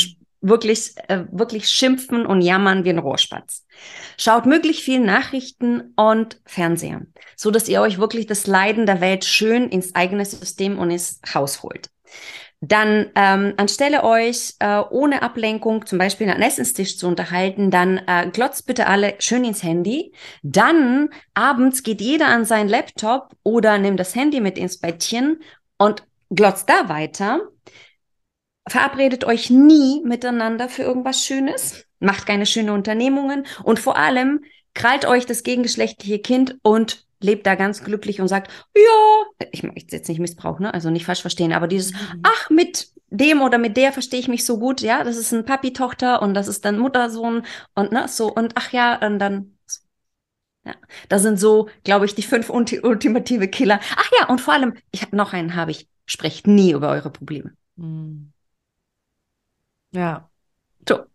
wirklich, 0.48 0.94
äh, 1.08 1.26
wirklich 1.32 1.68
schimpfen 1.70 2.26
und 2.26 2.42
jammern 2.42 2.86
wie 2.86 2.90
ein 2.90 3.00
Rohrspatz. 3.00 3.66
Schaut 4.18 4.46
möglich 4.46 4.84
viel 4.84 5.00
Nachrichten 5.00 5.94
und 5.96 6.40
Fernseher, 6.46 7.02
so 7.36 7.52
dass 7.52 7.68
ihr 7.68 7.82
euch 7.82 7.98
wirklich 7.98 8.28
das 8.28 8.48
Leiden 8.48 8.86
der 8.86 9.02
Welt 9.02 9.26
schön 9.26 9.70
ins 9.70 9.96
eigene 9.96 10.26
System 10.26 10.78
und 10.78 10.92
ins 10.92 11.20
Haus 11.34 11.64
holt. 11.64 11.90
Dann 12.62 13.12
ähm, 13.16 13.54
anstelle 13.58 14.04
euch 14.04 14.54
äh, 14.60 14.82
ohne 14.90 15.22
Ablenkung 15.22 15.86
zum 15.86 16.00
Beispiel 16.00 16.30
an 16.30 16.42
Essenstisch 16.42 16.98
zu 16.98 17.08
unterhalten, 17.08 17.70
dann 17.70 18.00
äh, 18.08 18.30
glotzt 18.32 18.66
bitte 18.66 18.88
alle 18.88 19.16
schön 19.20 19.44
ins 19.44 19.62
Handy. 19.62 20.14
Dann 20.42 21.10
abends 21.34 21.84
geht 21.84 22.02
jeder 22.02 22.28
an 22.28 22.46
seinen 22.46 22.70
Laptop 22.70 23.36
oder 23.44 23.78
nimmt 23.78 24.00
das 24.00 24.16
Handy 24.16 24.40
mit 24.40 24.58
ins 24.58 24.80
Bettchen 24.80 25.42
und 25.78 26.04
glotzt 26.30 26.70
da 26.70 26.88
weiter 26.90 27.42
verabredet 28.68 29.24
euch 29.26 29.50
nie 29.50 30.02
miteinander 30.04 30.70
für 30.70 30.84
irgendwas 30.84 31.24
Schönes, 31.24 31.86
macht 32.00 32.26
keine 32.26 32.46
schönen 32.46 32.70
Unternehmungen 32.70 33.46
und 33.64 33.80
vor 33.80 33.98
allem 33.98 34.44
krallt 34.74 35.06
euch 35.06 35.26
das 35.26 35.44
gegengeschlechtliche 35.44 36.20
Kind 36.20 36.58
und 36.62 37.06
lebt 37.22 37.46
da 37.48 37.56
ganz 37.56 37.84
glücklich 37.84 38.22
und 38.22 38.28
sagt, 38.28 38.52
ja, 38.76 39.46
ich 39.52 39.64
möchte 39.64 39.96
jetzt 39.96 40.08
nicht 40.10 40.20
Missbrauch, 40.20 40.60
ne? 40.60 40.74
Also 40.74 40.90
nicht 40.90 41.06
falsch 41.06 41.22
verstehen, 41.22 41.54
aber 41.54 41.68
dieses, 41.68 41.94
mhm. 41.94 42.22
ach, 42.24 42.50
mit 42.50 42.90
dem 43.10 43.42
oder 43.42 43.58
mit 43.58 43.78
der 43.78 43.94
verstehe 43.94 44.20
ich 44.20 44.28
mich 44.28 44.46
so 44.46 44.60
gut, 44.60 44.82
ja, 44.82 45.04
das 45.04 45.18
ist 45.18 45.32
ein 45.32 45.46
Papi-Tochter 45.46 46.22
und 46.22 46.34
das 46.34 46.48
ist 46.48 46.66
dann 46.66 46.78
Muttersohn 46.78 47.44
und 47.74 47.92
ne, 47.92 48.08
so 48.08 48.34
und 48.34 48.54
ach 48.56 48.72
ja, 48.72 49.00
und 49.06 49.20
dann 49.20 49.58
ja, 50.66 50.74
das 51.10 51.22
sind 51.22 51.40
so, 51.40 51.70
glaube 51.84 52.06
ich, 52.06 52.16
die 52.16 52.24
fünf 52.24 52.50
ultimative 52.50 53.48
Killer. 53.48 53.80
Ach 53.96 54.10
ja, 54.20 54.28
und 54.30 54.42
vor 54.42 54.56
allem, 54.56 54.74
ich 54.92 55.04
habe 55.04 55.16
noch 55.16 55.32
einen, 55.32 55.56
habe 55.56 55.70
ich 55.70 55.88
sprecht 56.08 56.48
nie 56.48 56.72
über 56.72 56.90
eure 56.90 57.12
Probleme. 57.12 57.54
Hm. 57.78 58.34
Ja. 59.96 60.30
So. 60.88 61.06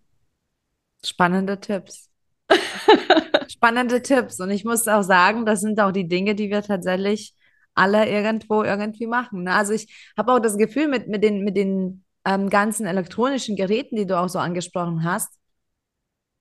Spannende 1.05 1.61
Tipps. 1.61 2.09
Spannende 3.49 4.03
Tipps. 4.03 4.41
Und 4.41 4.51
ich 4.51 4.65
muss 4.65 4.89
auch 4.89 5.03
sagen, 5.03 5.45
das 5.45 5.61
sind 5.61 5.81
auch 5.81 5.93
die 5.93 6.09
Dinge, 6.09 6.35
die 6.35 6.51
wir 6.51 6.63
tatsächlich 6.63 7.35
alle 7.75 8.09
irgendwo 8.09 8.63
irgendwie 8.63 9.07
machen. 9.07 9.45
Ne? 9.45 9.55
Also 9.55 9.73
ich 9.73 10.13
habe 10.17 10.33
auch 10.33 10.41
das 10.41 10.57
Gefühl 10.57 10.89
mit, 10.89 11.09
mit 11.09 11.23
den, 11.23 11.45
mit 11.45 11.57
den 11.57 12.05
ähm, 12.25 12.51
ganzen 12.51 12.87
elektronischen 12.87 13.57
Geräten, 13.57 13.97
die 13.97 14.07
du 14.07 14.19
auch 14.19 14.29
so 14.29 14.39
angesprochen 14.39 15.05
hast, 15.05 15.39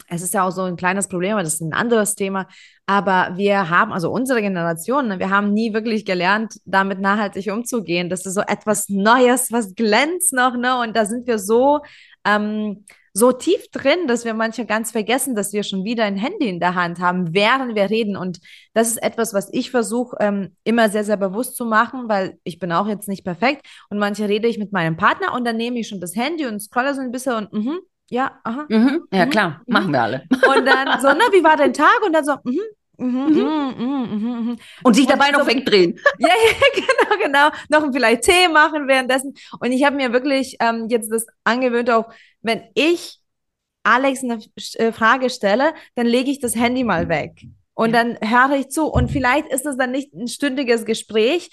es 0.10 0.22
ist 0.22 0.34
ja 0.34 0.48
auch 0.48 0.52
so 0.52 0.64
ein 0.64 0.76
kleines 0.76 1.08
Problem, 1.08 1.34
aber 1.34 1.44
das 1.44 1.56
ist 1.56 1.62
ein 1.62 1.74
anderes 1.74 2.16
Thema. 2.16 2.48
Aber 2.86 3.38
wir 3.38 3.70
haben, 3.70 3.94
also 3.94 4.12
unsere 4.12 4.42
Generation, 4.42 5.08
ne, 5.08 5.20
wir 5.20 5.30
haben 5.30 5.54
nie 5.54 5.74
wirklich 5.74 6.06
gelernt, 6.06 6.56
damit 6.66 7.00
nachhaltig 7.00 7.52
umzugehen. 7.52 8.10
Das 8.10 8.26
ist 8.26 8.34
so 8.34 8.42
etwas 8.42 8.90
Neues, 8.90 9.52
was 9.52 9.76
glänzt 9.76 10.34
noch, 10.34 10.58
ne? 10.58 10.80
Und 10.80 10.96
da 10.96 11.06
sind 11.06 11.28
wir 11.28 11.38
so, 11.38 11.82
ähm, 12.26 12.86
so 13.14 13.32
tief 13.32 13.70
drin, 13.72 14.08
dass 14.08 14.26
wir 14.26 14.34
manche 14.34 14.66
ganz 14.66 14.92
vergessen, 14.92 15.36
dass 15.36 15.54
wir 15.54 15.64
schon 15.64 15.84
wieder 15.84 16.06
ein 16.06 16.16
Handy 16.16 16.48
in 16.48 16.60
der 16.60 16.76
Hand 16.76 17.00
haben, 17.00 17.34
während 17.34 17.76
wir 17.76 17.90
reden. 17.90 18.16
Und 18.16 18.40
das 18.74 18.90
ist 18.90 19.04
etwas, 19.04 19.34
was 19.34 19.50
ich 19.52 19.72
versuche, 19.72 20.16
ähm, 20.20 20.56
immer 20.64 20.90
sehr, 20.90 21.04
sehr 21.04 21.18
bewusst 21.18 21.56
zu 21.56 21.66
machen, 21.66 22.08
weil 22.08 22.40
ich 22.44 22.60
bin 22.60 22.72
auch 22.72 22.88
jetzt 22.88 23.08
nicht 23.08 23.24
perfekt. 23.24 23.66
Und 23.90 24.00
manche 24.00 24.28
rede 24.28 24.48
ich 24.48 24.58
mit 24.58 24.72
meinem 24.72 24.98
Partner 24.98 25.34
und 25.34 25.46
dann 25.46 25.58
nehme 25.58 25.80
ich 25.80 25.88
schon 25.88 26.00
das 26.00 26.16
Handy 26.16 26.46
und 26.46 26.60
scrolle 26.60 26.94
so 26.94 27.02
ein 27.02 27.12
bisschen 27.12 27.34
und 27.34 27.54
mhm, 27.54 27.80
ja, 28.10 28.40
aha. 28.44 28.66
Mhm, 28.70 29.08
ja, 29.12 29.26
mhm, 29.26 29.30
klar, 29.30 29.62
mhm. 29.66 29.74
machen 29.74 29.94
wir 29.94 30.02
alle. 30.02 30.24
Und 30.56 30.66
dann 30.66 31.02
so, 31.02 31.08
na, 31.08 31.32
wie 31.32 31.44
war 31.44 31.58
dein 31.58 31.74
Tag? 31.74 32.02
Und 32.06 32.14
dann 32.14 32.26
so, 32.26 32.36
mhm, 32.44 32.60
Mhm, 33.00 33.76
mhm. 33.78 34.10
Mhm, 34.12 34.58
und 34.84 34.94
sich 34.94 35.08
dabei 35.08 35.32
noch 35.32 35.42
so, 35.42 35.48
wegdrehen. 35.48 35.98
Ja, 36.20 36.28
ja, 36.28 36.68
genau, 36.76 37.24
genau. 37.24 37.50
Noch 37.70 37.94
vielleicht 37.94 38.24
Tee 38.24 38.50
machen 38.50 38.88
währenddessen. 38.88 39.34
Und 39.60 39.72
ich 39.72 39.86
habe 39.86 39.96
mir 39.96 40.12
wirklich 40.12 40.58
ähm, 40.60 40.88
jetzt 40.90 41.10
das 41.10 41.26
angewöhnt, 41.46 41.90
auch 41.90 42.10
wenn 42.42 42.64
ich 42.76 43.20
Alex 43.84 44.24
eine 44.24 44.40
äh, 44.76 44.92
Frage 44.92 45.30
stelle, 45.30 45.74
dann 45.96 46.08
lege 46.08 46.30
ich 46.30 46.42
das 46.42 46.56
Handy 46.56 46.84
mal 46.84 47.08
weg. 47.08 47.42
Und 47.74 47.94
ja. 47.94 48.04
dann 48.04 48.18
höre 48.20 48.58
ich 48.58 48.70
zu. 48.70 48.88
Und 48.88 49.10
vielleicht 49.10 49.48
ist 49.48 49.66
es 49.66 49.78
dann 49.78 49.92
nicht 49.92 50.14
ein 50.14 50.28
stündiges 50.28 50.84
Gespräch, 50.84 51.52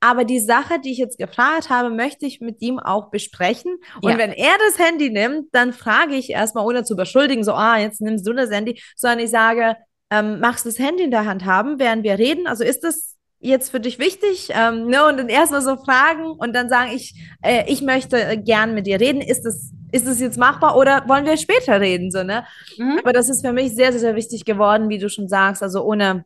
aber 0.00 0.24
die 0.24 0.40
Sache, 0.40 0.80
die 0.80 0.92
ich 0.92 0.98
jetzt 0.98 1.18
gefragt 1.18 1.68
habe, 1.68 1.90
möchte 1.90 2.26
ich 2.26 2.40
mit 2.40 2.60
ihm 2.62 2.78
auch 2.78 3.10
besprechen. 3.10 3.76
Und 4.02 4.10
ja. 4.10 4.18
wenn 4.18 4.32
er 4.32 4.54
das 4.66 4.78
Handy 4.78 5.10
nimmt, 5.10 5.48
dann 5.52 5.74
frage 5.74 6.14
ich 6.14 6.30
erstmal, 6.30 6.66
ohne 6.66 6.84
zu 6.84 6.96
beschuldigen, 6.96 7.44
so, 7.44 7.52
ah, 7.52 7.78
jetzt 7.78 8.00
nimmst 8.00 8.26
du 8.26 8.32
das 8.32 8.50
Handy, 8.50 8.80
sondern 8.96 9.20
ich 9.20 9.30
sage, 9.30 9.76
ähm, 10.10 10.40
magst 10.40 10.64
du 10.64 10.70
das 10.70 10.78
Handy 10.78 11.04
in 11.04 11.10
der 11.10 11.26
Hand 11.26 11.44
haben, 11.44 11.78
während 11.78 12.02
wir 12.02 12.18
reden? 12.18 12.46
Also 12.46 12.64
ist 12.64 12.82
das 12.82 13.16
jetzt 13.40 13.70
für 13.70 13.80
dich 13.80 13.98
wichtig? 13.98 14.50
Ähm, 14.54 14.86
ne? 14.86 15.06
Und 15.06 15.18
dann 15.18 15.28
erstmal 15.28 15.62
so 15.62 15.76
fragen 15.76 16.30
und 16.30 16.54
dann 16.54 16.68
sagen, 16.68 16.90
ich, 16.94 17.14
äh, 17.42 17.64
ich 17.66 17.82
möchte 17.82 18.38
gern 18.42 18.74
mit 18.74 18.86
dir 18.86 19.00
reden. 19.00 19.20
Ist 19.20 19.42
das, 19.42 19.72
ist 19.92 20.06
das 20.06 20.18
jetzt 20.18 20.38
machbar 20.38 20.76
oder 20.76 21.04
wollen 21.08 21.26
wir 21.26 21.36
später 21.36 21.80
reden? 21.80 22.10
So, 22.10 22.22
ne? 22.22 22.44
Mhm. 22.78 22.98
Aber 23.00 23.12
das 23.12 23.28
ist 23.28 23.44
für 23.44 23.52
mich 23.52 23.74
sehr, 23.74 23.92
sehr, 23.92 24.00
sehr 24.00 24.16
wichtig 24.16 24.44
geworden, 24.44 24.88
wie 24.88 24.98
du 24.98 25.10
schon 25.10 25.28
sagst. 25.28 25.62
Also 25.62 25.84
ohne 25.84 26.24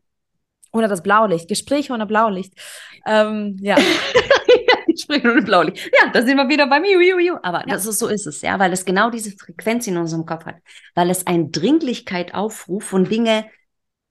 ohne 0.74 0.88
das 0.88 1.02
Blaulicht. 1.02 1.48
Gespräche 1.48 1.92
ohne 1.92 2.06
Blaulicht. 2.06 2.52
Ähm, 3.06 3.56
ja. 3.62 3.76
Gespräche 4.86 5.30
ohne 5.30 5.42
Blaulicht. 5.42 5.90
Ja, 6.00 6.10
da 6.12 6.22
sind 6.22 6.36
wir 6.36 6.48
wieder 6.48 6.66
beim 6.66 6.82
Miu, 6.82 6.98
Miu, 6.98 7.16
Miu. 7.16 7.36
Aber 7.42 7.60
ja. 7.60 7.74
das 7.74 7.86
ist, 7.86 7.98
so 7.98 8.08
ist 8.08 8.26
es, 8.26 8.42
ja, 8.42 8.58
weil 8.58 8.72
es 8.72 8.84
genau 8.84 9.10
diese 9.10 9.30
Frequenz 9.30 9.86
in 9.86 9.96
unserem 9.96 10.26
Kopf 10.26 10.44
hat. 10.44 10.56
Weil 10.94 11.10
es 11.10 11.26
eine 11.26 11.48
Dringlichkeit 11.48 12.34
aufruft 12.34 12.88
von 12.88 13.04
Dinge, 13.04 13.46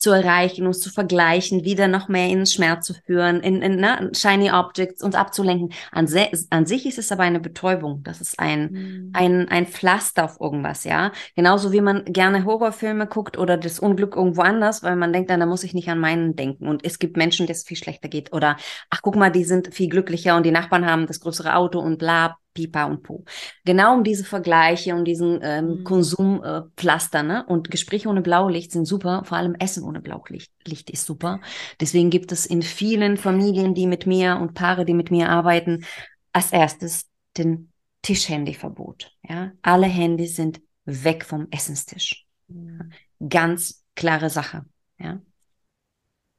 zu 0.03 0.11
erreichen, 0.11 0.67
uns 0.67 0.81
zu 0.81 0.89
vergleichen, 0.89 1.63
wieder 1.63 1.87
noch 1.87 2.09
mehr 2.09 2.27
in 2.27 2.45
Schmerz 2.45 2.85
zu 2.85 2.93
führen, 2.93 3.39
in, 3.39 3.61
in 3.61 3.77
ne, 3.77 4.11
shiny 4.13 4.51
Objects 4.51 5.01
uns 5.01 5.15
abzulenken. 5.15 5.71
An, 5.93 6.07
se, 6.07 6.29
an 6.49 6.65
sich 6.65 6.85
ist 6.85 6.99
es 6.99 7.13
aber 7.13 7.23
eine 7.23 7.39
Betäubung. 7.39 8.03
Das 8.03 8.19
ist 8.19 8.37
ein, 8.37 8.71
mhm. 8.71 9.09
ein, 9.13 9.47
ein 9.47 9.65
Pflaster 9.65 10.25
auf 10.25 10.41
irgendwas, 10.41 10.83
ja. 10.83 11.13
Genauso 11.37 11.71
wie 11.71 11.79
man 11.79 12.03
gerne 12.03 12.43
Horrorfilme 12.43 13.07
guckt 13.07 13.37
oder 13.37 13.55
das 13.55 13.79
Unglück 13.79 14.17
irgendwo 14.17 14.41
anders, 14.41 14.83
weil 14.83 14.97
man 14.97 15.13
denkt, 15.13 15.29
dann, 15.29 15.39
da 15.39 15.45
muss 15.45 15.63
ich 15.63 15.73
nicht 15.73 15.87
an 15.87 15.99
meinen 15.99 16.35
denken. 16.35 16.67
Und 16.67 16.85
es 16.85 16.99
gibt 16.99 17.15
Menschen, 17.15 17.47
denen 17.47 17.55
es 17.55 17.63
viel 17.63 17.77
schlechter 17.77 18.09
geht. 18.09 18.33
Oder, 18.33 18.57
ach, 18.89 18.99
guck 19.01 19.15
mal, 19.15 19.31
die 19.31 19.45
sind 19.45 19.73
viel 19.73 19.87
glücklicher 19.87 20.35
und 20.35 20.45
die 20.45 20.51
Nachbarn 20.51 20.85
haben 20.85 21.07
das 21.07 21.21
größere 21.21 21.55
Auto 21.55 21.79
und 21.79 21.97
bla, 21.97 22.35
Pipa 22.53 22.85
und 22.85 23.03
Po. 23.03 23.23
Genau 23.65 23.95
um 23.95 24.03
diese 24.03 24.23
Vergleiche, 24.23 24.95
um 24.95 25.05
diesen 25.05 25.39
ähm, 25.41 25.79
mhm. 25.79 25.83
Konsumpflaster. 25.83 27.19
Äh, 27.19 27.23
ne? 27.23 27.45
Und 27.45 27.71
Gespräche 27.71 28.09
ohne 28.09 28.21
Blaulicht 28.21 28.71
sind 28.71 28.85
super, 28.85 29.23
vor 29.25 29.37
allem 29.37 29.55
Essen 29.55 29.83
ohne 29.83 30.01
Blaulicht 30.01 30.51
Licht 30.65 30.89
ist 30.89 31.05
super. 31.05 31.41
Deswegen 31.79 32.09
gibt 32.09 32.31
es 32.31 32.45
in 32.45 32.61
vielen 32.61 33.17
Familien, 33.17 33.73
die 33.73 33.87
mit 33.87 34.05
mir 34.05 34.37
und 34.37 34.53
Paare, 34.53 34.85
die 34.85 34.93
mit 34.93 35.11
mir 35.11 35.29
arbeiten, 35.29 35.85
als 36.31 36.51
erstes 36.51 37.09
den 37.37 37.71
Tischhandyverbot. 38.01 39.11
Ja? 39.27 39.51
Alle 39.61 39.87
Handys 39.87 40.35
sind 40.35 40.61
weg 40.85 41.25
vom 41.25 41.47
Essenstisch. 41.51 42.25
Mhm. 42.47 42.91
Ganz 43.27 43.83
klare 43.95 44.29
Sache. 44.29 44.65
Ja. 44.99 45.21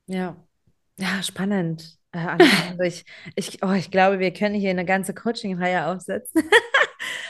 Ja. 0.06 0.36
Ja, 0.98 1.22
spannend. 1.22 1.98
Äh, 2.14 2.86
ich, 2.86 3.04
ich, 3.34 3.62
oh, 3.62 3.72
ich 3.72 3.90
glaube, 3.90 4.18
wir 4.18 4.32
können 4.32 4.54
hier 4.54 4.70
eine 4.70 4.84
ganze 4.84 5.14
Coaching-Reihe 5.14 5.86
aufsetzen. 5.86 6.42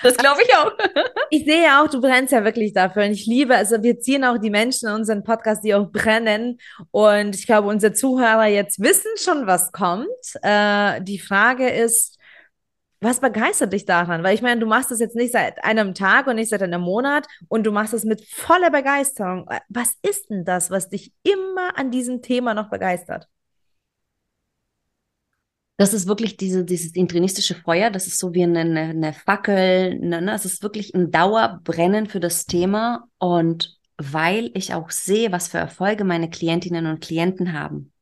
Das 0.04 0.16
glaube 0.16 0.40
ich 0.42 0.54
auch. 0.56 0.72
Ich 1.30 1.46
sehe 1.46 1.80
auch, 1.80 1.88
du 1.88 2.00
brennst 2.00 2.32
ja 2.32 2.44
wirklich 2.44 2.74
dafür. 2.74 3.04
Und 3.04 3.10
ich 3.10 3.26
liebe, 3.26 3.56
also 3.56 3.82
wir 3.82 3.98
ziehen 3.98 4.24
auch 4.24 4.38
die 4.38 4.50
Menschen 4.50 4.88
in 4.88 4.94
unseren 4.94 5.24
Podcast, 5.24 5.64
die 5.64 5.74
auch 5.74 5.90
brennen. 5.90 6.58
Und 6.92 7.34
ich 7.34 7.46
glaube, 7.46 7.66
unsere 7.68 7.92
Zuhörer 7.92 8.46
jetzt 8.46 8.80
wissen 8.80 9.10
schon, 9.16 9.46
was 9.46 9.72
kommt. 9.72 10.06
Äh, 10.42 11.02
die 11.02 11.18
Frage 11.18 11.68
ist, 11.68 12.18
was 13.00 13.20
begeistert 13.20 13.72
dich 13.72 13.84
daran? 13.84 14.22
Weil 14.22 14.34
ich 14.34 14.42
meine, 14.42 14.60
du 14.60 14.66
machst 14.66 14.90
das 14.90 15.00
jetzt 15.00 15.16
nicht 15.16 15.32
seit 15.32 15.64
einem 15.64 15.94
Tag 15.94 16.26
und 16.28 16.36
nicht 16.36 16.50
seit 16.50 16.62
einem 16.62 16.82
Monat 16.82 17.26
und 17.48 17.64
du 17.64 17.72
machst 17.72 17.94
es 17.94 18.04
mit 18.04 18.24
voller 18.24 18.70
Begeisterung. 18.70 19.48
Was 19.68 19.94
ist 20.02 20.30
denn 20.30 20.44
das, 20.44 20.70
was 20.70 20.88
dich 20.88 21.12
immer 21.22 21.76
an 21.76 21.90
diesem 21.90 22.22
Thema 22.22 22.54
noch 22.54 22.70
begeistert? 22.70 23.26
Das 25.76 25.92
ist 25.92 26.06
wirklich 26.06 26.36
diese, 26.36 26.64
dieses 26.64 26.94
intrinistische 26.94 27.56
Feuer, 27.56 27.90
das 27.90 28.06
ist 28.06 28.18
so 28.18 28.32
wie 28.32 28.44
eine, 28.44 28.60
eine 28.60 29.12
Fackel, 29.12 29.98
ne, 29.98 30.22
ne? 30.22 30.32
es 30.32 30.44
ist 30.44 30.62
wirklich 30.62 30.94
ein 30.94 31.10
Dauerbrennen 31.10 32.06
für 32.06 32.20
das 32.20 32.46
Thema 32.46 33.08
und 33.18 33.76
weil 33.96 34.50
ich 34.54 34.72
auch 34.74 34.90
sehe, 34.90 35.32
was 35.32 35.48
für 35.48 35.58
Erfolge 35.58 36.04
meine 36.04 36.30
Klientinnen 36.30 36.86
und 36.86 37.00
Klienten 37.00 37.52
haben. 37.52 37.92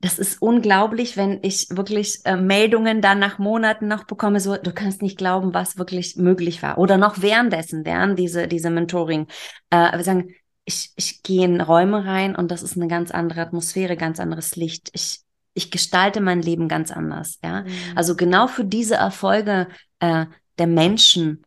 Das 0.00 0.18
ist 0.18 0.42
unglaublich, 0.42 1.16
wenn 1.16 1.40
ich 1.42 1.68
wirklich 1.70 2.20
äh, 2.24 2.36
Meldungen 2.36 3.00
dann 3.00 3.18
nach 3.18 3.38
Monaten 3.38 3.88
noch 3.88 4.04
bekomme, 4.04 4.40
so, 4.40 4.56
du 4.56 4.72
kannst 4.72 5.00
nicht 5.00 5.16
glauben, 5.16 5.54
was 5.54 5.78
wirklich 5.78 6.16
möglich 6.16 6.62
war. 6.62 6.76
Oder 6.76 6.98
noch 6.98 7.22
währenddessen, 7.22 7.86
während 7.86 8.18
diese, 8.18 8.46
diese 8.46 8.68
Mentoring, 8.68 9.26
äh, 9.70 9.96
wir 9.96 10.04
sagen, 10.04 10.34
ich, 10.66 10.92
ich 10.96 11.22
gehe 11.22 11.46
in 11.46 11.60
Räume 11.60 12.04
rein 12.04 12.36
und 12.36 12.50
das 12.50 12.62
ist 12.62 12.76
eine 12.76 12.88
ganz 12.88 13.10
andere 13.10 13.40
Atmosphäre, 13.40 13.96
ganz 13.96 14.20
anderes 14.20 14.54
Licht. 14.56 14.90
Ich, 14.92 15.20
ich 15.56 15.70
gestalte 15.70 16.20
mein 16.20 16.42
Leben 16.42 16.68
ganz 16.68 16.92
anders. 16.92 17.38
Ja, 17.42 17.62
mhm. 17.62 17.68
also 17.94 18.14
genau 18.14 18.46
für 18.46 18.64
diese 18.64 18.96
Erfolge 18.96 19.68
äh, 20.00 20.26
der 20.58 20.66
Menschen, 20.66 21.42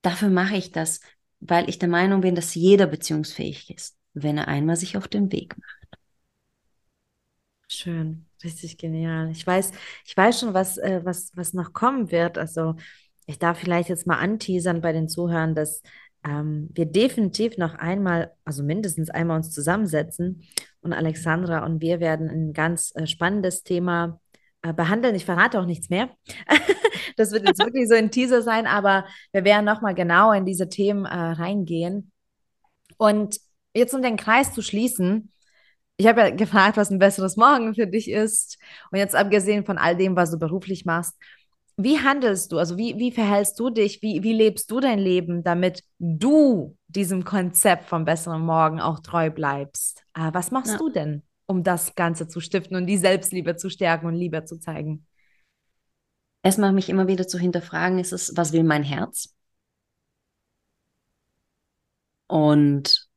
dafür 0.00 0.30
mache 0.30 0.56
ich 0.56 0.72
das, 0.72 1.00
weil 1.40 1.68
ich 1.68 1.78
der 1.78 1.88
Meinung 1.88 2.22
bin, 2.22 2.34
dass 2.34 2.54
jeder 2.54 2.86
beziehungsfähig 2.86 3.70
ist, 3.74 3.96
wenn 4.14 4.38
er 4.38 4.48
einmal 4.48 4.76
sich 4.76 4.96
auf 4.96 5.06
den 5.06 5.30
Weg 5.32 5.56
macht. 5.58 6.00
Schön, 7.68 8.26
richtig 8.42 8.78
genial. 8.78 9.30
Ich 9.30 9.46
weiß, 9.46 9.72
ich 10.04 10.16
weiß 10.16 10.40
schon, 10.40 10.54
was, 10.54 10.78
äh, 10.78 11.00
was, 11.04 11.36
was 11.36 11.52
noch 11.52 11.72
kommen 11.72 12.10
wird. 12.10 12.38
Also 12.38 12.76
ich 13.26 13.38
darf 13.38 13.58
vielleicht 13.58 13.88
jetzt 13.88 14.06
mal 14.06 14.18
anteasern 14.18 14.80
bei 14.80 14.92
den 14.92 15.08
Zuhörern, 15.08 15.54
dass 15.54 15.82
ähm, 16.24 16.68
wir 16.72 16.86
definitiv 16.86 17.58
noch 17.58 17.74
einmal, 17.74 18.32
also 18.44 18.62
mindestens 18.62 19.10
einmal 19.10 19.38
uns 19.38 19.50
zusammensetzen 19.50 20.42
und 20.80 20.92
Alexandra 20.92 21.64
und 21.64 21.80
wir 21.80 22.00
werden 22.00 22.30
ein 22.30 22.52
ganz 22.52 22.92
äh, 22.94 23.06
spannendes 23.06 23.62
Thema 23.62 24.20
äh, 24.62 24.72
behandeln. 24.72 25.14
Ich 25.14 25.24
verrate 25.24 25.58
auch 25.60 25.66
nichts 25.66 25.90
mehr. 25.90 26.10
das 27.16 27.32
wird 27.32 27.46
jetzt 27.46 27.58
wirklich 27.64 27.88
so 27.88 27.94
ein 27.94 28.10
Teaser 28.10 28.42
sein, 28.42 28.66
aber 28.66 29.06
wir 29.32 29.44
werden 29.44 29.64
nochmal 29.64 29.94
genau 29.94 30.32
in 30.32 30.44
diese 30.44 30.68
Themen 30.68 31.04
äh, 31.04 31.14
reingehen. 31.14 32.12
Und 32.98 33.38
jetzt 33.74 33.94
um 33.94 34.02
den 34.02 34.16
Kreis 34.16 34.54
zu 34.54 34.62
schließen, 34.62 35.32
ich 35.96 36.06
habe 36.06 36.20
ja 36.20 36.30
gefragt, 36.30 36.76
was 36.76 36.90
ein 36.90 36.98
besseres 36.98 37.36
Morgen 37.36 37.74
für 37.74 37.86
dich 37.86 38.10
ist. 38.10 38.58
Und 38.90 38.98
jetzt 38.98 39.14
abgesehen 39.14 39.64
von 39.64 39.78
all 39.78 39.96
dem, 39.96 40.16
was 40.16 40.30
du 40.30 40.38
beruflich 40.38 40.84
machst, 40.84 41.16
wie 41.76 41.98
handelst 41.98 42.52
du? 42.52 42.58
Also 42.58 42.76
wie, 42.76 42.98
wie 42.98 43.12
verhältst 43.12 43.58
du 43.58 43.70
dich? 43.70 44.02
Wie, 44.02 44.22
wie 44.22 44.32
lebst 44.32 44.70
du 44.70 44.80
dein 44.80 44.98
Leben, 44.98 45.42
damit 45.42 45.82
du 45.98 46.76
diesem 46.88 47.24
Konzept 47.24 47.88
vom 47.88 48.04
besseren 48.04 48.42
Morgen 48.42 48.80
auch 48.80 49.00
treu 49.00 49.30
bleibst? 49.30 50.04
Äh, 50.14 50.30
was 50.32 50.50
machst 50.50 50.72
ja. 50.72 50.78
du 50.78 50.90
denn, 50.90 51.22
um 51.46 51.62
das 51.62 51.94
Ganze 51.94 52.28
zu 52.28 52.40
stiften 52.40 52.76
und 52.76 52.86
die 52.86 52.98
Selbstliebe 52.98 53.56
zu 53.56 53.70
stärken 53.70 54.06
und 54.06 54.14
Liebe 54.14 54.44
zu 54.44 54.58
zeigen? 54.58 55.06
Erstmal 56.42 56.72
mich 56.72 56.88
immer 56.88 57.06
wieder 57.06 57.26
zu 57.26 57.38
hinterfragen, 57.38 57.98
ist 57.98 58.12
es, 58.12 58.32
was 58.36 58.52
will 58.52 58.64
mein 58.64 58.82
Herz? 58.82 59.34
Und 62.26 63.08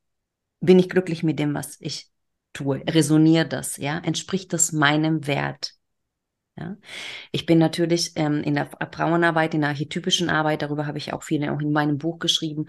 bin 0.60 0.78
ich 0.78 0.88
glücklich 0.88 1.22
mit 1.22 1.38
dem, 1.38 1.54
was 1.54 1.76
ich 1.80 2.10
tue? 2.52 2.82
Resoniert 2.88 3.52
das, 3.52 3.76
ja? 3.76 3.98
Entspricht 3.98 4.52
das 4.52 4.72
meinem 4.72 5.26
Wert? 5.26 5.75
Ja? 6.58 6.76
Ich 7.32 7.46
bin 7.46 7.58
natürlich 7.58 8.12
ähm, 8.16 8.42
in 8.42 8.54
der 8.54 8.70
Frauenarbeit, 8.92 9.54
in 9.54 9.60
der 9.60 9.70
archetypischen 9.70 10.30
Arbeit, 10.30 10.62
darüber 10.62 10.86
habe 10.86 10.98
ich 10.98 11.12
auch 11.12 11.22
viel 11.22 11.48
auch 11.48 11.60
in 11.60 11.72
meinem 11.72 11.98
Buch 11.98 12.18
geschrieben, 12.18 12.66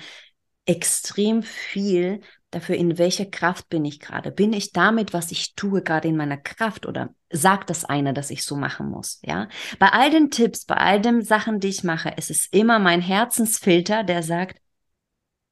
extrem 0.65 1.43
viel 1.43 2.21
dafür, 2.51 2.75
in 2.75 2.97
welcher 2.97 3.25
Kraft 3.25 3.69
bin 3.69 3.85
ich 3.85 3.99
gerade. 3.99 4.31
Bin 4.31 4.53
ich 4.53 4.73
damit, 4.73 5.13
was 5.13 5.31
ich 5.31 5.55
tue, 5.55 5.81
gerade 5.81 6.07
in 6.07 6.17
meiner 6.17 6.37
Kraft 6.37 6.85
oder 6.85 7.13
sagt 7.29 7.69
das 7.69 7.85
einer, 7.85 8.13
dass 8.13 8.29
ich 8.29 8.43
so 8.43 8.55
machen 8.55 8.89
muss? 8.89 9.19
Ja, 9.23 9.47
bei 9.79 9.89
all 9.89 10.11
den 10.11 10.29
Tipps, 10.29 10.65
bei 10.65 10.75
all 10.75 11.01
den 11.01 11.21
Sachen, 11.21 11.59
die 11.59 11.69
ich 11.69 11.83
mache, 11.83 12.13
es 12.17 12.29
ist 12.29 12.53
immer 12.53 12.79
mein 12.79 13.01
Herzensfilter, 13.01 14.03
der 14.03 14.23
sagt, 14.23 14.59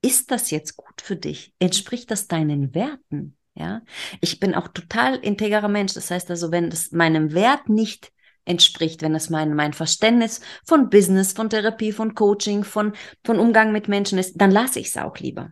ist 0.01 0.31
das 0.31 0.51
jetzt 0.51 0.75
gut 0.75 1.01
für 1.01 1.15
dich? 1.15 1.53
Entspricht 1.59 2.11
das 2.11 2.27
deinen 2.27 2.75
Werten? 2.75 3.38
Ja, 3.55 3.81
ich 4.19 4.41
bin 4.41 4.53
auch 4.53 4.67
total 4.67 5.15
integrer 5.15 5.69
Mensch. 5.69 5.93
Das 5.93 6.11
heißt 6.11 6.29
also, 6.29 6.51
wenn 6.51 6.65
es 6.65 6.91
meinem 6.91 7.33
Wert 7.33 7.69
nicht 7.69 8.11
entspricht, 8.45 9.01
wenn 9.01 9.15
es 9.15 9.29
mein, 9.29 9.55
mein 9.55 9.73
Verständnis 9.73 10.41
von 10.63 10.89
Business, 10.89 11.33
von 11.33 11.49
Therapie, 11.49 11.91
von 11.91 12.15
Coaching, 12.15 12.63
von, 12.63 12.93
von 13.23 13.39
Umgang 13.39 13.71
mit 13.71 13.87
Menschen 13.87 14.17
ist, 14.17 14.39
dann 14.39 14.51
lasse 14.51 14.79
ich 14.79 14.87
es 14.87 14.97
auch 14.97 15.17
lieber. 15.17 15.51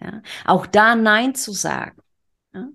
Ja? 0.00 0.22
Auch 0.44 0.66
da 0.66 0.94
Nein 0.94 1.34
zu 1.34 1.52
sagen. 1.52 2.00
Ja? 2.54 2.68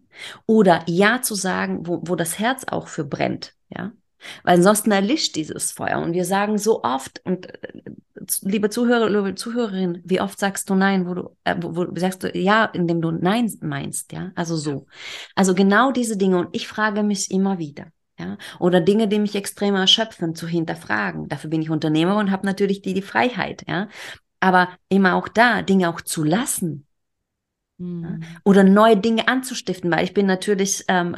Oder 0.45 0.83
Ja 0.87 1.21
zu 1.21 1.35
sagen, 1.35 1.87
wo, 1.87 2.01
wo 2.03 2.15
das 2.15 2.39
Herz 2.39 2.65
auch 2.65 2.87
für 2.87 3.03
brennt. 3.03 3.53
Ja? 3.69 3.93
Weil 4.43 4.57
ansonsten 4.57 4.91
erlischt 4.91 5.35
dieses 5.35 5.71
Feuer. 5.71 5.99
Und 5.99 6.13
wir 6.13 6.25
sagen 6.25 6.57
so 6.57 6.83
oft, 6.83 7.21
und 7.25 7.47
äh, 7.63 7.81
liebe 8.41 8.69
Zuhörer, 8.69 9.09
liebe 9.09 9.35
Zuhörerin, 9.35 10.01
wie 10.03 10.21
oft 10.21 10.39
sagst 10.39 10.69
du 10.69 10.75
Nein, 10.75 11.07
wo 11.07 11.13
du, 11.13 11.37
äh, 11.43 11.55
wo, 11.61 11.75
wo 11.75 11.99
sagst 11.99 12.23
du 12.23 12.37
Ja, 12.37 12.65
indem 12.65 13.01
du 13.01 13.11
Nein 13.11 13.51
meinst, 13.61 14.11
ja? 14.11 14.31
Also 14.35 14.55
so. 14.55 14.87
Also 15.35 15.53
genau 15.53 15.91
diese 15.91 16.17
Dinge. 16.17 16.37
Und 16.37 16.49
ich 16.55 16.67
frage 16.67 17.03
mich 17.03 17.31
immer 17.31 17.59
wieder. 17.59 17.87
Ja? 18.19 18.37
Oder 18.59 18.81
Dinge, 18.81 19.07
die 19.07 19.19
mich 19.19 19.35
extrem 19.35 19.75
erschöpfen, 19.75 20.35
zu 20.35 20.47
hinterfragen. 20.47 21.27
Dafür 21.29 21.49
bin 21.49 21.61
ich 21.61 21.69
Unternehmer 21.69 22.17
und 22.17 22.31
habe 22.31 22.45
natürlich 22.45 22.81
die, 22.81 22.93
die 22.93 23.01
Freiheit. 23.01 23.63
Ja? 23.67 23.87
Aber 24.39 24.69
immer 24.89 25.15
auch 25.15 25.27
da, 25.27 25.61
Dinge 25.61 25.89
auch 25.89 26.01
zu 26.01 26.23
lassen. 26.23 26.85
Mhm. 27.77 28.03
Ja? 28.03 28.27
Oder 28.43 28.63
neue 28.63 28.97
Dinge 28.97 29.27
anzustiften, 29.27 29.91
weil 29.91 30.03
ich 30.03 30.13
bin 30.13 30.25
natürlich 30.25 30.83
ähm, 30.87 31.15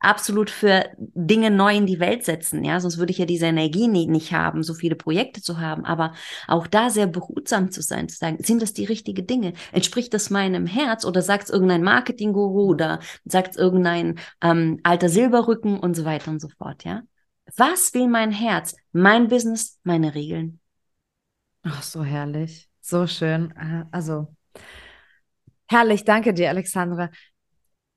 absolut 0.00 0.50
für 0.50 0.90
Dinge 0.98 1.50
neu 1.50 1.76
in 1.76 1.86
die 1.86 2.00
Welt 2.00 2.24
setzen. 2.24 2.64
Ja, 2.64 2.80
sonst 2.80 2.98
würde 2.98 3.12
ich 3.12 3.18
ja 3.18 3.26
diese 3.26 3.46
Energie 3.46 3.88
nie, 3.88 4.06
nicht 4.06 4.32
haben, 4.32 4.62
so 4.62 4.74
viele 4.74 4.96
Projekte 4.96 5.42
zu 5.42 5.60
haben. 5.60 5.84
Aber 5.84 6.14
auch 6.48 6.66
da 6.66 6.90
sehr 6.90 7.06
behutsam 7.06 7.70
zu 7.70 7.82
sein, 7.82 8.08
zu 8.08 8.16
sagen, 8.16 8.38
sind 8.40 8.62
das 8.62 8.72
die 8.72 8.84
richtigen 8.84 9.26
Dinge? 9.26 9.52
Entspricht 9.72 10.14
das 10.14 10.30
meinem 10.30 10.66
Herz 10.66 11.04
oder 11.04 11.22
sagt 11.22 11.44
es 11.44 11.50
irgendein 11.50 11.82
Marketingguru 11.82 12.70
oder 12.70 13.00
sagt 13.24 13.52
es 13.52 13.56
irgendein 13.56 14.18
ähm, 14.42 14.80
alter 14.82 15.08
Silberrücken 15.08 15.78
und 15.78 15.94
so 15.94 16.04
weiter 16.04 16.30
und 16.30 16.40
so 16.40 16.48
fort. 16.48 16.84
Ja, 16.84 17.02
was 17.56 17.92
will 17.94 18.08
mein 18.08 18.32
Herz? 18.32 18.74
Mein 18.92 19.28
Business, 19.28 19.78
meine 19.82 20.14
Regeln. 20.14 20.60
Ach, 21.62 21.82
so 21.82 22.04
herrlich, 22.04 22.68
so 22.80 23.06
schön. 23.06 23.52
Äh, 23.56 23.84
also 23.90 24.28
herrlich, 25.66 26.04
danke 26.04 26.34
dir, 26.34 26.50
Alexandra 26.50 27.10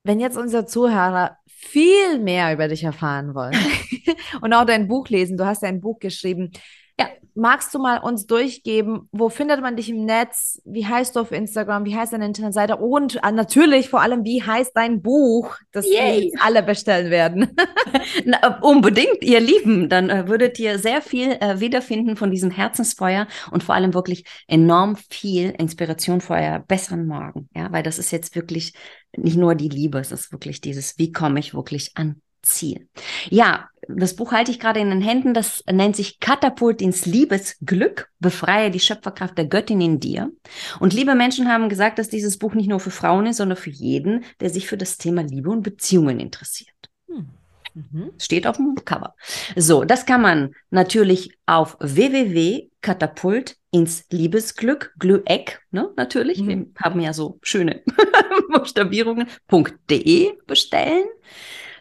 wenn 0.08 0.20
jetzt 0.22 0.38
unsere 0.38 0.66
Zuhörer 0.66 1.38
viel 1.46 2.20
mehr 2.20 2.54
über 2.54 2.70
dich 2.70 2.84
erfahren 2.84 3.36
wollen 3.36 3.58
und 4.42 4.54
auch 4.54 4.66
dein 4.66 4.88
Buch 4.88 5.10
lesen, 5.10 5.38
du 5.38 5.46
hast 5.46 5.64
ja 5.64 5.68
ein 5.68 5.82
Buch 5.82 6.00
geschrieben, 6.00 6.52
ja, 7.00 7.08
magst 7.36 7.74
du 7.74 7.80
mal 7.80 8.00
uns 8.00 8.26
durchgeben, 8.26 9.08
wo 9.12 9.30
findet 9.30 9.62
man 9.62 9.76
dich 9.76 9.90
im 9.90 10.06
Netz? 10.06 10.62
Wie 10.66 10.86
heißt 10.86 11.16
du 11.16 11.20
auf 11.20 11.32
Instagram? 11.32 11.86
Wie 11.86 11.96
heißt 11.96 12.12
deine 12.12 12.26
Internetseite? 12.26 12.78
Und 12.78 13.18
äh, 13.24 13.32
natürlich 13.32 13.90
vor 13.90 14.02
allem, 14.02 14.24
wie 14.26 14.42
heißt 14.42 14.72
dein 14.76 15.02
Buch, 15.02 15.56
das 15.72 15.86
Yay. 15.86 16.32
wir 16.34 16.44
alle 16.44 16.64
bestellen 16.64 17.12
werden? 17.12 17.56
Na, 18.26 18.60
unbedingt, 18.62 19.22
ihr 19.22 19.40
Lieben. 19.40 19.90
Dann 19.90 20.10
äh, 20.10 20.28
würdet 20.28 20.60
ihr 20.60 20.80
sehr 20.80 21.02
viel 21.02 21.34
äh, 21.34 21.60
wiederfinden 21.60 22.16
von 22.16 22.32
diesem 22.32 22.50
Herzensfeuer 22.50 23.28
und 23.52 23.64
vor 23.64 23.76
allem 23.76 23.94
wirklich 23.94 24.26
enorm 24.48 24.96
viel 25.10 25.52
Inspiration 25.52 26.22
für 26.22 26.34
euer 26.34 26.60
besseren 26.60 27.06
Morgen. 27.06 27.50
Ja, 27.56 27.72
weil 27.72 27.84
das 27.84 28.00
ist 28.00 28.12
jetzt 28.12 28.36
wirklich 28.36 28.74
nicht 29.16 29.38
nur 29.38 29.56
die 29.56 29.70
Liebe, 29.70 30.00
es 30.00 30.12
ist 30.12 30.32
wirklich 30.32 30.62
dieses, 30.62 30.98
wie 30.98 31.12
komme 31.12 31.40
ich 31.40 31.54
wirklich 31.54 31.92
an 31.96 32.22
Ziel. 32.48 32.88
Ja, 33.30 33.70
das 33.88 34.16
Buch 34.16 34.32
halte 34.32 34.52
ich 34.52 34.60
gerade 34.60 34.80
in 34.80 34.90
den 34.90 35.02
Händen. 35.02 35.34
Das 35.34 35.64
nennt 35.72 35.96
sich 35.96 36.20
Katapult 36.20 36.82
ins 36.82 37.06
Liebesglück. 37.06 38.10
Befreie 38.20 38.72
die 38.72 38.80
Schöpferkraft 38.80 39.38
der 39.38 39.46
Göttin 39.46 39.82
in 39.82 40.00
dir. 40.00 40.32
Und 40.80 40.94
liebe 40.94 41.16
Menschen 41.16 41.48
haben 41.48 41.70
gesagt, 41.70 42.00
dass 42.00 42.10
dieses 42.10 42.38
Buch 42.38 42.54
nicht 42.54 42.70
nur 42.70 42.80
für 42.80 42.92
Frauen 42.92 43.28
ist, 43.28 43.38
sondern 43.38 43.58
für 43.58 43.70
jeden, 43.70 44.26
der 44.40 44.50
sich 44.50 44.68
für 44.68 44.78
das 44.78 44.98
Thema 44.98 45.22
Liebe 45.22 45.50
und 45.50 45.64
Beziehungen 45.64 46.20
interessiert. 46.20 46.76
Hm. 47.08 47.30
Mhm. 47.74 48.12
Steht 48.18 48.48
auf 48.48 48.58
dem 48.58 48.76
Cover. 48.86 49.16
So, 49.56 49.84
das 49.84 50.06
kann 50.06 50.22
man 50.22 50.56
natürlich 50.72 51.38
auf 51.46 51.78
www.katapult 51.80 53.56
ins 53.72 54.06
Liebesglück, 54.10 54.94
Glück, 54.98 55.26
ne, 55.72 55.90
natürlich. 55.96 56.42
Mhm. 56.42 56.48
Wir 56.48 56.66
haben 56.84 57.00
ja 57.00 57.14
so 57.14 57.38
schöne 57.44 57.84
Buchstabierungen.de 58.52 60.34
bestellen. 60.48 61.06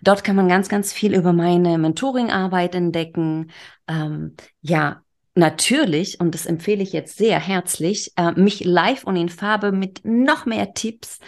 Dort 0.03 0.24
kann 0.24 0.36
man 0.36 0.49
ganz, 0.49 0.68
ganz 0.68 0.92
viel 0.92 1.14
über 1.14 1.32
meine 1.32 1.78
Mentoring-Arbeit 1.78 2.74
entdecken. 2.74 3.51
Ähm, 3.88 4.34
ja, 4.61 5.03
natürlich, 5.34 6.20
und 6.20 6.34
das 6.34 6.47
empfehle 6.47 6.82
ich 6.82 6.92
jetzt 6.92 7.16
sehr 7.16 7.38
herzlich, 7.38 8.12
äh, 8.16 8.32
mich 8.32 8.64
live 8.64 9.05
und 9.05 9.16
in 9.16 9.28
Farbe 9.28 9.72
mit 9.72 10.01
noch 10.05 10.47
mehr 10.47 10.74
Tipps 10.74 11.18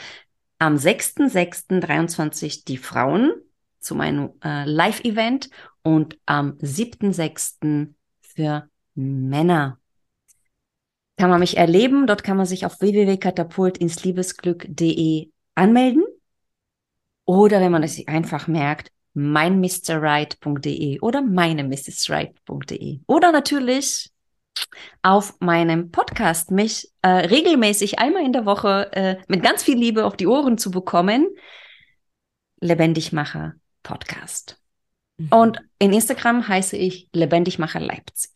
am 0.59 0.77
6.6.23 0.77 2.65
die 2.67 2.79
Frauen 2.79 3.33
zu 3.81 3.95
meinem 3.95 4.31
äh, 4.45 4.65
Live-Event 4.65 5.51
und 5.83 6.19
am 6.27 6.59
7.6. 6.61 7.95
für 8.21 8.69
Männer. 8.95 9.79
Kann 11.17 11.31
man 11.31 11.41
mich 11.41 11.57
erleben. 11.57 12.07
Dort 12.07 12.23
kann 12.23 12.37
man 12.37 12.47
sich 12.47 12.65
auf 12.65 12.81
www.katapult 12.81 13.79
ins 13.79 14.05
Liebesglück.de 14.05 15.31
anmelden. 15.55 16.05
Oder 17.29 17.61
wenn 17.61 17.71
man 17.73 17.83
es 17.83 18.03
einfach 18.09 18.49
merkt, 18.49 18.91
meinmrright.de 19.13 21.01
oder 21.01 21.21
meine 21.21 21.63
meinemrsright.de. 21.63 23.01
Oder 23.07 23.33
natürlich 23.33 24.11
auf 25.03 25.39
meinem 25.39 25.91
Podcast 25.91 26.51
mich 26.51 26.91
äh, 27.03 27.09
regelmäßig 27.09 27.99
einmal 27.99 28.25
in 28.25 28.33
der 28.33 28.47
Woche 28.47 28.91
äh, 28.95 29.17
mit 29.29 29.43
ganz 29.43 29.63
viel 29.63 29.77
Liebe 29.77 30.07
auf 30.07 30.17
die 30.17 30.27
Ohren 30.27 30.57
zu 30.57 30.71
bekommen. 30.71 31.27
Lebendigmacher 32.63 33.57
Podcast. 33.83 34.59
Mhm. 35.19 35.29
Und 35.29 35.61
in 35.79 35.93
Instagram 35.93 36.49
heiße 36.49 36.79
ich 36.79 37.11
Lebendigmacher 37.13 37.81
Leipzig. 37.81 38.31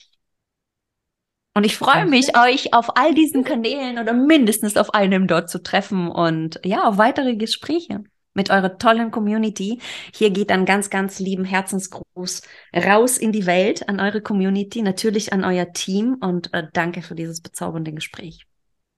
Und 1.54 1.64
ich 1.64 1.78
freue 1.78 2.04
mich, 2.04 2.36
euch 2.36 2.74
auf 2.74 2.94
all 2.98 3.14
diesen 3.14 3.42
Kanälen 3.42 3.98
oder 3.98 4.12
mindestens 4.12 4.76
auf 4.76 4.92
einem 4.92 5.26
dort 5.28 5.48
zu 5.48 5.62
treffen 5.62 6.10
und 6.10 6.60
ja, 6.62 6.84
auf 6.84 6.98
weitere 6.98 7.36
Gespräche 7.36 8.04
mit 8.34 8.50
eurer 8.50 8.78
tollen 8.78 9.10
Community. 9.10 9.80
Hier 10.14 10.30
geht 10.30 10.50
dann 10.50 10.64
ganz, 10.64 10.90
ganz 10.90 11.18
lieben 11.18 11.44
Herzensgruß 11.44 12.42
raus 12.74 13.18
in 13.18 13.32
die 13.32 13.46
Welt 13.46 13.88
an 13.88 14.00
eure 14.00 14.20
Community, 14.20 14.82
natürlich 14.82 15.32
an 15.32 15.44
euer 15.44 15.72
Team 15.72 16.16
und 16.20 16.52
äh, 16.54 16.64
danke 16.72 17.02
für 17.02 17.14
dieses 17.14 17.40
bezaubernde 17.40 17.92
Gespräch. 17.92 18.46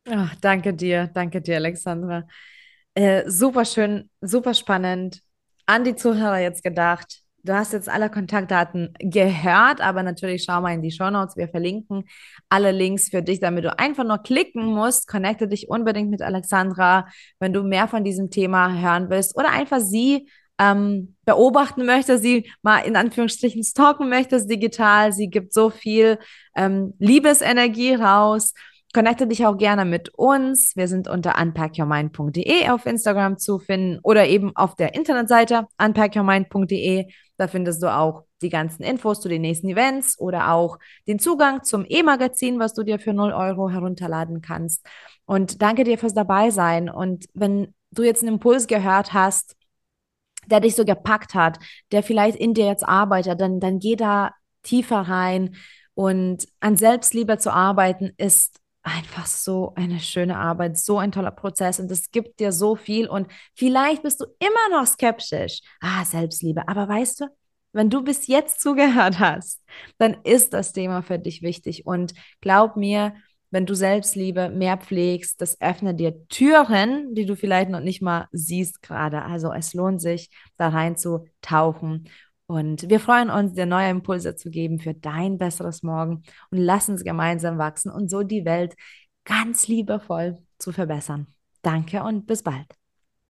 Ach, 0.09 0.35
danke 0.41 0.75
dir, 0.75 1.11
danke 1.13 1.41
dir, 1.41 1.57
Alexandra. 1.57 2.27
Äh, 2.95 3.29
super 3.29 3.65
schön, 3.65 4.11
super 4.21 4.55
spannend. 4.55 5.23
An 5.67 5.83
die 5.85 5.97
Zuhörer 5.97 6.41
jetzt 6.41 6.63
gedacht. 6.63 7.24
Du 7.45 7.53
hast 7.53 7.75
jetzt 7.75 7.91
alle 7.91 8.09
Kontaktdaten 8.09 8.95
gehört, 9.01 9.83
aber 9.83 10.03
natürlich 10.03 10.45
schau 10.45 10.63
mal 10.63 10.73
in 10.73 10.81
die 10.81 10.91
Show 10.91 11.11
Notes. 11.11 11.37
Wir 11.37 11.47
verlinken 11.47 12.05
alle 12.49 12.73
Links 12.73 13.11
für 13.11 13.23
dich, 13.23 13.39
damit 13.39 13.65
du 13.65 13.79
einfach 13.79 14.03
nur 14.03 14.17
klicken 14.17 14.65
musst. 14.65 15.07
Connecte 15.09 15.47
dich 15.47 15.69
unbedingt 15.69 16.09
mit 16.09 16.23
Alexandra, 16.23 17.07
wenn 17.41 17.53
du 17.53 17.63
mehr 17.63 17.87
von 17.87 18.03
diesem 18.03 18.31
Thema 18.31 18.73
hören 18.81 19.11
willst 19.11 19.37
oder 19.37 19.51
einfach 19.51 19.81
sie 19.81 20.27
ähm, 20.59 21.17
beobachten 21.27 21.85
möchtest, 21.85 22.23
sie 22.23 22.51
mal 22.63 22.79
in 22.79 22.97
Anführungsstrichen 22.97 23.63
stalken 23.63 24.09
möchtest 24.09 24.51
digital. 24.51 25.13
Sie 25.13 25.29
gibt 25.29 25.53
so 25.53 25.69
viel 25.69 26.19
ähm, 26.57 26.95
Liebesenergie 26.99 27.95
raus. 27.95 28.55
Connecte 28.95 29.27
dich 29.27 29.45
auch 29.45 29.59
gerne 29.59 29.85
mit 29.85 30.11
uns. 30.15 30.77
Wir 30.77 30.87
sind 30.87 31.09
unter 31.09 31.37
unpackyourmind.de 31.37 32.69
auf 32.69 32.87
Instagram 32.87 33.39
zu 33.39 33.59
finden 33.59 33.99
oder 34.05 34.29
eben 34.29 34.55
auf 34.55 34.77
der 34.77 34.95
Internetseite 34.95 35.67
unpackyourmind.de. 35.83 37.09
Da 37.37 37.49
findest 37.49 37.83
du 37.83 37.93
auch 37.93 38.23
die 38.41 38.51
ganzen 38.51 38.85
Infos 38.85 39.21
zu 39.21 39.29
den 39.29 39.43
nächsten 39.43 39.69
Events 39.69 40.17
oder 40.21 40.53
auch 40.53 40.79
den 41.09 41.19
Zugang 41.19 41.65
zum 41.65 41.85
E-Magazin, 41.89 42.61
was 42.61 42.73
du 42.73 42.85
dir 42.85 43.01
für 43.01 43.13
0 43.13 43.33
Euro 43.33 43.69
herunterladen 43.69 44.43
kannst. 44.43 44.87
Und 45.27 45.61
danke 45.61 45.83
dir 45.83 45.99
fürs 45.99 46.15
Dabeisein. 46.15 46.89
Und 46.89 47.25
wenn 47.35 47.75
du 47.91 48.05
jetzt 48.05 48.23
einen 48.23 48.35
Impuls 48.35 48.69
gehört 48.69 49.13
hast, 49.13 49.57
der 50.47 50.61
dich 50.61 50.77
so 50.77 50.85
gepackt 50.85 51.35
hat, 51.35 51.59
der 51.91 52.05
vielleicht 52.05 52.37
in 52.37 52.55
dir 52.55 52.67
jetzt 52.67 52.87
arbeitet, 52.87 53.41
dann, 53.41 53.59
dann 53.59 53.81
geh 53.81 53.97
da 53.97 54.35
tiefer 54.63 55.01
rein. 55.01 55.57
Und 55.95 56.47
an 56.61 56.77
Selbstliebe 56.77 57.39
zu 57.39 57.53
arbeiten 57.53 58.13
ist 58.19 58.61
einfach 58.85 59.27
so 59.27 59.73
eine 59.75 59.99
schöne 59.99 60.37
Arbeit, 60.37 60.79
so 60.79 60.99
ein 60.99 61.11
toller 61.11 61.31
Prozess 61.31 61.81
und 61.81 61.91
es 61.91 62.11
gibt 62.11 62.39
dir 62.39 62.53
so 62.53 62.77
viel 62.77 63.09
und 63.09 63.27
vielleicht 63.55 64.03
bist 64.03 64.21
du 64.21 64.27
immer 64.39 64.79
noch 64.79 64.87
skeptisch. 64.87 65.61
Ah, 65.81 66.05
Selbstliebe, 66.05 66.69
aber 66.69 66.87
weißt 66.87 67.23
du, 67.23 67.27
wenn 67.73 67.91
du 67.91 68.03
bis 68.03 68.29
jetzt 68.29 68.61
zugehört 68.61 69.19
hast, 69.19 69.63
dann 69.99 70.19
ist 70.23 70.53
das 70.53 70.73
Thema 70.73 71.03
für 71.03 71.19
dich 71.19 71.43
wichtig. 71.43 71.87
Und 71.87 72.15
glaub 72.41 72.77
mir, 72.77 73.15
wenn 73.51 73.67
du 73.67 73.75
Selbstliebe 73.75 74.49
mehr 74.49 74.77
pflegst, 74.77 75.41
das 75.41 75.61
öffnet 75.61 75.99
dir 75.99 76.27
Türen, 76.29 77.15
die 77.15 77.27
du 77.27 77.37
vielleicht 77.37 77.71
noch 77.71 77.81
nicht 77.81 78.03
mal 78.03 78.29
siehst 78.33 78.83
gerade. 78.83 79.23
Also 79.23 79.53
es 79.53 79.75
lohnt 79.75 80.01
sich, 80.01 80.31
da 80.57 80.69
rein 80.69 80.97
zu 80.97 81.27
tauchen. 81.41 82.09
Und 82.47 82.91
wir 82.91 83.01
freuen 83.01 83.31
uns, 83.31 83.55
dir 83.55 83.67
neue 83.67 83.91
Impulse 83.91 84.37
zu 84.37 84.51
geben 84.51 84.79
für 84.79 84.95
dein 84.95 85.39
besseres 85.39 85.83
Morgen 85.83 86.23
und 86.51 86.59
lass 86.59 86.89
uns 86.89 87.03
gemeinsam 87.05 87.59
wachsen 87.59 87.91
und 87.91 88.11
so 88.11 88.23
die 88.23 88.45
Welt 88.45 88.75
ganz 89.25 89.67
liebevoll 89.67 90.39
zu 90.59 90.73
verbessern. 90.73 91.27
Danke 91.63 92.03
und 92.03 92.27
bis 92.27 92.43
bald. 92.43 92.67